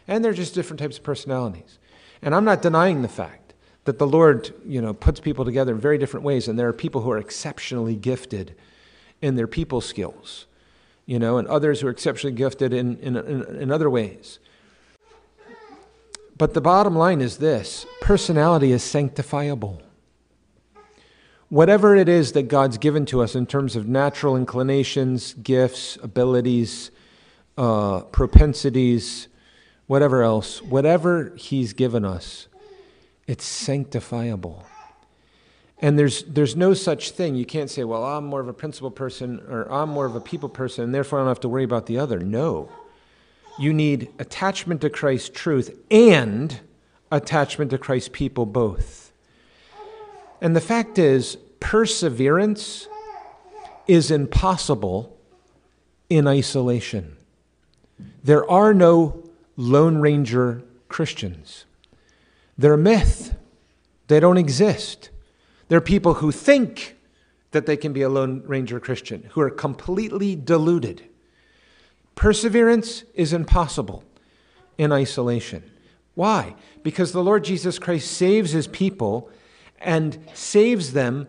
And 0.07 0.23
they're 0.23 0.33
just 0.33 0.53
different 0.53 0.79
types 0.79 0.97
of 0.97 1.03
personalities. 1.03 1.79
And 2.21 2.35
I'm 2.35 2.45
not 2.45 2.61
denying 2.61 3.01
the 3.01 3.07
fact 3.07 3.53
that 3.85 3.99
the 3.99 4.07
Lord, 4.07 4.53
you 4.65 4.81
know, 4.81 4.93
puts 4.93 5.19
people 5.19 5.45
together 5.45 5.73
in 5.73 5.79
very 5.79 5.97
different 5.97 6.25
ways, 6.25 6.47
and 6.47 6.59
there 6.59 6.67
are 6.67 6.73
people 6.73 7.01
who 7.01 7.11
are 7.11 7.17
exceptionally 7.17 7.95
gifted 7.95 8.55
in 9.21 9.35
their 9.35 9.47
people 9.47 9.79
skills, 9.79 10.45
you 11.05 11.17
know, 11.17 11.37
and 11.37 11.47
others 11.47 11.79
who 11.79 11.87
are 11.87 11.91
exceptionally 11.91 12.35
gifted 12.35 12.73
in, 12.73 12.97
in, 12.97 13.15
in, 13.15 13.43
in 13.61 13.71
other 13.71 13.89
ways. 13.89 14.39
But 16.38 16.53
the 16.53 16.61
bottom 16.61 16.95
line 16.95 17.21
is 17.21 17.38
this 17.38 17.86
personality 18.01 18.71
is 18.71 18.83
sanctifiable. 18.83 19.81
Whatever 21.49 21.95
it 21.95 22.09
is 22.09 22.33
that 22.33 22.47
God's 22.47 22.77
given 22.77 23.05
to 23.07 23.21
us 23.21 23.36
in 23.36 23.45
terms 23.45 23.75
of 23.75 23.88
natural 23.88 24.36
inclinations, 24.36 25.33
gifts, 25.36 25.97
abilities, 26.01 26.91
uh, 27.57 28.01
propensities, 28.01 29.27
whatever 29.88 30.23
else, 30.23 30.61
whatever 30.61 31.33
He's 31.38 31.73
given 31.73 32.03
us, 32.03 32.47
it's 33.27 33.45
sanctifiable. 33.45 34.63
And 35.79 35.99
there's, 35.99 36.23
there's 36.23 36.55
no 36.55 36.73
such 36.73 37.11
thing. 37.11 37.36
You 37.36 37.45
can't 37.45 37.69
say, 37.69 37.83
well, 37.83 38.03
I'm 38.03 38.25
more 38.25 38.39
of 38.39 38.47
a 38.47 38.53
principle 38.53 38.91
person 38.91 39.41
or 39.47 39.71
I'm 39.71 39.89
more 39.89 40.05
of 40.05 40.15
a 40.15 40.21
people 40.21 40.49
person, 40.49 40.86
and 40.86 40.95
therefore 40.95 41.19
I 41.19 41.21
don't 41.21 41.29
have 41.29 41.41
to 41.41 41.49
worry 41.49 41.63
about 41.63 41.86
the 41.86 41.99
other. 41.99 42.19
No. 42.19 42.69
You 43.57 43.73
need 43.73 44.09
attachment 44.19 44.81
to 44.81 44.89
Christ's 44.89 45.29
truth 45.29 45.77
and 45.89 46.59
attachment 47.11 47.71
to 47.71 47.77
Christ's 47.77 48.09
people 48.11 48.45
both. 48.45 49.11
And 50.41 50.55
the 50.55 50.61
fact 50.61 50.99
is, 50.99 51.37
perseverance 51.59 52.87
is 53.87 54.11
impossible 54.11 55.15
in 56.09 56.27
isolation. 56.27 57.15
There 58.23 58.49
are 58.49 58.73
no 58.73 59.23
Lone 59.55 59.97
Ranger 59.97 60.63
Christians. 60.89 61.65
They're 62.57 62.73
a 62.73 62.77
myth, 62.77 63.35
they 64.07 64.19
don't 64.19 64.37
exist. 64.37 65.09
They're 65.67 65.81
people 65.81 66.15
who 66.15 66.31
think 66.31 66.95
that 67.51 67.65
they 67.65 67.77
can 67.77 67.93
be 67.93 68.01
a 68.01 68.09
Lone 68.09 68.43
Ranger 68.45 68.79
Christian, 68.79 69.29
who 69.31 69.41
are 69.41 69.49
completely 69.49 70.35
deluded. 70.35 71.03
Perseverance 72.16 73.03
is 73.13 73.34
impossible 73.34 74.03
in 74.78 74.91
isolation. 74.91 75.63
Why? 76.16 76.55
Because 76.82 77.11
the 77.11 77.24
Lord 77.24 77.43
Jesus 77.43 77.78
Christ 77.78 78.11
saves 78.11 78.51
his 78.51 78.68
people 78.68 79.30
and 79.80 80.18
saves 80.34 80.93
them 80.93 81.28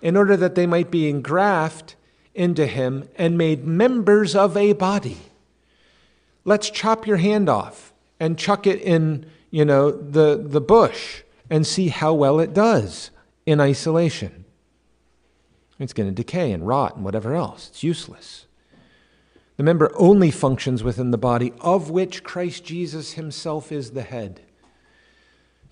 in 0.00 0.16
order 0.16 0.36
that 0.36 0.54
they 0.54 0.66
might 0.66 0.90
be 0.90 1.08
engrafted 1.08 1.96
into 2.34 2.66
him 2.66 3.08
and 3.16 3.36
made 3.36 3.66
members 3.66 4.36
of 4.36 4.56
a 4.56 4.72
body. 4.72 5.18
Let's 6.44 6.70
chop 6.70 7.06
your 7.06 7.16
hand 7.16 7.48
off 7.48 7.92
and 8.20 8.38
chuck 8.38 8.66
it 8.66 8.80
in, 8.80 9.26
you 9.50 9.64
know, 9.64 9.90
the, 9.90 10.40
the 10.42 10.60
bush 10.60 11.22
and 11.50 11.66
see 11.66 11.88
how 11.88 12.14
well 12.14 12.38
it 12.38 12.54
does 12.54 13.10
in 13.44 13.60
isolation. 13.60 14.44
It's 15.80 15.92
going 15.92 16.08
to 16.08 16.14
decay 16.14 16.52
and 16.52 16.66
rot 16.66 16.96
and 16.96 17.04
whatever 17.04 17.34
else. 17.34 17.68
It's 17.68 17.82
useless. 17.82 18.46
The 19.58 19.64
member 19.64 19.90
only 19.96 20.30
functions 20.30 20.84
within 20.84 21.10
the 21.10 21.18
body 21.18 21.52
of 21.60 21.90
which 21.90 22.22
Christ 22.22 22.64
Jesus 22.64 23.14
himself 23.14 23.72
is 23.72 23.90
the 23.90 24.02
head. 24.02 24.40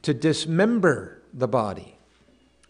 To 0.02 0.12
dismember 0.12 1.22
the 1.32 1.46
body 1.46 1.96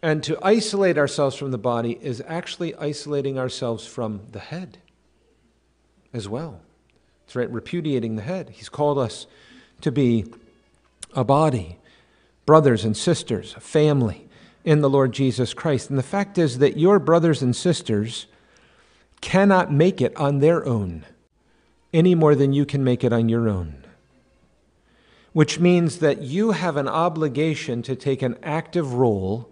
and 0.03 0.23
to 0.23 0.39
isolate 0.43 0.99
ourselves 0.99 1.35
from 1.35 1.53
the 1.53 1.59
body 1.59 1.99
is 2.03 2.23
actually 2.27 2.75
isolating 2.75 3.39
ourselves 3.39 3.87
from 3.87 4.21
the 4.33 4.39
head 4.39 4.77
as 6.12 6.29
well. 6.29 6.61
It's 7.25 7.35
right, 7.35 7.51
repudiating 7.51 8.17
the 8.17 8.23
head. 8.23 8.51
He's 8.51 8.69
called 8.69 8.99
us 8.99 9.27
to 9.81 9.91
be 9.91 10.27
a 11.14 11.25
body, 11.25 11.79
brothers 12.45 12.85
and 12.85 12.95
sisters, 12.95 13.55
a 13.57 13.61
family 13.61 14.29
in 14.64 14.83
the 14.83 14.91
Lord 14.91 15.12
Jesus 15.12 15.55
Christ. 15.55 15.89
And 15.89 15.99
the 15.99 16.03
fact 16.03 16.37
is 16.37 16.59
that 16.59 16.77
your 16.77 16.99
brothers 16.99 17.41
and 17.41 17.57
sisters 17.57 18.27
cannot 19.21 19.73
make 19.73 20.01
it 20.01 20.17
on 20.17 20.39
their 20.39 20.64
own 20.67 21.05
any 21.93 22.14
more 22.14 22.35
than 22.35 22.53
you 22.53 22.67
can 22.67 22.85
make 22.85 23.03
it 23.03 23.12
on 23.12 23.29
your 23.29 23.49
own. 23.49 23.85
Which 25.33 25.59
means 25.59 25.99
that 25.99 26.23
you 26.23 26.53
have 26.53 26.77
an 26.77 26.89
obligation 26.89 27.83
to 27.83 27.97
take 27.97 28.23
an 28.23 28.37
active 28.43 28.95
role 28.95 29.51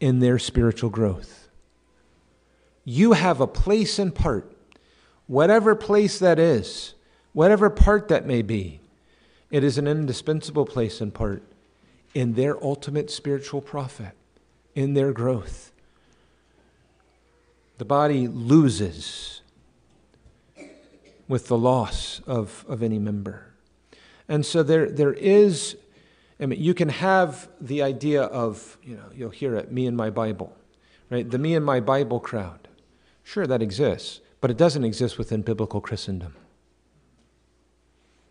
in 0.00 0.18
their 0.18 0.38
spiritual 0.38 0.90
growth. 0.90 1.48
You 2.84 3.12
have 3.12 3.40
a 3.40 3.46
place 3.46 3.98
and 3.98 4.14
part, 4.14 4.56
whatever 5.26 5.74
place 5.74 6.18
that 6.18 6.38
is, 6.38 6.94
whatever 7.32 7.70
part 7.70 8.08
that 8.08 8.26
may 8.26 8.42
be. 8.42 8.80
It 9.50 9.62
is 9.62 9.78
an 9.78 9.86
indispensable 9.86 10.66
place 10.66 11.00
and 11.00 11.12
part 11.12 11.42
in 12.14 12.34
their 12.34 12.62
ultimate 12.62 13.10
spiritual 13.10 13.60
profit, 13.60 14.12
in 14.74 14.94
their 14.94 15.12
growth. 15.12 15.71
The 17.82 17.86
body 17.86 18.28
loses 18.28 19.40
with 21.26 21.48
the 21.48 21.58
loss 21.58 22.20
of, 22.28 22.64
of 22.68 22.80
any 22.80 23.00
member. 23.00 23.54
And 24.28 24.46
so 24.46 24.62
there, 24.62 24.88
there 24.88 25.12
is, 25.12 25.76
I 26.38 26.46
mean, 26.46 26.62
you 26.62 26.74
can 26.74 26.90
have 26.90 27.48
the 27.60 27.82
idea 27.82 28.22
of, 28.22 28.78
you 28.84 28.94
know, 28.94 29.06
you'll 29.12 29.30
hear 29.30 29.56
it, 29.56 29.72
me 29.72 29.88
and 29.88 29.96
my 29.96 30.10
Bible, 30.10 30.54
right? 31.10 31.28
The 31.28 31.38
me 31.38 31.56
and 31.56 31.66
my 31.66 31.80
Bible 31.80 32.20
crowd. 32.20 32.68
Sure, 33.24 33.48
that 33.48 33.60
exists, 33.60 34.20
but 34.40 34.48
it 34.48 34.56
doesn't 34.56 34.84
exist 34.84 35.18
within 35.18 35.42
biblical 35.42 35.80
Christendom. 35.80 36.36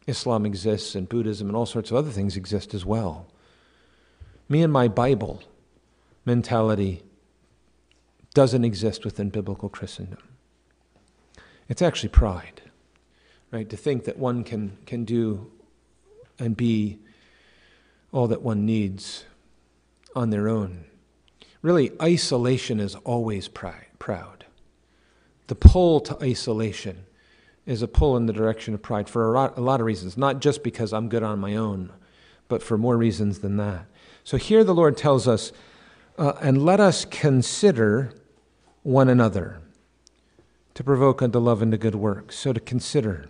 Islam 0.08 0.45
exists, 0.45 0.95
and 0.95 1.10
Buddhism 1.10 1.49
and 1.49 1.58
all 1.58 1.66
sorts 1.66 1.91
of 1.91 1.97
other 1.97 2.12
things 2.12 2.38
exist 2.38 2.74
as 2.74 2.86
well. 2.86 3.28
Me 4.47 4.64
and 4.64 4.72
my 4.72 4.88
Bible 4.88 5.43
mentality 6.24 7.04
doesn't 8.34 8.63
exist 8.63 9.03
within 9.03 9.29
biblical 9.29 9.69
Christendom. 9.69 10.19
It's 11.67 11.82
actually 11.82 12.09
pride, 12.09 12.61
right? 13.51 13.69
To 13.69 13.77
think 13.77 14.05
that 14.05 14.17
one 14.17 14.43
can, 14.43 14.77
can 14.86 15.05
do 15.05 15.51
and 16.39 16.55
be 16.55 16.99
all 18.11 18.27
that 18.27 18.41
one 18.41 18.65
needs 18.65 19.25
on 20.15 20.29
their 20.29 20.49
own. 20.49 20.86
Really, 21.61 21.91
isolation 22.01 22.79
is 22.79 22.95
always 22.95 23.47
pride, 23.47 23.88
proud. 23.99 24.45
The 25.47 25.55
pull 25.55 25.99
to 26.01 26.17
isolation 26.21 27.05
is 27.65 27.82
a 27.82 27.88
pull 27.88 28.17
in 28.17 28.25
the 28.25 28.34
direction 28.34 28.73
of 28.73 28.82
pride 28.82 29.07
for 29.07 29.32
a 29.32 29.34
lot, 29.34 29.57
a 29.57 29.61
lot 29.61 29.79
of 29.79 29.86
reasons, 29.86 30.17
not 30.17 30.39
just 30.39 30.63
because 30.63 30.91
I'm 30.91 31.09
good 31.09 31.23
on 31.23 31.39
my 31.39 31.55
own, 31.55 31.91
but 32.47 32.63
for 32.63 32.77
more 32.77 32.97
reasons 32.97 33.39
than 33.39 33.57
that. 33.57 33.86
So 34.23 34.38
here 34.38 34.63
the 34.63 34.73
Lord 34.73 34.97
tells 34.97 35.27
us, 35.27 35.51
uh, 36.17 36.34
and 36.41 36.65
let 36.65 36.79
us 36.79 37.05
consider 37.05 38.13
one 38.84 39.09
another 39.09 39.59
to 40.73 40.84
provoke 40.84 41.21
unto 41.21 41.39
love 41.39 41.61
and 41.61 41.71
to 41.71 41.77
good 41.77 41.95
works. 41.95 42.38
So 42.38 42.53
to 42.53 42.59
consider. 42.59 43.27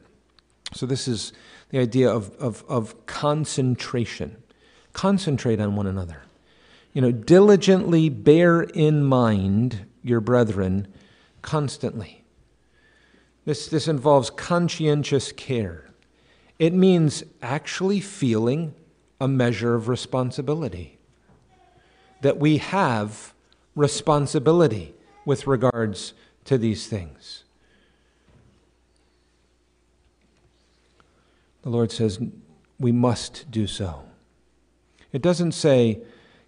So 0.73 0.85
this 0.85 1.07
is 1.07 1.33
the 1.69 1.79
idea 1.79 2.09
of, 2.09 2.35
of, 2.37 2.63
of 2.67 3.05
concentration. 3.05 4.41
Concentrate 4.93 5.59
on 5.59 5.75
one 5.75 5.87
another. 5.87 6.23
You 6.93 7.01
know, 7.01 7.11
diligently 7.11 8.09
bear 8.09 8.61
in 8.61 9.03
mind 9.03 9.85
your 10.03 10.19
brethren 10.19 10.87
constantly. 11.41 12.23
This, 13.45 13.67
this 13.67 13.87
involves 13.87 14.29
conscientious 14.29 15.31
care. 15.31 15.89
It 16.59 16.73
means 16.73 17.23
actually 17.41 17.99
feeling 18.01 18.75
a 19.19 19.27
measure 19.27 19.73
of 19.73 19.87
responsibility. 19.87 20.99
That 22.21 22.37
we 22.37 22.57
have 22.57 23.33
responsibility 23.75 24.93
with 25.25 25.47
regards 25.47 26.13
to 26.45 26.57
these 26.57 26.87
things. 26.87 27.43
The 31.61 31.69
Lord 31.69 31.91
says 31.91 32.19
we 32.79 32.91
must 32.91 33.49
do 33.51 33.67
so. 33.67 34.03
It 35.11 35.21
doesn't 35.21 35.51
say, 35.51 36.01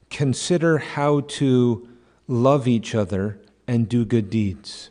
consider 0.09 0.79
how 0.79 1.21
to 1.21 1.87
love 2.27 2.67
each 2.67 2.95
other 2.95 3.39
and 3.67 3.87
do 3.87 4.05
good 4.05 4.29
deeds. 4.29 4.89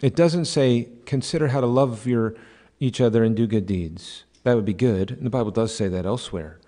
It 0.00 0.14
doesn't 0.14 0.44
say, 0.44 0.88
consider 1.06 1.48
how 1.48 1.60
to 1.60 1.66
love 1.66 2.06
your, 2.06 2.34
each 2.78 3.00
other 3.00 3.24
and 3.24 3.34
do 3.34 3.46
good 3.46 3.66
deeds. 3.66 4.24
That 4.42 4.54
would 4.54 4.64
be 4.64 4.74
good. 4.74 5.10
And 5.10 5.24
the 5.24 5.30
Bible 5.30 5.50
does 5.50 5.74
say 5.74 5.88
that 5.88 6.06
elsewhere. 6.06 6.58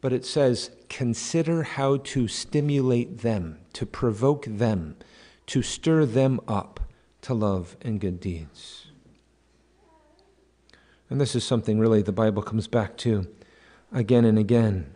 But 0.00 0.12
it 0.12 0.24
says, 0.24 0.70
consider 0.92 1.62
how 1.62 1.96
to 1.96 2.28
stimulate 2.28 3.18
them, 3.18 3.58
to 3.72 3.86
provoke 3.86 4.44
them, 4.46 4.94
to 5.46 5.62
stir 5.62 6.04
them 6.04 6.38
up 6.46 6.80
to 7.22 7.32
love 7.32 7.76
and 7.80 7.98
good 7.98 8.20
deeds. 8.20 8.88
And 11.08 11.20
this 11.20 11.34
is 11.34 11.44
something 11.44 11.78
really 11.78 12.02
the 12.02 12.12
Bible 12.12 12.42
comes 12.42 12.68
back 12.68 12.96
to 12.98 13.26
again 13.90 14.24
and 14.24 14.38
again. 14.38 14.94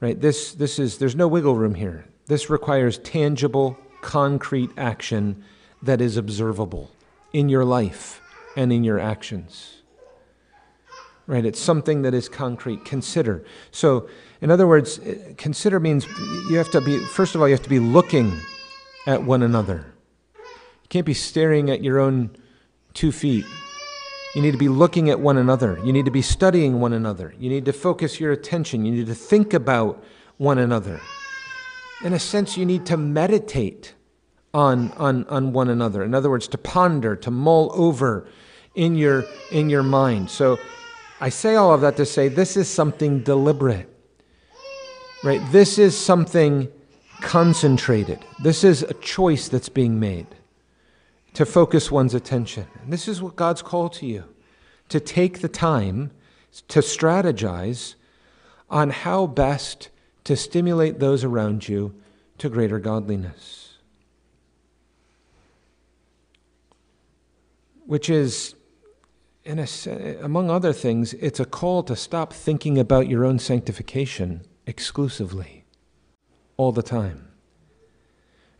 Right? 0.00 0.20
This 0.20 0.52
this 0.52 0.78
is 0.78 0.98
there's 0.98 1.16
no 1.16 1.26
wiggle 1.26 1.56
room 1.56 1.74
here. 1.74 2.04
This 2.26 2.50
requires 2.50 2.98
tangible, 2.98 3.78
concrete 4.02 4.70
action 4.76 5.42
that 5.82 6.00
is 6.00 6.16
observable 6.16 6.90
in 7.32 7.48
your 7.48 7.64
life 7.64 8.20
and 8.54 8.72
in 8.72 8.84
your 8.84 8.98
actions. 8.98 9.77
Right? 11.28 11.44
It's 11.44 11.60
something 11.60 12.02
that 12.02 12.14
is 12.14 12.26
concrete. 12.26 12.86
Consider. 12.86 13.44
So, 13.70 14.08
in 14.40 14.50
other 14.50 14.66
words, 14.66 14.98
eh, 15.04 15.34
consider 15.36 15.78
means 15.78 16.06
you 16.48 16.56
have 16.56 16.70
to 16.70 16.80
be, 16.80 16.98
first 17.04 17.34
of 17.34 17.42
all, 17.42 17.48
you 17.48 17.52
have 17.52 17.62
to 17.62 17.68
be 17.68 17.78
looking 17.78 18.32
at 19.06 19.22
one 19.22 19.42
another. 19.42 19.92
You 20.34 20.88
can't 20.88 21.04
be 21.04 21.12
staring 21.12 21.70
at 21.70 21.82
your 21.84 21.98
own 21.98 22.30
two 22.94 23.12
feet. 23.12 23.44
You 24.34 24.40
need 24.40 24.52
to 24.52 24.58
be 24.58 24.70
looking 24.70 25.10
at 25.10 25.20
one 25.20 25.36
another. 25.36 25.78
You 25.84 25.92
need 25.92 26.06
to 26.06 26.10
be 26.10 26.22
studying 26.22 26.80
one 26.80 26.94
another. 26.94 27.34
You 27.38 27.50
need 27.50 27.66
to 27.66 27.74
focus 27.74 28.18
your 28.18 28.32
attention. 28.32 28.86
You 28.86 28.92
need 28.92 29.06
to 29.06 29.14
think 29.14 29.52
about 29.52 30.02
one 30.38 30.56
another. 30.56 30.98
In 32.04 32.14
a 32.14 32.18
sense, 32.18 32.56
you 32.56 32.64
need 32.64 32.86
to 32.86 32.96
meditate 32.96 33.92
on, 34.54 34.92
on, 34.92 35.26
on 35.26 35.52
one 35.52 35.68
another. 35.68 36.02
In 36.04 36.14
other 36.14 36.30
words, 36.30 36.48
to 36.48 36.58
ponder, 36.58 37.16
to 37.16 37.30
mull 37.30 37.70
over 37.74 38.26
in 38.74 38.94
your, 38.94 39.24
in 39.50 39.68
your 39.68 39.82
mind. 39.82 40.30
So 40.30 40.58
I 41.20 41.28
say 41.30 41.56
all 41.56 41.74
of 41.74 41.80
that 41.80 41.96
to 41.96 42.06
say 42.06 42.28
this 42.28 42.56
is 42.56 42.68
something 42.68 43.20
deliberate, 43.20 43.88
right? 45.24 45.40
This 45.50 45.78
is 45.78 45.96
something 45.96 46.68
concentrated. 47.20 48.24
This 48.40 48.62
is 48.62 48.82
a 48.82 48.94
choice 48.94 49.48
that's 49.48 49.68
being 49.68 49.98
made 49.98 50.26
to 51.34 51.44
focus 51.44 51.90
one's 51.90 52.14
attention. 52.14 52.66
And 52.82 52.92
this 52.92 53.08
is 53.08 53.20
what 53.20 53.36
God's 53.36 53.62
call 53.62 53.88
to 53.90 54.06
you 54.06 54.24
to 54.88 55.00
take 55.00 55.40
the 55.40 55.48
time 55.48 56.12
to 56.68 56.80
strategize 56.80 57.94
on 58.70 58.90
how 58.90 59.26
best 59.26 59.90
to 60.24 60.36
stimulate 60.36 60.98
those 60.98 61.24
around 61.24 61.68
you 61.68 61.94
to 62.38 62.48
greater 62.48 62.78
godliness. 62.78 63.68
which 67.88 68.10
is, 68.10 68.54
in 69.48 69.58
a, 69.58 70.18
among 70.22 70.50
other 70.50 70.74
things, 70.74 71.14
it's 71.14 71.40
a 71.40 71.44
call 71.46 71.82
to 71.84 71.96
stop 71.96 72.34
thinking 72.34 72.78
about 72.78 73.08
your 73.08 73.24
own 73.24 73.38
sanctification 73.38 74.42
exclusively, 74.66 75.64
all 76.58 76.70
the 76.70 76.82
time, 76.82 77.28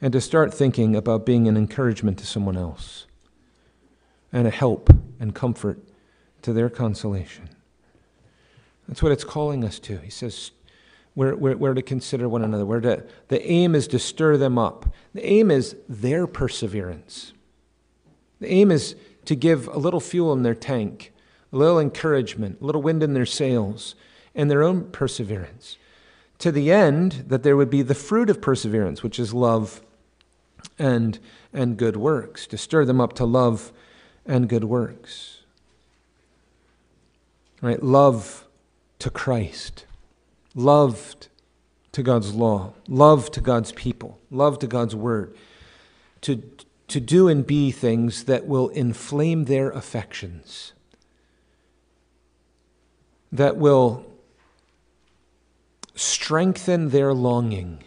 and 0.00 0.14
to 0.14 0.20
start 0.20 0.54
thinking 0.54 0.96
about 0.96 1.26
being 1.26 1.46
an 1.46 1.58
encouragement 1.58 2.18
to 2.18 2.26
someone 2.26 2.56
else, 2.56 3.06
and 4.32 4.46
a 4.46 4.50
help 4.50 4.88
and 5.20 5.34
comfort 5.34 5.78
to 6.40 6.54
their 6.54 6.70
consolation. 6.70 7.50
That's 8.88 9.02
what 9.02 9.12
it's 9.12 9.24
calling 9.24 9.64
us 9.64 9.78
to. 9.80 9.98
He 9.98 10.10
says, 10.10 10.52
we're, 11.14 11.34
we're, 11.34 11.56
we're, 11.58 11.74
to 11.74 11.82
consider 11.82 12.30
one 12.30 12.42
another. 12.42 12.64
We're 12.64 12.80
to, 12.80 13.04
the 13.28 13.46
aim 13.46 13.74
is 13.74 13.88
to 13.88 13.98
stir 13.98 14.38
them 14.38 14.56
up. 14.56 14.86
The 15.12 15.26
aim 15.26 15.50
is 15.50 15.76
their 15.86 16.26
perseverance. 16.26 17.34
The 18.40 18.50
aim 18.50 18.70
is 18.70 18.94
to 19.28 19.36
give 19.36 19.68
a 19.68 19.76
little 19.76 20.00
fuel 20.00 20.32
in 20.32 20.42
their 20.42 20.54
tank, 20.54 21.12
a 21.52 21.56
little 21.58 21.78
encouragement, 21.78 22.56
a 22.62 22.64
little 22.64 22.80
wind 22.80 23.02
in 23.02 23.12
their 23.12 23.26
sails, 23.26 23.94
and 24.34 24.50
their 24.50 24.62
own 24.62 24.84
perseverance, 24.84 25.76
to 26.38 26.50
the 26.50 26.72
end 26.72 27.24
that 27.26 27.42
there 27.42 27.54
would 27.54 27.68
be 27.68 27.82
the 27.82 27.94
fruit 27.94 28.30
of 28.30 28.40
perseverance, 28.40 29.02
which 29.02 29.18
is 29.18 29.34
love 29.34 29.82
and, 30.78 31.18
and 31.52 31.76
good 31.76 31.94
works, 31.94 32.46
to 32.46 32.56
stir 32.56 32.86
them 32.86 33.02
up 33.02 33.12
to 33.12 33.26
love 33.26 33.70
and 34.24 34.48
good 34.48 34.64
works. 34.64 35.42
Right? 37.60 37.82
Love 37.82 38.46
to 38.98 39.10
Christ, 39.10 39.84
loved 40.54 41.28
to 41.92 42.02
God's 42.02 42.32
law, 42.32 42.72
love 42.88 43.30
to 43.32 43.42
God's 43.42 43.72
people, 43.72 44.18
love 44.30 44.58
to 44.60 44.66
God's 44.66 44.96
word, 44.96 45.36
to, 46.22 46.42
to 46.88 47.00
do 47.00 47.28
and 47.28 47.46
be 47.46 47.70
things 47.70 48.24
that 48.24 48.46
will 48.46 48.68
inflame 48.70 49.44
their 49.44 49.70
affections, 49.70 50.72
that 53.30 53.56
will 53.56 54.06
strengthen 55.94 56.88
their 56.88 57.12
longing 57.12 57.82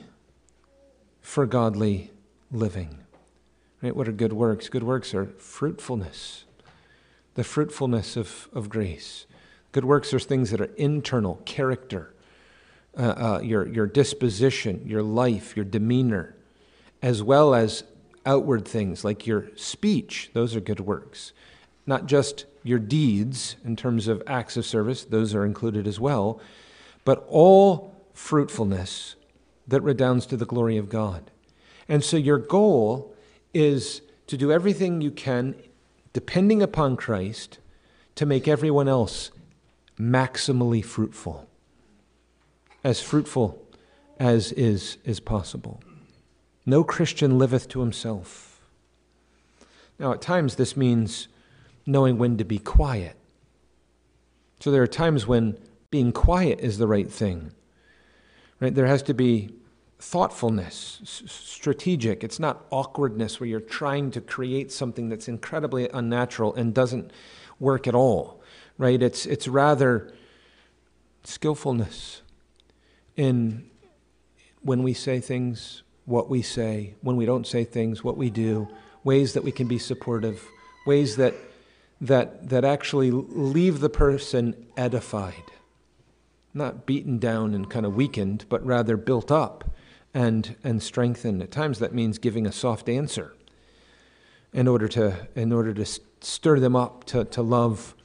for 1.22 1.45
godly 1.45 2.12
living. 2.52 2.99
Right? 3.82 3.95
What 3.95 4.08
are 4.08 4.12
good 4.12 4.34
works? 4.34 4.70
Good 4.70 4.84
works 4.84 5.14
are 5.14 5.26
fruitfulness, 5.26 6.45
the 7.34 7.43
fruitfulness 7.43 8.16
of, 8.16 8.49
of 8.54 8.70
grace. 8.70 9.26
Good 9.72 9.86
works 9.86 10.14
are 10.14 10.20
things 10.20 10.52
that 10.52 10.62
are 10.62 10.70
internal, 10.76 11.41
character, 11.45 12.14
uh, 12.97 13.02
uh, 13.02 13.39
your, 13.41 13.68
your 13.68 13.88
disposition, 13.88 14.84
your 14.86 15.02
life, 15.02 15.56
your 15.56 15.66
demeanor, 15.66 16.36
as 17.02 17.24
well 17.24 17.56
as 17.56 17.84
outward 18.26 18.67
things 18.67 19.03
like 19.03 19.28
your 19.28 19.47
speech, 19.55 20.30
those 20.34 20.55
are 20.55 20.61
good 20.61 20.80
works. 20.80 21.34
Not 21.86 22.05
just 22.05 22.45
your 22.63 22.80
deeds 22.80 23.55
in 23.65 23.76
terms 23.76 24.07
of 24.07 24.22
acts 24.28 24.57
of 24.57 24.65
service, 24.65 25.03
those 25.03 25.34
are 25.34 25.45
included 25.45 25.88
as 25.88 25.99
well, 25.99 26.39
but 27.03 27.26
all 27.28 27.95
fruitfulness 28.13 29.15
that 29.67 29.82
redounds 29.82 30.26
to 30.28 30.38
the 30.38 30.45
glory 30.45 30.78
of 30.78 30.89
God. 30.89 31.32
And 31.88 32.03
so 32.03 32.17
your 32.17 32.38
goal 32.38 33.13
is 33.53 34.01
to 34.28 34.38
do 34.38 34.51
everything 34.51 35.01
you 35.01 35.11
can, 35.11 35.55
depending 36.13 36.61
upon 36.61 36.97
Christ, 36.97 37.59
to 38.15 38.26
make 38.26 38.47
everyone 38.47 38.88
else 38.88 39.32
maximally 39.99 40.84
fruitful, 40.84 41.47
as 42.84 43.01
fruitful 43.01 43.61
as 44.19 44.51
is, 44.51 44.97
is 45.03 45.19
possible. 45.19 45.82
No 46.66 46.84
Christian 46.84 47.38
liveth 47.38 47.68
to 47.70 47.80
himself. 47.80 48.62
Now, 49.99 50.14
at 50.14 50.22
times, 50.22 50.55
this 50.55 50.78
means 50.78 51.28
knowing 51.86 52.18
when 52.18 52.38
to 52.38 52.43
be 52.43 52.59
quiet. 52.59 53.16
So 54.59 54.72
there 54.72 54.84
are 54.84 54.88
times 54.88 55.28
when 55.28 55.57
being 55.89 56.12
quiet 56.12 56.59
is 56.59 56.78
the 56.78 56.88
right 56.88 57.12
thing. 57.12 57.51
Right? 58.59 58.74
There 58.74 58.86
has 58.86 59.03
to 59.03 59.14
be 59.14 59.53
thoughtfulness, 59.99 61.01
strategic. 61.28 62.24
It's 62.24 62.39
not 62.39 62.66
awkwardness 62.72 63.39
where 63.39 63.47
you're 63.47 63.59
trying 63.59 64.12
to 64.12 64.22
create 64.22 64.72
something 64.72 65.09
that's 65.09 65.28
incredibly 65.28 65.89
unnatural 65.89 66.53
and 66.55 66.74
doesn't 66.74 67.12
work 67.59 67.88
at 67.88 67.95
all. 67.95 68.41
Right? 68.78 69.01
It's 69.01 69.26
it's 69.26 69.47
rather 69.47 70.14
skillfulness 71.24 72.22
in 73.16 73.70
when 74.62 74.82
we 74.82 74.93
say 74.93 75.20
things 75.20 75.84
what 76.06 76.30
we 76.30 76.41
say, 76.41 76.95
when 77.02 77.16
we 77.16 77.26
don't 77.26 77.47
say 77.47 77.64
things, 77.64 78.04
what 78.04 78.18
we 78.18 78.30
do, 78.30 78.68
ways 79.04 79.34
that 79.34 79.43
we 79.43 79.52
can 79.52 79.68
be 79.68 79.78
supportive, 79.78 80.45
ways 80.86 81.16
that, 81.16 81.34
that, 81.99 82.49
that 82.49 82.66
actually 82.66 83.12
leave 83.12 83.80
the 83.80 83.89
person 83.89 84.56
edified, 84.76 85.43
not 86.54 86.86
beaten 86.86 87.18
down 87.18 87.54
and 87.54 87.70
kind 87.70 87.86
of 87.86 87.95
weakened, 87.95 88.45
but 88.49 88.66
rather 88.66 88.97
built 88.97 89.32
up 89.32 89.72
and, 90.14 90.56
and 90.64 90.82
strengthened. 90.82 91.41
At 91.41 91.52
times 91.52 91.80
that 91.80 91.93
means 91.93 92.18
giving 92.18 92.45
a 92.45 92.52
soft 92.52 92.89
answer 92.89 93.34
in 94.54 94.68
order 94.68 94.88
to, 94.89 95.28
in 95.36 95.52
order 95.54 95.74
to 95.74 95.86
stir 96.22 96.60
them 96.60 96.76
up 96.76 97.06
to, 97.06 97.24
to 97.26 97.41
love 97.41 97.95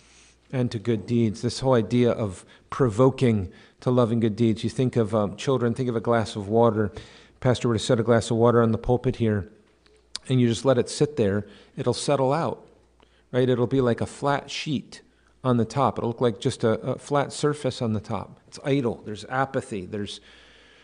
and 0.53 0.71
to 0.71 0.79
good 0.79 1.07
deeds. 1.07 1.43
This 1.43 1.61
whole 1.61 1.75
idea 1.75 2.11
of 2.11 2.45
provoking 2.71 3.51
to 3.81 3.91
loving 3.91 4.21
good 4.21 4.37
deeds. 4.37 4.65
You 4.65 4.71
think 4.71 4.97
of 4.97 5.15
um, 5.15 5.37
children, 5.37 5.75
think 5.75 5.89
of 5.89 5.97
a 5.97 6.01
glass 6.01 6.37
of 6.37 6.49
water 6.49 6.93
pastor 7.47 7.69
were 7.69 7.75
to 7.75 7.79
set 7.79 8.01
a 8.01 8.03
glass 8.03 8.29
of 8.33 8.37
water 8.37 8.61
on 8.61 8.73
the 8.73 8.79
pulpit 8.79 9.15
here 9.15 9.49
and 10.29 10.41
you 10.41 10.49
just 10.49 10.65
let 10.65 10.79
it 10.79 10.91
sit 10.91 11.17
there, 11.17 11.47
it'll 11.77 11.95
settle 11.95 12.33
out, 12.33 12.67
right? 13.31 13.49
It'll 13.49 13.69
be 13.69 13.81
like 13.81 14.01
a 14.01 14.07
flat 14.07 14.51
sheet 14.51 15.01
on 15.45 15.57
the 15.57 15.65
top. 15.65 15.97
It'll 15.97 16.11
look 16.11 16.21
like 16.21 16.41
just 16.41 16.65
a, 16.65 16.71
a 16.81 16.99
flat 16.99 17.33
surface 17.33 17.81
on 17.81 17.93
the 17.93 18.01
top. 18.01 18.41
It's 18.49 18.59
idle. 18.65 19.01
There's 19.05 19.25
apathy. 19.27 19.87
There's 19.87 20.19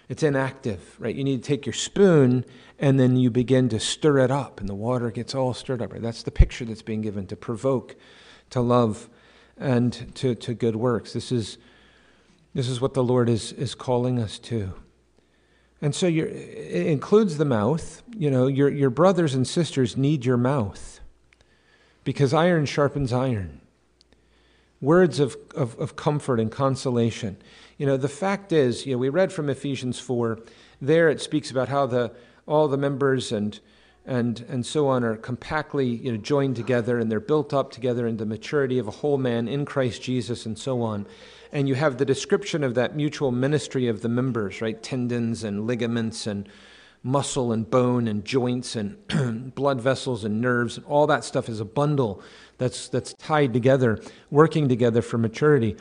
it's 0.08 0.22
inactive, 0.22 0.94
right? 1.00 1.12
You 1.12 1.24
need 1.24 1.42
to 1.42 1.48
take 1.48 1.66
your 1.66 1.72
spoon 1.72 2.44
and 2.78 3.00
then 3.00 3.16
you 3.16 3.28
begin 3.28 3.68
to 3.70 3.80
stir 3.80 4.18
it 4.18 4.30
up, 4.30 4.60
and 4.60 4.68
the 4.68 4.74
water 4.74 5.10
gets 5.10 5.34
all 5.34 5.54
stirred 5.54 5.82
up. 5.82 5.92
Right? 5.92 6.00
That's 6.00 6.22
the 6.22 6.30
picture 6.30 6.64
that's 6.64 6.82
being 6.82 7.00
given 7.00 7.26
to 7.26 7.34
provoke, 7.34 7.96
to 8.50 8.60
love, 8.60 9.08
and 9.58 10.14
to, 10.14 10.36
to 10.36 10.54
good 10.54 10.76
works. 10.76 11.12
This 11.12 11.32
is 11.32 11.58
this 12.54 12.68
is 12.68 12.80
what 12.80 12.94
the 12.94 13.02
Lord 13.02 13.28
is, 13.28 13.52
is 13.52 13.74
calling 13.74 14.20
us 14.20 14.38
to. 14.40 14.74
And 15.82 15.96
so 15.96 16.06
it 16.06 16.86
includes 16.86 17.36
the 17.36 17.44
mouth. 17.44 18.02
You 18.16 18.30
know, 18.30 18.46
your, 18.46 18.68
your 18.68 18.88
brothers 18.88 19.34
and 19.34 19.46
sisters 19.46 19.96
need 19.96 20.24
your 20.24 20.36
mouth 20.36 21.00
because 22.04 22.32
iron 22.32 22.66
sharpens 22.66 23.12
iron. 23.12 23.60
Words 24.80 25.18
of, 25.18 25.36
of, 25.56 25.78
of 25.78 25.96
comfort 25.96 26.38
and 26.38 26.50
consolation. 26.50 27.36
You 27.78 27.86
know, 27.86 27.96
the 27.96 28.08
fact 28.08 28.52
is, 28.52 28.86
you 28.86 28.92
know, 28.92 28.98
we 28.98 29.08
read 29.08 29.32
from 29.32 29.50
Ephesians 29.50 29.98
4, 29.98 30.38
there 30.80 31.10
it 31.10 31.20
speaks 31.20 31.50
about 31.50 31.68
how 31.68 31.86
the, 31.86 32.12
all 32.46 32.68
the 32.68 32.76
members 32.76 33.32
and, 33.32 33.58
and, 34.06 34.44
and 34.48 34.64
so 34.64 34.86
on 34.88 35.02
are 35.02 35.16
compactly 35.16 35.86
you 35.86 36.12
know, 36.12 36.18
joined 36.18 36.56
together 36.56 36.98
and 36.98 37.10
they're 37.10 37.20
built 37.20 37.52
up 37.52 37.72
together 37.72 38.06
into 38.06 38.24
the 38.24 38.28
maturity 38.28 38.78
of 38.78 38.86
a 38.86 38.92
whole 38.92 39.18
man 39.18 39.48
in 39.48 39.64
Christ 39.64 40.02
Jesus 40.02 40.46
and 40.46 40.56
so 40.56 40.82
on. 40.82 41.06
And 41.52 41.68
you 41.68 41.74
have 41.74 41.98
the 41.98 42.04
description 42.04 42.64
of 42.64 42.74
that 42.74 42.96
mutual 42.96 43.30
ministry 43.30 43.86
of 43.86 44.00
the 44.00 44.08
members, 44.08 44.62
right? 44.62 44.82
Tendons 44.82 45.44
and 45.44 45.66
ligaments 45.66 46.26
and 46.26 46.48
muscle 47.02 47.52
and 47.52 47.68
bone 47.68 48.08
and 48.08 48.24
joints 48.24 48.76
and 48.76 48.96
blood 49.54 49.80
vessels 49.80 50.24
and 50.24 50.40
nerves 50.40 50.78
all 50.86 51.06
that 51.08 51.24
stuff 51.24 51.48
is 51.48 51.58
a 51.60 51.64
bundle 51.64 52.22
that's, 52.58 52.88
that's 52.88 53.12
tied 53.14 53.52
together, 53.52 53.98
working 54.30 54.68
together 54.68 55.02
for 55.02 55.18
maturity. 55.18 55.76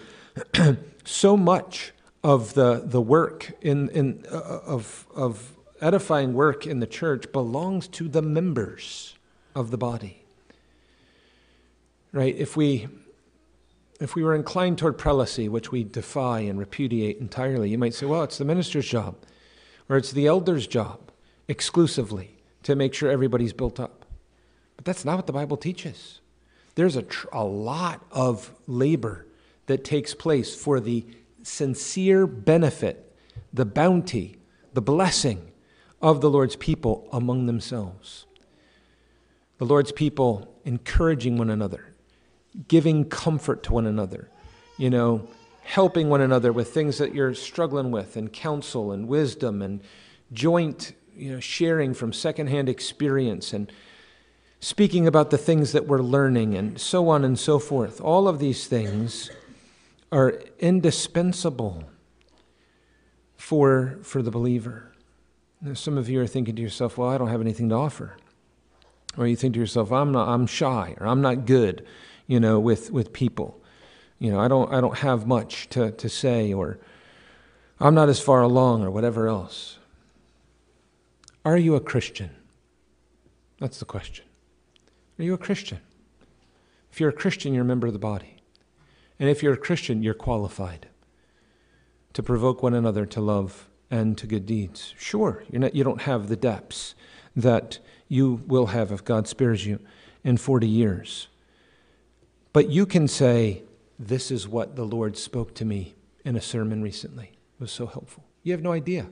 so 1.06 1.38
much 1.38 1.94
of 2.24 2.54
the, 2.54 2.82
the 2.86 3.02
work 3.02 3.52
in, 3.62 3.90
in, 3.90 4.26
uh, 4.32 4.60
of, 4.66 5.06
of 5.16 5.54
edifying 5.80 6.34
work 6.34 6.68
in 6.68 6.80
the 6.80 6.88
church 6.88 7.32
belongs 7.32 7.88
to 7.88 8.08
the 8.08 8.22
members 8.22 9.16
of 9.56 9.72
the 9.72 9.78
body. 9.78 10.24
Right? 12.12 12.36
If 12.36 12.58
we 12.58 12.88
if 14.02 14.16
we 14.16 14.24
were 14.24 14.34
inclined 14.34 14.80
toward 14.80 14.98
prelacy, 14.98 15.48
which 15.48 15.72
we 15.72 15.84
defy 15.84 16.40
and 16.40 16.58
repudiate 16.58 17.20
entirely, 17.20 17.70
you 17.70 17.78
might 17.78 17.94
say, 17.94 18.08
well, 18.08 18.24
it's 18.24 18.40
the 18.40 18.46
minister's 18.46 18.88
job, 18.88 19.16
or 19.88 19.96
it's 19.96 20.12
the 20.12 20.26
elder's 20.26 20.66
job 20.66 21.12
exclusively 21.48 22.36
to 22.64 22.76
make 22.76 22.96
sure 22.96 23.12
everybody's 23.12 23.54
built 23.54 23.80
up. 23.80 24.06
But 24.76 24.86
that's 24.86 25.06
not 25.06 25.18
what 25.18 25.28
the 25.28 25.34
Bible 25.34 25.56
teaches. 25.56 26.20
There's 26.74 26.96
a, 26.96 27.04
tr- 27.04 27.28
a 27.32 27.44
lot 27.44 28.04
of 28.12 28.52
labor 28.66 29.28
that 29.68 29.84
takes 29.84 30.16
place 30.16 30.56
for 30.56 30.80
the 30.80 31.06
sincere 31.44 32.26
benefit, 32.26 33.16
the 33.54 33.66
bounty, 33.66 34.38
the 34.74 34.82
blessing 34.82 35.52
of 36.02 36.22
the 36.22 36.30
Lord's 36.30 36.56
people 36.56 37.08
among 37.14 37.46
themselves. 37.46 38.26
The 39.60 39.66
Lord's 39.66 39.92
people 39.92 40.52
encouraging 40.66 41.38
one 41.38 41.52
another, 41.52 41.91
giving 42.68 43.06
comfort 43.06 43.64
to 43.64 43.74
one 43.74 43.86
another, 43.86 44.30
you 44.78 44.90
know, 44.90 45.28
helping 45.64 46.10
one 46.10 46.22
another 46.22 46.52
with 46.52 46.74
things 46.74 46.98
that 46.98 47.14
you're 47.14 47.34
struggling 47.34 47.92
with, 47.92 48.18
and 48.18 48.34
counsel 48.34 48.92
and 48.92 49.08
wisdom 49.08 49.62
and 49.62 49.82
joint 50.34 50.94
you 51.16 51.32
know, 51.32 51.40
sharing 51.40 51.94
from 51.94 52.14
secondhand 52.14 52.70
experience 52.70 53.54
and 53.54 53.72
speaking 54.60 55.08
about 55.08 55.30
the 55.30 55.38
things 55.38 55.72
that 55.72 55.88
we're 55.88 56.02
learning 56.02 56.56
and 56.56 56.80
so 56.80 57.10
on 57.10 57.24
and 57.24 57.38
so 57.38 57.60
forth. 57.60 58.00
All 58.00 58.28
of 58.28 58.40
these 58.40 58.68
things 58.68 59.32
are 60.12 60.42
indispensable 60.60 61.84
for, 63.36 64.00
for 64.04 64.22
the 64.22 64.32
believer. 64.32 64.92
Now, 65.62 65.74
some 65.74 65.98
of 65.98 66.10
you 66.10 66.22
are 66.22 66.28
thinking 66.28 66.56
to 66.56 66.62
yourself, 66.62 66.98
well, 66.98 67.10
I 67.10 67.18
don't 67.18 67.30
have 67.30 67.42
anything 67.42 67.70
to 67.70 67.76
offer. 67.76 68.18
Or 69.18 69.28
you 69.28 69.36
think 69.36 69.56
to 69.56 69.60
yourself, 69.60 69.92
I'm 69.92 70.12
not 70.12 70.28
I'm 70.30 70.48
shy 70.48 70.96
or 71.00 71.08
I'm 71.08 71.22
not 71.22 71.46
good, 71.46 71.86
you 72.32 72.40
know, 72.40 72.62
with, 72.62 72.94
with 72.94 73.12
people. 73.12 73.62
You 74.18 74.32
know, 74.32 74.40
I 74.40 74.48
don't 74.48 74.74
I 74.74 74.80
don't 74.80 75.00
have 75.00 75.28
much 75.28 75.68
to, 75.72 75.92
to 75.92 76.08
say 76.08 76.54
or 76.54 76.80
I'm 77.78 77.94
not 77.94 78.08
as 78.08 78.22
far 78.22 78.42
along 78.42 78.86
or 78.86 78.90
whatever 78.90 79.28
else. 79.28 79.80
Are 81.44 81.58
you 81.58 81.76
a 81.76 81.82
Christian? 81.82 82.30
That's 83.60 83.80
the 83.80 83.86
question. 83.86 84.24
Are 85.20 85.24
you 85.24 85.34
a 85.34 85.38
Christian? 85.38 85.82
If 86.90 87.02
you're 87.02 87.10
a 87.10 87.22
Christian, 87.24 87.54
you're 87.54 87.66
a 87.66 87.74
member 87.74 87.88
of 87.88 87.94
the 87.94 88.00
body. 88.00 88.38
And 89.20 89.28
if 89.28 89.44
you're 89.44 89.54
a 89.54 89.68
Christian, 89.68 90.02
you're 90.02 90.14
qualified 90.14 90.88
to 92.14 92.24
provoke 92.24 92.64
one 92.64 92.74
another 92.74 93.06
to 93.08 93.20
love 93.20 93.68
and 93.90 94.18
to 94.18 94.26
good 94.26 94.46
deeds. 94.46 94.94
Sure, 94.98 95.44
you're 95.52 95.60
not, 95.60 95.76
you 95.76 95.84
don't 95.84 96.04
have 96.04 96.30
the 96.30 96.38
depths 96.38 96.96
that 97.36 97.80
you 98.08 98.42
will 98.48 98.68
have 98.68 98.90
if 98.90 99.04
God 99.04 99.28
spares 99.28 99.66
you 99.66 99.80
in 100.24 100.38
40 100.38 100.66
years. 100.66 101.28
But 102.54 102.70
you 102.70 102.86
can 102.86 103.08
say, 103.08 103.64
This 103.98 104.32
is 104.32 104.48
what 104.48 104.76
the 104.76 104.84
Lord 104.84 105.18
spoke 105.18 105.54
to 105.56 105.66
me 105.66 105.96
in 106.26 106.36
a 106.36 106.42
sermon 106.42 106.82
recently. 106.82 107.26
It 107.26 107.62
was 107.62 107.72
so 107.72 107.86
helpful. 107.86 108.24
You 108.44 108.54
have 108.54 108.62
no 108.62 108.72
idea. 108.72 109.10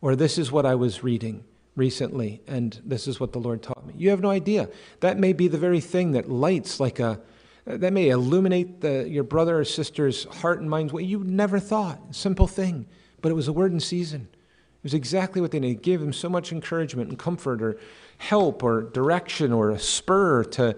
Or 0.00 0.16
this 0.16 0.38
is 0.38 0.50
what 0.50 0.66
I 0.66 0.74
was 0.74 1.04
reading 1.04 1.44
recently, 1.76 2.42
and 2.46 2.80
this 2.84 3.06
is 3.06 3.20
what 3.20 3.32
the 3.32 3.38
Lord 3.38 3.62
taught 3.62 3.86
me. 3.86 3.94
You 3.96 4.10
have 4.10 4.20
no 4.20 4.30
idea. 4.30 4.68
That 5.00 5.18
may 5.18 5.32
be 5.32 5.48
the 5.48 5.58
very 5.58 5.80
thing 5.80 6.12
that 6.12 6.28
lights 6.28 6.80
like 6.80 6.98
a, 6.98 7.20
that 7.64 7.92
may 7.92 8.08
illuminate 8.08 8.80
the, 8.80 9.08
your 9.08 9.24
brother 9.24 9.60
or 9.60 9.64
sister's 9.64 10.24
heart 10.24 10.60
and 10.60 10.68
mind 10.68 10.92
what 10.92 11.04
you 11.04 11.22
never 11.24 11.58
thought. 11.58 12.14
Simple 12.14 12.46
thing 12.46 12.86
but 13.22 13.30
it 13.30 13.36
was 13.36 13.48
a 13.48 13.52
word 13.52 13.72
in 13.72 13.80
season. 13.80 14.28
It 14.32 14.82
was 14.82 14.94
exactly 14.94 15.40
what 15.40 15.52
they 15.52 15.60
needed. 15.60 15.78
It 15.78 15.82
gave 15.82 16.00
them 16.00 16.12
so 16.12 16.28
much 16.28 16.52
encouragement 16.52 17.08
and 17.08 17.18
comfort 17.18 17.62
or 17.62 17.78
help 18.18 18.62
or 18.62 18.82
direction 18.82 19.52
or 19.52 19.70
a 19.70 19.78
spur 19.78 20.42
to, 20.44 20.76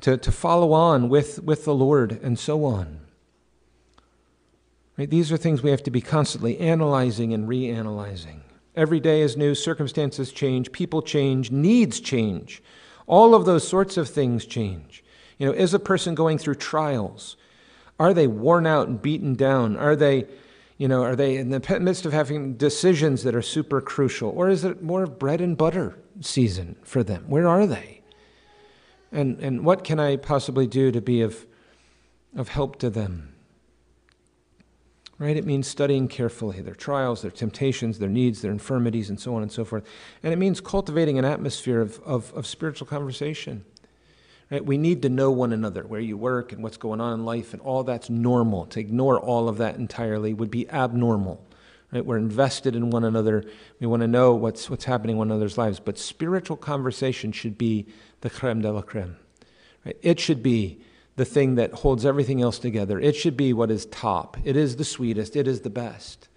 to, 0.00 0.16
to 0.16 0.32
follow 0.32 0.72
on 0.72 1.08
with, 1.08 1.42
with 1.42 1.64
the 1.64 1.74
Lord 1.74 2.12
and 2.22 2.38
so 2.38 2.64
on. 2.64 3.00
Right? 4.96 5.08
These 5.08 5.32
are 5.32 5.36
things 5.36 5.62
we 5.62 5.70
have 5.70 5.82
to 5.84 5.90
be 5.90 6.00
constantly 6.00 6.58
analyzing 6.58 7.32
and 7.32 7.48
reanalyzing. 7.48 8.40
Every 8.76 9.00
day 9.00 9.22
is 9.22 9.36
new, 9.36 9.54
circumstances 9.54 10.30
change, 10.32 10.72
people 10.72 11.02
change, 11.02 11.50
needs 11.50 12.00
change. 12.00 12.62
All 13.06 13.34
of 13.34 13.44
those 13.44 13.66
sorts 13.66 13.96
of 13.96 14.08
things 14.08 14.46
change. 14.46 15.02
You 15.38 15.46
know, 15.46 15.52
is 15.52 15.74
a 15.74 15.78
person 15.78 16.14
going 16.14 16.38
through 16.38 16.56
trials? 16.56 17.36
Are 17.98 18.14
they 18.14 18.26
worn 18.26 18.66
out 18.66 18.88
and 18.88 19.00
beaten 19.00 19.34
down? 19.34 19.76
Are 19.76 19.96
they 19.96 20.26
you 20.80 20.88
know, 20.88 21.02
are 21.02 21.14
they 21.14 21.36
in 21.36 21.50
the 21.50 21.78
midst 21.78 22.06
of 22.06 22.14
having 22.14 22.54
decisions 22.54 23.22
that 23.24 23.34
are 23.34 23.42
super 23.42 23.82
crucial? 23.82 24.30
Or 24.30 24.48
is 24.48 24.64
it 24.64 24.82
more 24.82 25.02
of 25.02 25.18
bread 25.18 25.42
and 25.42 25.54
butter 25.54 25.98
season 26.22 26.74
for 26.82 27.02
them? 27.02 27.24
Where 27.28 27.46
are 27.46 27.66
they? 27.66 27.99
And, 29.12 29.40
and 29.40 29.64
what 29.64 29.84
can 29.84 29.98
I 29.98 30.16
possibly 30.16 30.66
do 30.66 30.92
to 30.92 31.00
be 31.00 31.22
of, 31.22 31.46
of 32.36 32.48
help 32.48 32.78
to 32.80 32.90
them? 32.90 33.34
Right? 35.18 35.36
It 35.36 35.44
means 35.44 35.68
studying 35.68 36.08
carefully 36.08 36.62
their 36.62 36.74
trials, 36.74 37.20
their 37.20 37.30
temptations, 37.30 37.98
their 37.98 38.08
needs, 38.08 38.40
their 38.40 38.52
infirmities, 38.52 39.10
and 39.10 39.20
so 39.20 39.34
on 39.34 39.42
and 39.42 39.52
so 39.52 39.66
forth. 39.66 39.84
And 40.22 40.32
it 40.32 40.36
means 40.36 40.62
cultivating 40.62 41.18
an 41.18 41.26
atmosphere 41.26 41.82
of, 41.82 42.00
of, 42.06 42.32
of 42.34 42.46
spiritual 42.46 42.86
conversation. 42.86 43.64
Right? 44.50 44.64
We 44.64 44.78
need 44.78 45.02
to 45.02 45.10
know 45.10 45.30
one 45.30 45.52
another, 45.52 45.82
where 45.82 46.00
you 46.00 46.16
work 46.16 46.52
and 46.52 46.62
what's 46.62 46.78
going 46.78 47.02
on 47.02 47.12
in 47.12 47.24
life, 47.26 47.52
and 47.52 47.60
all 47.60 47.84
that's 47.84 48.08
normal. 48.08 48.64
To 48.66 48.80
ignore 48.80 49.20
all 49.20 49.48
of 49.48 49.58
that 49.58 49.76
entirely 49.76 50.32
would 50.32 50.50
be 50.50 50.70
abnormal. 50.70 51.44
Right? 51.92 52.04
We're 52.04 52.16
invested 52.16 52.74
in 52.74 52.88
one 52.88 53.04
another. 53.04 53.44
We 53.78 53.88
want 53.88 54.00
to 54.00 54.08
know 54.08 54.34
what's, 54.34 54.70
what's 54.70 54.86
happening 54.86 55.16
in 55.16 55.18
one 55.18 55.30
another's 55.30 55.58
lives. 55.58 55.80
But 55.80 55.98
spiritual 55.98 56.56
conversation 56.56 57.30
should 57.30 57.58
be 57.58 57.86
the 58.20 58.30
creme 58.30 58.60
de 58.60 58.72
la 58.72 58.82
creme. 58.82 59.16
Right? 59.84 59.96
It 60.02 60.20
should 60.20 60.42
be 60.42 60.80
the 61.16 61.24
thing 61.24 61.56
that 61.56 61.72
holds 61.72 62.06
everything 62.06 62.40
else 62.40 62.58
together. 62.58 62.98
It 62.98 63.16
should 63.16 63.36
be 63.36 63.52
what 63.52 63.70
is 63.70 63.86
top. 63.86 64.36
It 64.44 64.56
is 64.56 64.76
the 64.76 64.84
sweetest. 64.84 65.36
It 65.36 65.46
is 65.46 65.60
the 65.60 65.70
best. 65.70 66.28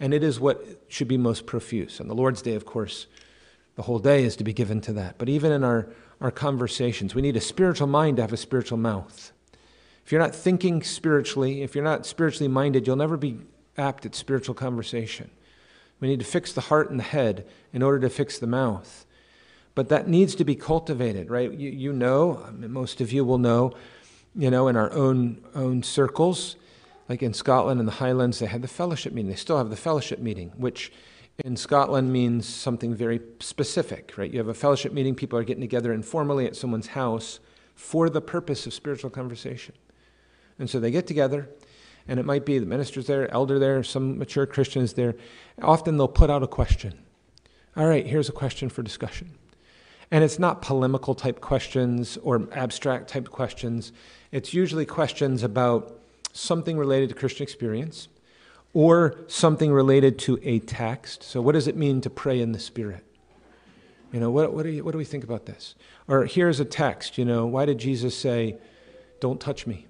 And 0.00 0.12
it 0.12 0.24
is 0.24 0.40
what 0.40 0.64
should 0.88 1.08
be 1.08 1.18
most 1.18 1.46
profuse. 1.46 2.00
On 2.00 2.08
the 2.08 2.14
Lord's 2.14 2.42
Day, 2.42 2.54
of 2.54 2.64
course, 2.64 3.06
the 3.76 3.82
whole 3.82 3.98
day 3.98 4.24
is 4.24 4.36
to 4.36 4.44
be 4.44 4.52
given 4.52 4.80
to 4.82 4.92
that. 4.94 5.18
But 5.18 5.28
even 5.28 5.52
in 5.52 5.62
our 5.62 5.88
our 6.22 6.30
conversations. 6.30 7.14
We 7.14 7.20
need 7.20 7.36
a 7.36 7.40
spiritual 7.40 7.88
mind 7.88 8.16
to 8.16 8.22
have 8.22 8.32
a 8.32 8.38
spiritual 8.38 8.78
mouth. 8.78 9.32
If 10.06 10.12
you're 10.12 10.20
not 10.20 10.34
thinking 10.34 10.82
spiritually, 10.82 11.62
if 11.62 11.74
you're 11.74 11.84
not 11.84 12.06
spiritually 12.06 12.48
minded, 12.48 12.86
you'll 12.86 12.96
never 12.96 13.16
be 13.16 13.38
apt 13.76 14.06
at 14.06 14.14
spiritual 14.14 14.54
conversation. 14.54 15.30
We 16.00 16.08
need 16.08 16.20
to 16.20 16.24
fix 16.24 16.52
the 16.52 16.62
heart 16.62 16.90
and 16.90 16.98
the 16.98 17.04
head 17.04 17.46
in 17.72 17.82
order 17.82 17.98
to 18.00 18.08
fix 18.08 18.38
the 18.38 18.46
mouth. 18.46 19.04
But 19.74 19.88
that 19.88 20.08
needs 20.08 20.34
to 20.34 20.44
be 20.44 20.54
cultivated, 20.54 21.30
right? 21.30 21.50
You, 21.50 21.70
you 21.70 21.92
know, 21.92 22.46
most 22.52 23.00
of 23.00 23.12
you 23.12 23.24
will 23.24 23.38
know, 23.38 23.72
you 24.34 24.50
know, 24.50 24.68
in 24.68 24.76
our 24.76 24.92
own, 24.92 25.42
own 25.54 25.82
circles, 25.82 26.56
like 27.08 27.22
in 27.22 27.32
Scotland 27.32 27.80
and 27.80 27.88
the 27.88 27.92
Highlands, 27.92 28.38
they 28.38 28.46
had 28.46 28.62
the 28.62 28.68
fellowship 28.68 29.12
meeting. 29.12 29.30
They 29.30 29.36
still 29.36 29.58
have 29.58 29.70
the 29.70 29.76
fellowship 29.76 30.18
meeting, 30.18 30.52
which 30.56 30.92
in 31.44 31.56
Scotland 31.56 32.12
means 32.12 32.46
something 32.46 32.94
very 32.94 33.20
specific, 33.40 34.12
right? 34.16 34.30
You 34.30 34.38
have 34.38 34.48
a 34.48 34.54
fellowship 34.54 34.92
meeting, 34.92 35.14
people 35.14 35.38
are 35.38 35.44
getting 35.44 35.62
together 35.62 35.92
informally 35.92 36.46
at 36.46 36.56
someone's 36.56 36.88
house 36.88 37.40
for 37.74 38.10
the 38.10 38.20
purpose 38.20 38.66
of 38.66 38.74
spiritual 38.74 39.10
conversation. 39.10 39.74
And 40.58 40.68
so 40.68 40.78
they 40.78 40.90
get 40.90 41.06
together, 41.06 41.48
and 42.06 42.20
it 42.20 42.26
might 42.26 42.44
be 42.44 42.58
the 42.58 42.66
minister's 42.66 43.06
there, 43.06 43.30
elder 43.32 43.58
there, 43.58 43.82
some 43.82 44.18
mature 44.18 44.46
Christians 44.46 44.92
there. 44.92 45.14
Often 45.60 45.96
they'll 45.96 46.08
put 46.08 46.30
out 46.30 46.42
a 46.42 46.46
question. 46.46 46.94
All 47.76 47.86
right, 47.86 48.06
here's 48.06 48.28
a 48.28 48.32
question 48.32 48.68
for 48.68 48.82
discussion. 48.82 49.32
And 50.12 50.22
it's 50.22 50.38
not 50.38 50.60
polemical 50.60 51.14
type 51.14 51.40
questions 51.40 52.18
or 52.18 52.46
abstract 52.52 53.08
type 53.08 53.30
questions. 53.30 53.92
It's 54.30 54.52
usually 54.52 54.84
questions 54.84 55.42
about 55.42 55.98
something 56.34 56.76
related 56.76 57.08
to 57.08 57.14
Christian 57.14 57.42
experience 57.42 58.08
or 58.74 59.24
something 59.26 59.72
related 59.72 60.18
to 60.20 60.38
a 60.42 60.58
text. 60.58 61.22
So, 61.22 61.40
what 61.40 61.52
does 61.52 61.66
it 61.66 61.76
mean 61.76 62.02
to 62.02 62.10
pray 62.10 62.42
in 62.42 62.52
the 62.52 62.58
Spirit? 62.58 63.06
You 64.12 64.20
know, 64.20 64.30
what, 64.30 64.52
what, 64.52 64.64
do, 64.64 64.68
you, 64.68 64.84
what 64.84 64.92
do 64.92 64.98
we 64.98 65.06
think 65.06 65.24
about 65.24 65.46
this? 65.46 65.74
Or 66.06 66.26
here's 66.26 66.60
a 66.60 66.66
text, 66.66 67.16
you 67.16 67.24
know, 67.24 67.46
why 67.46 67.64
did 67.64 67.78
Jesus 67.78 68.14
say, 68.14 68.58
Don't 69.20 69.40
touch 69.40 69.66
me 69.66 69.86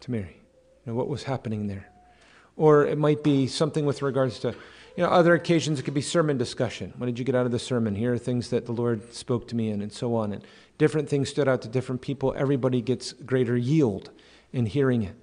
to 0.00 0.10
Mary? 0.10 0.42
You 0.84 0.92
know, 0.92 0.94
what 0.94 1.08
was 1.08 1.22
happening 1.22 1.68
there? 1.68 1.88
Or 2.58 2.84
it 2.84 2.98
might 2.98 3.24
be 3.24 3.46
something 3.46 3.86
with 3.86 4.02
regards 4.02 4.40
to, 4.40 4.54
you 4.98 5.04
know, 5.04 5.10
other 5.10 5.34
occasions 5.34 5.78
it 5.78 5.84
could 5.84 5.94
be 5.94 6.00
sermon 6.00 6.38
discussion. 6.38 6.92
What 6.96 7.06
did 7.06 7.20
you 7.20 7.24
get 7.24 7.36
out 7.36 7.46
of 7.46 7.52
the 7.52 7.58
sermon? 7.60 7.94
Here 7.94 8.14
are 8.14 8.18
things 8.18 8.50
that 8.50 8.66
the 8.66 8.72
Lord 8.72 9.14
spoke 9.14 9.46
to 9.46 9.54
me 9.54 9.70
in, 9.70 9.80
and 9.80 9.92
so 9.92 10.16
on. 10.16 10.32
And 10.32 10.42
different 10.76 11.08
things 11.08 11.28
stood 11.28 11.46
out 11.46 11.62
to 11.62 11.68
different 11.68 12.00
people. 12.00 12.34
Everybody 12.36 12.80
gets 12.82 13.12
greater 13.12 13.56
yield 13.56 14.10
in 14.52 14.66
hearing 14.66 15.04
it. 15.04 15.14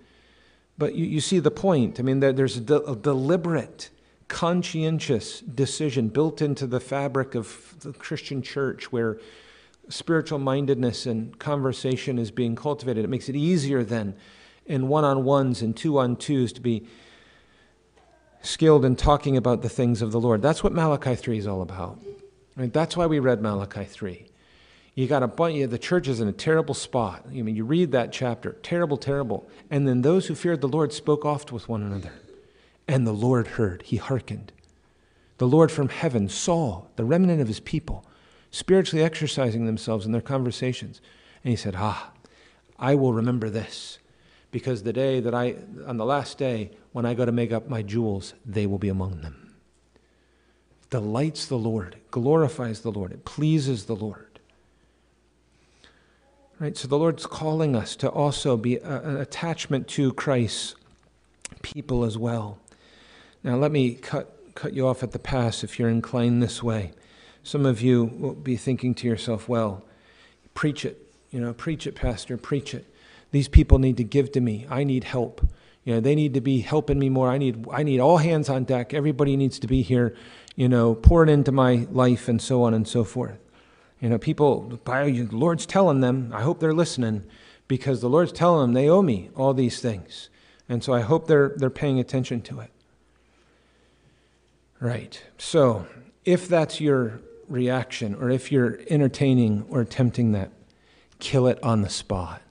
But 0.78 0.96
you, 0.96 1.04
you 1.04 1.20
see 1.20 1.40
the 1.40 1.52
point. 1.52 2.00
I 2.00 2.04
mean, 2.04 2.22
there's 2.22 2.56
a, 2.56 2.62
de- 2.62 2.86
a 2.86 2.96
deliberate, 2.96 3.90
conscientious 4.30 5.42
decision 5.42 6.08
built 6.08 6.42
into 6.42 6.68
the 6.68 6.80
fabric 6.80 7.36
of 7.36 7.76
the 7.82 7.92
Christian 7.92 8.42
church 8.42 8.94
where 8.94 9.20
spiritual 9.90 10.40
mindedness 10.40 11.06
and 11.06 11.38
conversation 11.38 12.18
is 12.18 12.32
being 12.32 12.56
cultivated. 12.56 13.04
It 13.04 13.10
makes 13.10 13.28
it 13.28 13.36
easier 13.36 13.84
then 13.84 14.16
in 14.66 14.88
one 14.88 15.04
on 15.04 15.26
ones 15.26 15.62
and 15.62 15.76
two 15.76 15.98
on 15.98 16.16
twos 16.16 16.54
to 16.54 16.62
be 16.62 16.88
skilled 18.46 18.86
in 18.86 18.96
talking 18.96 19.38
about 19.38 19.62
the 19.62 19.70
things 19.70 20.02
of 20.02 20.12
the 20.12 20.20
Lord. 20.20 20.42
That's 20.42 20.64
what 20.64 20.74
Malachi 20.74 21.16
3 21.16 21.38
is 21.38 21.48
all 21.48 21.62
about. 21.62 22.00
Right? 22.56 22.72
That's 22.72 22.96
why 22.96 23.06
we 23.06 23.20
read 23.20 23.42
Malachi 23.42 23.84
3. 23.84 24.26
You 24.96 25.08
got 25.08 25.24
a 25.24 25.28
bunch, 25.28 25.70
the 25.70 25.78
church 25.78 26.08
is 26.08 26.22
in 26.22 26.28
a 26.30 26.34
terrible 26.34 26.74
spot. 26.74 27.26
I 27.28 27.42
mean, 27.42 27.56
you 27.56 27.66
read 27.66 27.92
that 27.92 28.14
chapter, 28.14 28.54
terrible, 28.64 28.98
terrible. 28.98 29.50
And 29.70 29.88
then 29.88 30.02
those 30.02 30.28
who 30.28 30.36
feared 30.36 30.62
the 30.62 30.70
Lord 30.70 30.94
spoke 30.94 31.26
oft 31.26 31.52
with 31.52 31.68
one 31.68 31.84
another. 31.84 32.14
And 32.88 33.06
the 33.06 33.12
Lord 33.12 33.48
heard, 33.48 33.82
he 33.82 33.98
hearkened. 33.98 34.54
The 35.38 35.48
Lord 35.48 35.70
from 35.70 35.90
heaven 35.90 36.30
saw 36.30 36.84
the 36.96 37.04
remnant 37.04 37.42
of 37.42 37.50
his 37.50 37.60
people 37.60 38.06
spiritually 38.52 39.04
exercising 39.04 39.66
themselves 39.66 40.06
in 40.06 40.14
their 40.14 40.22
conversations. 40.22 41.02
And 41.44 41.52
he 41.52 41.58
said, 41.58 41.76
Ah, 41.78 42.12
I 42.80 42.96
will 42.96 43.12
remember 43.12 43.50
this 43.50 44.00
because 44.56 44.84
the 44.84 44.94
day 44.94 45.20
that 45.20 45.36
I, 45.36 45.58
on 45.86 45.98
the 45.98 46.06
last 46.06 46.38
day, 46.38 46.72
when 46.94 47.06
I 47.06 47.14
go 47.14 47.26
to 47.26 47.32
make 47.34 47.52
up 47.52 47.68
my 47.68 47.82
jewels, 47.82 48.36
they 48.46 48.66
will 48.66 48.78
be 48.78 48.88
among 48.88 49.20
them. 49.20 49.54
Delights 50.90 51.48
the 51.48 51.58
Lord, 51.58 51.98
glorifies 52.10 52.80
the 52.80 52.90
Lord, 52.90 53.12
it 53.12 53.26
pleases 53.26 53.84
the 53.84 53.98
Lord. 53.98 54.40
Right? 56.58 56.78
So 56.78 56.88
the 56.88 56.98
Lord's 56.98 57.26
calling 57.26 57.76
us 57.76 57.98
to 57.98 58.08
also 58.08 58.56
be 58.56 58.78
a, 58.78 59.02
an 59.02 59.18
attachment 59.18 59.90
to 59.90 60.14
Christ's 60.14 60.76
people 61.62 62.06
as 62.06 62.18
well. 62.18 62.58
Now, 63.44 63.58
let 63.58 63.74
me 63.74 63.96
cut, 63.96 64.56
cut 64.56 64.72
you 64.72 64.88
off 64.88 65.04
at 65.04 65.12
the 65.12 65.20
pass 65.20 65.66
if 65.66 65.78
you're 65.78 65.90
inclined 65.90 66.42
this 66.42 66.64
way. 66.64 66.94
Some 67.44 67.66
of 67.66 67.82
you 67.82 68.06
will 68.06 68.36
be 68.36 68.56
thinking 68.56 68.96
to 68.96 69.06
yourself, 69.06 69.50
well, 69.50 69.84
preach 70.54 70.86
it. 70.86 71.12
You 71.30 71.42
know, 71.42 71.52
preach 71.52 71.86
it, 71.86 71.96
Pastor, 71.96 72.38
preach 72.38 72.74
it. 72.74 72.86
These 73.36 73.50
people 73.50 73.80
need 73.80 73.98
to 73.98 74.04
give 74.06 74.32
to 74.32 74.40
me. 74.40 74.66
I 74.70 74.86
need 74.86 75.04
help. 75.04 75.46
You 75.84 75.96
know, 75.96 76.00
they 76.00 76.16
need 76.16 76.34
to 76.36 76.40
be 76.40 76.62
helping 76.62 76.98
me 76.98 77.10
more. 77.10 77.28
I 77.30 77.38
need, 77.38 77.66
I 77.70 77.84
need 77.84 78.00
all 78.00 78.16
hands 78.16 78.48
on 78.48 78.64
deck. 78.64 78.94
Everybody 78.94 79.36
needs 79.36 79.60
to 79.60 79.68
be 79.68 79.82
here, 79.82 80.16
you 80.56 80.70
know, 80.70 80.96
pouring 80.96 81.28
into 81.28 81.52
my 81.52 81.86
life 81.92 82.30
and 82.30 82.42
so 82.42 82.64
on 82.64 82.74
and 82.74 82.88
so 82.88 83.04
forth. 83.04 83.38
You 84.00 84.08
know, 84.08 84.18
people, 84.18 84.80
the 84.86 85.28
Lord's 85.34 85.66
telling 85.66 86.00
them, 86.00 86.32
I 86.34 86.44
hope 86.44 86.62
they're 86.62 86.74
listening 86.74 87.26
because 87.68 88.00
the 88.00 88.08
Lord's 88.08 88.32
telling 88.32 88.62
them 88.62 88.74
they 88.74 88.88
owe 88.88 89.02
me 89.02 89.32
all 89.36 89.54
these 89.54 89.82
things. 89.82 90.30
And 90.70 90.82
so 90.82 90.94
I 90.94 91.02
hope 91.02 91.28
they're, 91.28 91.56
they're 91.58 91.70
paying 91.70 92.00
attention 92.00 92.42
to 92.44 92.62
it. 92.62 92.72
Right. 94.80 95.22
So 95.38 95.88
if 96.24 96.48
that's 96.48 96.80
your 96.80 97.20
reaction 97.50 98.16
or 98.16 98.30
if 98.30 98.50
you're 98.50 98.80
entertaining 98.90 99.66
or 99.68 99.82
attempting 99.82 100.32
that, 100.32 100.52
kill 101.20 101.48
it 101.48 101.62
on 101.62 101.82
the 101.82 101.90
spot. 101.90 102.42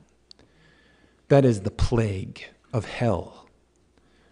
That 1.28 1.44
is 1.44 1.60
the 1.60 1.70
plague 1.70 2.44
of 2.72 2.84
hell 2.84 3.48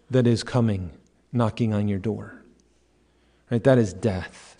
that 0.09 0.27
is 0.27 0.43
coming 0.43 0.91
knocking 1.31 1.73
on 1.73 1.87
your 1.87 1.99
door. 1.99 2.43
Right? 3.49 3.63
That 3.63 3.77
is 3.77 3.93
death. 3.93 4.57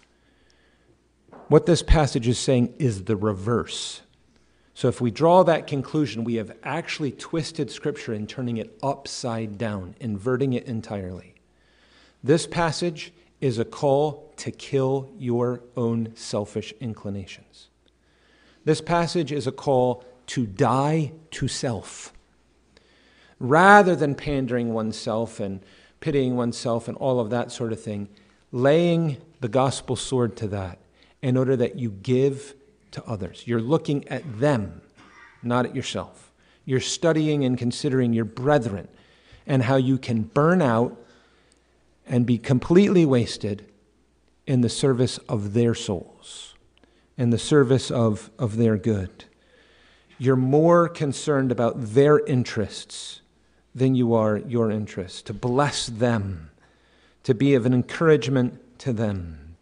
What 1.47 1.65
this 1.65 1.83
passage 1.83 2.27
is 2.27 2.39
saying 2.39 2.73
is 2.79 3.03
the 3.03 3.15
reverse. 3.15 4.01
So 4.73 4.87
if 4.87 4.99
we 4.99 5.11
draw 5.11 5.43
that 5.43 5.67
conclusion, 5.67 6.23
we 6.23 6.35
have 6.35 6.55
actually 6.63 7.11
twisted 7.11 7.69
Scripture 7.69 8.13
and 8.13 8.27
turning 8.27 8.57
it 8.57 8.77
upside 8.81 9.57
down, 9.57 9.95
inverting 9.99 10.53
it 10.53 10.65
entirely. 10.65 11.35
This 12.23 12.47
passage 12.47 13.13
is 13.39 13.59
a 13.59 13.65
call 13.65 14.33
to 14.37 14.49
kill 14.49 15.11
your 15.17 15.61
own 15.75 16.15
selfish 16.15 16.73
inclinations. 16.79 17.67
This 18.65 18.81
passage 18.81 19.31
is 19.31 19.45
a 19.45 19.51
call 19.51 20.03
to 20.27 20.47
die 20.47 21.11
to 21.31 21.47
self. 21.47 22.13
Rather 23.39 23.95
than 23.95 24.15
pandering 24.15 24.73
oneself 24.73 25.39
and 25.39 25.61
pitying 25.99 26.35
oneself 26.35 26.87
and 26.87 26.97
all 26.97 27.19
of 27.19 27.29
that 27.29 27.51
sort 27.51 27.71
of 27.71 27.81
thing, 27.81 28.09
laying 28.51 29.17
the 29.39 29.47
gospel 29.47 29.95
sword 29.95 30.35
to 30.37 30.47
that 30.47 30.77
in 31.21 31.37
order 31.37 31.55
that 31.55 31.77
you 31.77 31.89
give 31.89 32.53
to 32.91 33.03
others. 33.05 33.43
You're 33.45 33.61
looking 33.61 34.07
at 34.07 34.39
them, 34.39 34.81
not 35.41 35.65
at 35.65 35.75
yourself. 35.75 36.31
You're 36.65 36.79
studying 36.79 37.43
and 37.43 37.57
considering 37.57 38.13
your 38.13 38.25
brethren 38.25 38.87
and 39.47 39.63
how 39.63 39.75
you 39.75 39.97
can 39.97 40.23
burn 40.23 40.61
out 40.61 40.97
and 42.05 42.25
be 42.25 42.37
completely 42.37 43.05
wasted 43.05 43.65
in 44.45 44.61
the 44.61 44.69
service 44.69 45.17
of 45.29 45.53
their 45.53 45.73
souls, 45.73 46.55
in 47.17 47.29
the 47.29 47.37
service 47.37 47.89
of, 47.89 48.29
of 48.37 48.57
their 48.57 48.77
good. 48.77 49.25
You're 50.17 50.35
more 50.35 50.87
concerned 50.87 51.51
about 51.51 51.93
their 51.93 52.19
interests 52.25 53.21
than 53.75 53.95
you 53.95 54.13
are 54.13 54.37
your 54.37 54.69
interest, 54.69 55.25
to 55.27 55.33
bless 55.33 55.87
them, 55.87 56.51
to 57.23 57.33
be 57.33 57.55
of 57.55 57.65
an 57.65 57.73
encouragement 57.73 58.59
to 58.79 58.93
them. 58.93 59.55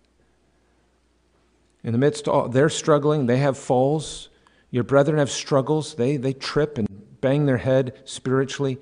In 1.83 1.93
the 1.93 1.97
midst 1.97 2.27
of 2.27 2.33
all, 2.33 2.47
they're 2.49 2.69
struggling, 2.69 3.25
they 3.25 3.37
have 3.37 3.57
falls. 3.57 4.29
Your 4.69 4.83
brethren 4.83 5.17
have 5.17 5.31
struggles, 5.31 5.95
they, 5.95 6.17
they 6.17 6.33
trip 6.33 6.77
and 6.77 6.87
bang 7.21 7.45
their 7.45 7.57
head 7.57 7.97
spiritually. 8.05 8.77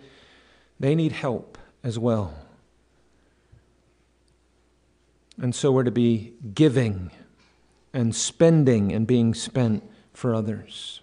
They 0.79 0.95
need 0.95 1.11
help 1.11 1.57
as 1.83 1.99
well. 1.99 2.33
And 5.41 5.55
so 5.55 5.71
we're 5.71 5.83
to 5.83 5.91
be 5.91 6.33
giving 6.53 7.11
and 7.93 8.13
spending 8.13 8.91
and 8.91 9.07
being 9.07 9.33
spent 9.33 9.83
for 10.13 10.35
others. 10.35 11.01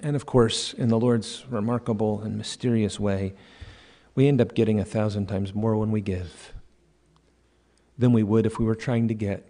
And 0.00 0.16
of 0.16 0.26
course, 0.26 0.72
in 0.72 0.88
the 0.88 0.98
Lord's 0.98 1.44
remarkable 1.48 2.20
and 2.20 2.36
mysterious 2.36 2.98
way, 2.98 3.34
we 4.14 4.28
end 4.28 4.40
up 4.40 4.54
getting 4.54 4.78
a 4.78 4.84
thousand 4.84 5.26
times 5.26 5.54
more 5.54 5.76
when 5.76 5.90
we 5.90 6.00
give 6.00 6.52
than 7.96 8.12
we 8.12 8.22
would 8.22 8.46
if 8.46 8.58
we 8.58 8.64
were 8.64 8.74
trying 8.74 9.08
to 9.08 9.14
get. 9.14 9.46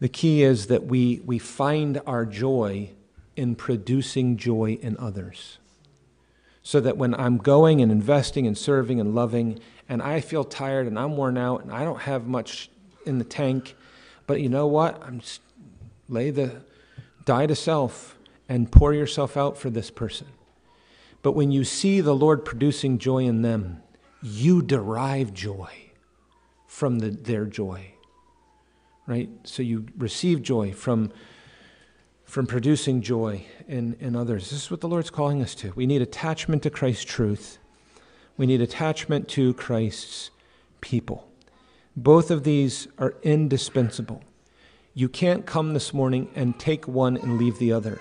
The 0.00 0.08
key 0.08 0.42
is 0.42 0.66
that 0.66 0.84
we, 0.84 1.20
we 1.24 1.38
find 1.38 2.00
our 2.06 2.26
joy 2.26 2.90
in 3.34 3.54
producing 3.54 4.36
joy 4.36 4.78
in 4.80 4.96
others. 4.98 5.58
So 6.62 6.80
that 6.80 6.96
when 6.96 7.14
I'm 7.14 7.38
going 7.38 7.80
and 7.80 7.92
investing 7.92 8.46
and 8.46 8.58
serving 8.58 9.00
and 9.00 9.14
loving 9.14 9.60
and 9.88 10.02
I 10.02 10.20
feel 10.20 10.44
tired 10.44 10.86
and 10.86 10.98
I'm 10.98 11.16
worn 11.16 11.38
out 11.38 11.62
and 11.62 11.70
I 11.70 11.84
don't 11.84 12.00
have 12.00 12.26
much 12.26 12.70
in 13.04 13.18
the 13.18 13.24
tank. 13.24 13.76
But 14.26 14.40
you 14.40 14.48
know 14.48 14.66
what? 14.66 15.00
I'm 15.02 15.20
just 15.20 15.40
lay 16.08 16.30
the 16.30 16.62
die 17.24 17.46
to 17.46 17.54
self 17.54 18.15
and 18.48 18.70
pour 18.70 18.92
yourself 18.92 19.36
out 19.36 19.56
for 19.56 19.70
this 19.70 19.90
person. 19.90 20.28
But 21.22 21.32
when 21.32 21.50
you 21.50 21.64
see 21.64 22.00
the 22.00 22.14
Lord 22.14 22.44
producing 22.44 22.98
joy 22.98 23.24
in 23.24 23.42
them, 23.42 23.82
you 24.22 24.62
derive 24.62 25.34
joy 25.34 25.70
from 26.66 27.00
the, 27.00 27.10
their 27.10 27.44
joy. 27.44 27.92
Right? 29.06 29.30
So 29.44 29.62
you 29.62 29.86
receive 29.96 30.42
joy 30.42 30.72
from, 30.72 31.12
from 32.24 32.46
producing 32.46 33.02
joy 33.02 33.46
in, 33.66 33.96
in 34.00 34.14
others. 34.16 34.50
This 34.50 34.64
is 34.64 34.70
what 34.70 34.80
the 34.80 34.88
Lord's 34.88 35.10
calling 35.10 35.42
us 35.42 35.54
to. 35.56 35.72
We 35.74 35.86
need 35.86 36.02
attachment 36.02 36.62
to 36.64 36.70
Christ's 36.70 37.04
truth 37.04 37.58
we 38.36 38.46
need 38.46 38.60
attachment 38.60 39.28
to 39.28 39.54
Christ's 39.54 40.30
people. 40.80 41.28
Both 41.96 42.30
of 42.30 42.44
these 42.44 42.88
are 42.98 43.14
indispensable. 43.22 44.22
You 44.92 45.08
can't 45.08 45.46
come 45.46 45.72
this 45.72 45.94
morning 45.94 46.30
and 46.34 46.58
take 46.58 46.86
one 46.86 47.16
and 47.16 47.38
leave 47.38 47.58
the 47.58 47.72
other. 47.72 48.00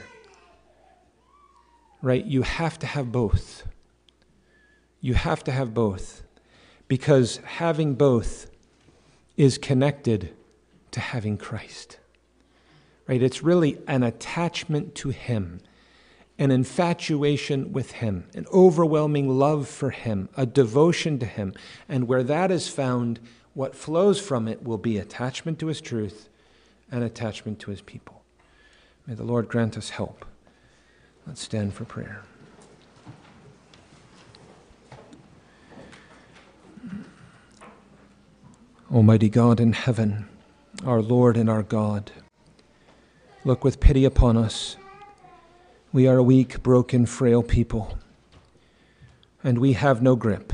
Right? 2.05 2.23
You 2.23 2.43
have 2.43 2.77
to 2.79 2.85
have 2.85 3.11
both. 3.11 3.63
You 5.01 5.15
have 5.15 5.43
to 5.45 5.51
have 5.51 5.73
both 5.73 6.21
because 6.87 7.37
having 7.37 7.95
both 7.95 8.47
is 9.37 9.57
connected 9.57 10.31
to 10.91 10.99
having 10.99 11.35
Christ. 11.35 11.97
Right? 13.07 13.23
It's 13.23 13.41
really 13.41 13.79
an 13.87 14.03
attachment 14.03 14.93
to 14.95 15.09
Him 15.09 15.61
an 16.37 16.51
infatuation 16.51 17.71
with 17.71 17.93
Him, 17.93 18.25
an 18.35 18.45
overwhelming 18.53 19.39
love 19.39 19.69
for 19.69 19.89
Him, 19.89 20.27
a 20.35 20.45
devotion 20.45 21.17
to 21.19 21.25
Him. 21.25 21.53
And 21.87 22.09
where 22.09 22.23
that 22.23 22.51
is 22.51 22.67
found, 22.67 23.21
what 23.53 23.73
flows 23.73 24.19
from 24.19 24.47
it 24.47 24.61
will 24.61 24.77
be 24.77 24.97
attachment 24.97 25.59
to 25.59 25.67
His 25.67 25.79
truth 25.79 26.27
and 26.91 27.05
attachment 27.05 27.59
to 27.61 27.71
His 27.71 27.79
people. 27.79 28.21
May 29.07 29.13
the 29.13 29.23
Lord 29.23 29.47
grant 29.47 29.77
us 29.77 29.91
help. 29.91 30.25
Let's 31.27 31.41
stand 31.41 31.73
for 31.73 31.85
prayer. 31.85 32.21
Almighty 38.91 39.29
God 39.29 39.59
in 39.59 39.73
heaven, 39.73 40.29
our 40.85 41.01
Lord 41.01 41.35
and 41.35 41.49
our 41.49 41.63
God, 41.63 42.11
look 43.43 43.63
with 43.63 43.79
pity 43.79 44.05
upon 44.05 44.37
us. 44.37 44.77
We 45.91 46.07
are 46.07 46.17
a 46.17 46.23
weak, 46.23 46.61
broken, 46.61 47.05
frail 47.05 47.41
people, 47.41 47.97
and 49.43 49.57
we 49.57 49.73
have 49.73 50.01
no 50.01 50.15
grip. 50.15 50.53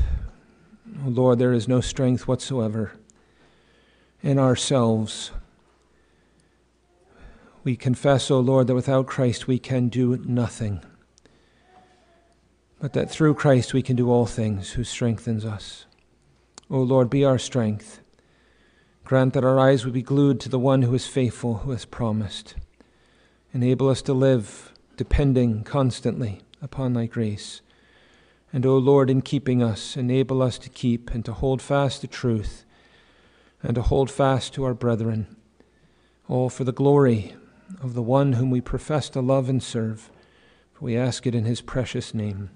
Lord, 1.04 1.38
there 1.38 1.52
is 1.52 1.68
no 1.68 1.80
strength 1.80 2.26
whatsoever 2.26 2.92
in 4.22 4.38
ourselves 4.38 5.30
we 7.64 7.76
confess, 7.76 8.28
O 8.28 8.40
Lord, 8.40 8.66
that 8.66 8.74
without 8.74 9.06
Christ 9.06 9.46
we 9.46 9.60
can 9.60 9.88
do 9.88 10.16
nothing, 10.24 10.82
but 12.80 12.92
that 12.94 13.08
through 13.08 13.34
Christ 13.34 13.72
we 13.72 13.82
can 13.82 13.94
do 13.94 14.10
all 14.10 14.26
things 14.26 14.72
who 14.72 14.82
strengthens 14.82 15.44
us. 15.44 15.86
O 16.68 16.80
Lord, 16.80 17.08
be 17.08 17.24
our 17.24 17.38
strength. 17.38 18.00
Grant 19.04 19.34
that 19.34 19.44
our 19.44 19.60
eyes 19.60 19.84
would 19.84 19.94
be 19.94 20.02
glued 20.02 20.40
to 20.40 20.48
the 20.48 20.58
one 20.58 20.82
who 20.82 20.94
is 20.94 21.06
faithful, 21.06 21.58
who 21.58 21.70
has 21.70 21.84
promised. 21.84 22.56
Enable 23.54 23.88
us 23.88 24.02
to 24.02 24.12
live 24.12 24.72
depending 24.96 25.62
constantly 25.62 26.40
upon 26.60 26.94
thy 26.94 27.06
grace. 27.06 27.60
And, 28.52 28.66
O 28.66 28.76
Lord, 28.76 29.08
in 29.08 29.22
keeping 29.22 29.62
us, 29.62 29.96
enable 29.96 30.42
us 30.42 30.58
to 30.58 30.68
keep 30.68 31.10
and 31.10 31.24
to 31.24 31.32
hold 31.32 31.62
fast 31.62 32.00
the 32.00 32.08
truth 32.08 32.64
and 33.62 33.76
to 33.76 33.82
hold 33.82 34.10
fast 34.10 34.52
to 34.54 34.64
our 34.64 34.74
brethren, 34.74 35.36
all 36.26 36.50
for 36.50 36.64
the 36.64 36.72
glory 36.72 37.36
of 37.80 37.94
the 37.94 38.02
one 38.02 38.34
whom 38.34 38.50
we 38.50 38.60
profess 38.60 39.08
to 39.10 39.20
love 39.20 39.48
and 39.48 39.62
serve. 39.62 40.10
For 40.72 40.84
we 40.84 40.96
ask 40.96 41.26
it 41.26 41.34
in 41.34 41.44
his 41.44 41.60
precious 41.60 42.12
name. 42.12 42.50